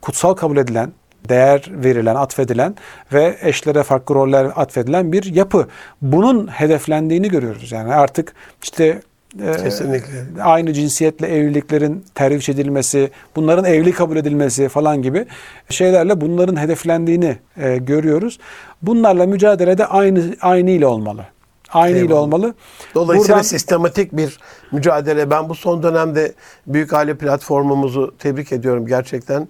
kutsal 0.00 0.34
kabul 0.34 0.56
edilen 0.56 0.92
değer 1.28 1.64
verilen, 1.70 2.14
atfedilen 2.14 2.74
ve 3.12 3.36
eşlere 3.42 3.82
farklı 3.82 4.14
roller 4.14 4.44
atfedilen 4.56 5.12
bir 5.12 5.34
yapı. 5.34 5.68
Bunun 6.02 6.46
hedeflendiğini 6.46 7.28
görüyoruz. 7.28 7.72
Yani 7.72 7.94
artık 7.94 8.32
işte 8.62 9.00
e, 9.42 9.52
Kesinlikle. 9.62 10.42
aynı 10.42 10.72
cinsiyetle 10.72 11.26
evliliklerin 11.26 12.04
terviş 12.14 12.48
edilmesi, 12.48 13.10
bunların 13.36 13.64
evli 13.64 13.92
kabul 13.92 14.16
edilmesi 14.16 14.68
falan 14.68 15.02
gibi 15.02 15.26
şeylerle 15.70 16.20
bunların 16.20 16.56
hedeflendiğini 16.60 17.36
e, 17.56 17.76
görüyoruz. 17.76 18.38
Bunlarla 18.82 19.26
mücadelede 19.26 19.86
aynı 19.86 20.24
aynı 20.40 20.70
ile 20.70 20.86
olmalı. 20.86 21.24
Aynı 21.72 21.96
ile 21.96 22.04
Eyvallah. 22.04 22.20
olmalı. 22.20 22.54
Dolayısıyla 22.94 23.34
Buradan- 23.36 23.42
sistematik 23.48 24.12
bir 24.16 24.38
mücadele. 24.72 25.30
Ben 25.30 25.48
bu 25.48 25.54
son 25.54 25.82
dönemde 25.82 26.32
Büyük 26.66 26.92
Aile 26.92 27.14
platformumuzu 27.14 28.14
tebrik 28.18 28.52
ediyorum 28.52 28.86
gerçekten. 28.86 29.48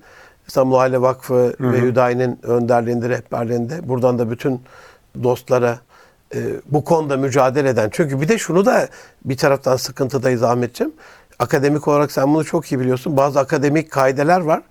İstanbul 0.49 0.75
Aile 0.75 1.01
Vakfı 1.01 1.55
ve 1.61 1.81
Hüdayi'nin 1.81 2.39
önderliğinde, 2.43 3.09
rehberliğinde. 3.09 3.89
Buradan 3.89 4.19
da 4.19 4.31
bütün 4.31 4.61
dostlara 5.23 5.79
e, 6.35 6.39
bu 6.67 6.85
konuda 6.85 7.17
mücadele 7.17 7.69
eden. 7.69 7.89
Çünkü 7.93 8.21
bir 8.21 8.29
de 8.29 8.39
şunu 8.39 8.67
da 8.67 8.89
bir 9.25 9.37
taraftan 9.37 9.77
sıkıntıdayız 9.77 10.43
Ahmetciğim. 10.43 10.93
Akademik 11.39 11.89
olarak 11.89 12.13
sen 12.13 12.35
bunu 12.35 12.45
çok 12.45 12.73
iyi 12.73 12.81
biliyorsun. 12.81 13.17
Bazı 13.17 13.41
akademik 13.41 13.91
kaideler 13.91 14.41
var. 14.41 14.63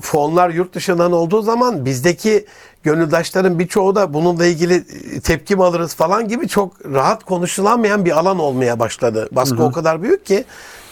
Fonlar 0.00 0.50
yurt 0.50 0.74
dışından 0.74 1.12
olduğu 1.12 1.42
zaman 1.42 1.84
bizdeki 1.84 2.46
gönüldaşların 2.82 3.58
birçoğu 3.58 3.94
da 3.94 4.14
bununla 4.14 4.46
ilgili 4.46 4.74
e, 4.74 5.20
tepki 5.20 5.56
mi 5.56 5.64
alırız 5.64 5.94
falan 5.94 6.28
gibi 6.28 6.48
çok 6.48 6.86
rahat 6.92 7.24
konuşulamayan 7.24 8.04
bir 8.04 8.18
alan 8.18 8.38
olmaya 8.38 8.78
başladı. 8.78 9.28
Baskı 9.32 9.62
o 9.64 9.72
kadar 9.72 10.02
büyük 10.02 10.26
ki 10.26 10.44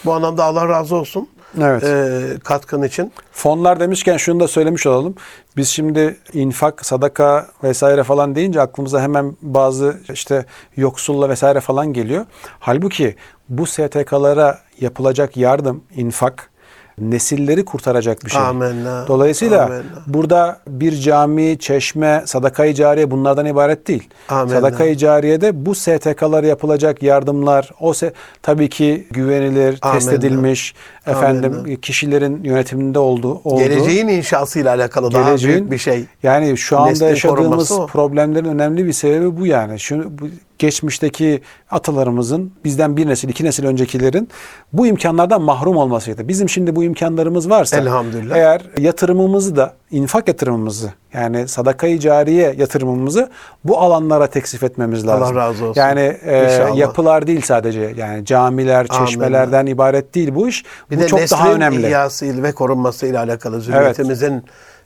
bu 0.05 0.13
anlamda 0.13 0.43
Allah 0.43 0.69
razı 0.69 0.95
olsun. 0.95 1.27
Evet. 1.61 1.83
e, 1.83 2.39
katkın 2.43 2.83
için. 2.83 3.11
Fonlar 3.31 3.79
demişken 3.79 4.17
şunu 4.17 4.39
da 4.39 4.47
söylemiş 4.47 4.87
olalım. 4.87 5.15
Biz 5.57 5.69
şimdi 5.69 6.17
infak, 6.33 6.85
sadaka 6.85 7.47
vesaire 7.63 8.03
falan 8.03 8.35
deyince 8.35 8.61
aklımıza 8.61 9.01
hemen 9.01 9.37
bazı 9.41 9.99
işte 10.13 10.45
yoksulla 10.77 11.29
vesaire 11.29 11.59
falan 11.59 11.93
geliyor. 11.93 12.25
Halbuki 12.59 13.15
bu 13.49 13.65
STK'lara 13.65 14.59
yapılacak 14.79 15.37
yardım, 15.37 15.83
infak 15.95 16.49
nesilleri 17.01 17.65
kurtaracak 17.65 18.25
bir 18.25 18.29
şey. 18.29 18.41
Amenna. 18.41 19.07
Dolayısıyla 19.07 19.65
Amenna. 19.65 19.83
burada 20.07 20.59
bir 20.67 20.99
cami, 20.99 21.59
çeşme, 21.59 22.23
sadaka-i 22.25 22.75
cariye 22.75 23.11
bunlardan 23.11 23.45
ibaret 23.45 23.87
değil. 23.87 24.09
Amenna. 24.29 24.49
Sadaka-i 24.59 24.97
cariyede 24.97 25.65
bu 25.65 25.75
STK'lara 25.75 26.47
yapılacak 26.47 27.03
yardımlar, 27.03 27.69
o 27.79 27.91
se- 27.91 28.11
tabii 28.41 28.69
ki 28.69 29.07
güvenilir, 29.11 29.71
test 29.71 29.85
Amenna. 29.85 30.11
edilmiş, 30.13 30.75
efendim 31.07 31.53
Amenna. 31.59 31.75
kişilerin 31.81 32.43
yönetiminde 32.43 32.99
olduğu, 32.99 33.41
olduğu 33.43 33.59
Geleceğin 33.63 34.07
inşasıyla 34.07 34.75
alakalı 34.75 35.11
daha 35.11 35.29
geleceğin- 35.29 35.57
büyük 35.57 35.71
bir 35.71 35.77
şey. 35.77 36.05
Yani 36.23 36.57
şu 36.57 36.79
anda 36.79 36.89
Neslin 36.89 37.07
yaşadığımız 37.07 37.69
problemlerin 37.91 38.45
önemli 38.45 38.85
bir 38.85 38.93
sebebi 38.93 39.37
bu 39.39 39.45
yani. 39.45 39.79
Şu 39.79 40.19
bu 40.19 40.27
geçmişteki 40.59 41.41
atalarımızın 41.71 42.51
bizden 42.63 42.97
bir 42.97 43.07
nesil, 43.07 43.29
iki 43.29 43.45
nesil 43.45 43.65
öncekilerin 43.65 44.29
bu 44.73 44.87
imkanlardan 44.87 45.41
mahrum 45.41 45.77
olmasıydı. 45.77 46.27
Bizim 46.27 46.49
şimdi 46.49 46.75
bu 46.75 46.83
imkanlarımız 46.83 47.49
varsa 47.49 47.77
Elhamdülillah. 47.77 48.35
eğer 48.35 48.61
yatırımımızı 48.77 49.55
da 49.55 49.73
infak 49.91 50.27
yatırımımızı 50.27 50.93
yani 51.13 51.47
sadakayı 51.47 51.99
cariye 51.99 52.55
yatırımımızı 52.57 53.29
bu 53.63 53.79
alanlara 53.79 54.27
teksif 54.27 54.63
etmemiz 54.63 55.07
lazım. 55.07 55.23
Allah 55.23 55.35
razı 55.35 55.65
olsun. 55.65 55.81
Yani 55.81 56.17
e, 56.25 56.43
İnşallah. 56.43 56.77
yapılar 56.77 57.27
değil 57.27 57.41
sadece 57.41 57.93
yani 57.97 58.25
camiler, 58.25 58.87
çeşmelerden 58.87 59.65
ibaret 59.65 60.15
değil 60.15 60.35
bu 60.35 60.47
iş. 60.47 60.65
Bir 60.91 60.97
bu 60.97 61.01
de 61.01 61.07
çok 61.07 61.19
neslin 61.19 61.37
daha 61.37 61.53
önemli. 61.53 61.87
ihyasıyla 61.87 62.43
ve 62.43 62.51
korunmasıyla 62.51 63.23
alakalı. 63.23 63.61
Zürriyetimizin 63.61 64.43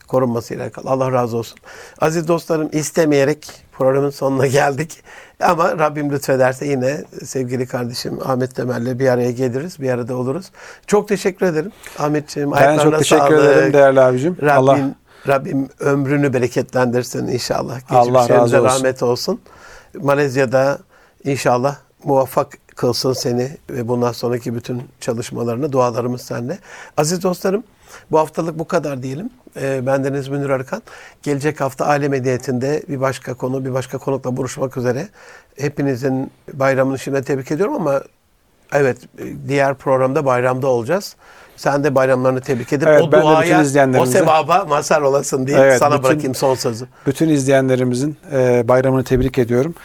korunmasıyla 0.07 0.63
alakalı. 0.63 0.89
Allah 0.89 1.11
razı 1.11 1.37
olsun. 1.37 1.57
Aziz 2.01 2.27
dostlarım 2.27 2.69
istemeyerek 2.71 3.47
programın 3.71 4.09
sonuna 4.09 4.47
geldik. 4.47 5.03
Ama 5.43 5.77
Rabbim 5.79 6.11
lütfederse 6.11 6.67
yine 6.67 7.03
sevgili 7.23 7.67
kardeşim 7.67 8.19
Ahmet 8.25 8.55
Temel'le 8.55 8.99
bir 8.99 9.07
araya 9.07 9.31
geliriz. 9.31 9.79
Bir 9.79 9.89
arada 9.89 10.15
oluruz. 10.15 10.51
Çok 10.87 11.07
teşekkür 11.07 11.45
ederim 11.45 11.71
Ahmetciğim. 11.99 12.51
Ben 12.51 12.77
çok 12.77 12.97
teşekkür 12.97 13.25
sağlık. 13.25 13.43
ederim 13.43 13.73
değerli 13.73 14.01
abicim. 14.01 14.37
Rabbim, 14.41 14.49
Allah 14.51 14.79
Rabbim 15.27 15.69
ömrünü 15.79 16.33
bereketlendirsin 16.33 17.27
inşallah. 17.27 17.79
Allah 17.89 18.29
razı 18.29 18.57
olsun. 18.57 18.63
rahmet 18.65 19.03
olsun. 19.03 19.41
Malezya'da 20.01 20.79
inşallah 21.23 21.75
muvaffak 22.03 22.57
kılsın 22.75 23.13
seni 23.13 23.57
ve 23.69 23.87
bundan 23.87 24.11
sonraki 24.11 24.55
bütün 24.55 24.83
çalışmalarını 24.99 25.71
dualarımız 25.71 26.21
seninle. 26.21 26.59
Aziz 26.97 27.23
dostlarım 27.23 27.63
bu 28.11 28.19
haftalık 28.19 28.59
bu 28.59 28.67
kadar 28.67 29.03
diyelim. 29.03 29.29
Ee, 29.55 29.85
bendeniz 29.85 30.27
Münir 30.27 30.49
Arıkan. 30.49 30.81
Gelecek 31.23 31.61
hafta 31.61 31.85
aile 31.85 32.07
medeniyetinde 32.07 32.83
bir 32.89 33.01
başka 33.01 33.33
konu, 33.33 33.65
bir 33.65 33.73
başka 33.73 33.97
konukla 33.97 34.37
buluşmak 34.37 34.77
üzere. 34.77 35.07
Hepinizin 35.57 36.31
bayramını 36.53 36.99
şimdiden 36.99 37.23
tebrik 37.23 37.51
ediyorum 37.51 37.73
ama 37.75 38.01
evet 38.73 38.97
diğer 39.47 39.75
programda 39.75 40.25
bayramda 40.25 40.67
olacağız. 40.67 41.15
Sen 41.57 41.83
de 41.83 41.95
bayramlarını 41.95 42.41
tebrik 42.41 42.73
edip 42.73 42.87
Evet, 42.87 43.01
o 43.01 43.11
ben 43.11 43.21
duaya, 43.21 43.63
o 44.01 44.05
sevaba 44.05 44.65
mazhar 44.65 45.01
olasın 45.01 45.47
diye 45.47 45.57
Evet, 45.57 45.77
sana 45.79 45.97
bütün- 45.97 46.03
bırakayım 46.03 46.35
son 46.35 46.55
sözü. 46.55 46.87
Bütün 47.05 47.29
izleyenlerimizin 47.29 48.17
e, 48.31 48.67
bayramını 48.67 49.03
tebrik 49.03 49.37
ediyorum. 49.37 49.75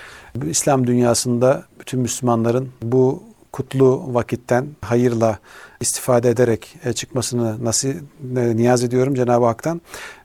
İslam 0.50 0.86
dünyasında 0.86 1.62
bütün 1.80 2.00
Müslümanların 2.00 2.68
bu 2.82 3.22
kutlu 3.54 4.14
vakitten 4.14 4.66
hayırla 4.80 5.38
istifade 5.80 6.30
ederek 6.30 6.76
e, 6.84 6.92
çıkmasını 6.92 7.64
nasıl 7.64 7.88
e, 7.88 8.56
niyaz 8.56 8.84
ediyorum 8.84 9.14
Cenab-ı 9.14 9.44
Hak'tan. 9.44 9.80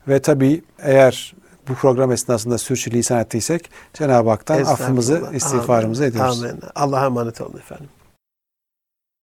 Ve 0.08 0.22
tabii 0.22 0.62
eğer 0.80 1.36
bu 1.68 1.74
program 1.74 2.12
esnasında 2.12 2.58
sürçülisan 2.58 3.20
ettiysek 3.20 3.70
Cenab-ı 3.94 4.30
Hak'tan 4.30 4.64
affımızı, 4.66 5.24
istiğfarımızı 5.34 6.04
Amin. 6.04 6.12
ediyoruz. 6.12 6.44
Amin. 6.44 6.60
Allah'a 6.76 7.06
emanet 7.06 7.42
olun 7.42 7.58
efendim. 7.58 7.90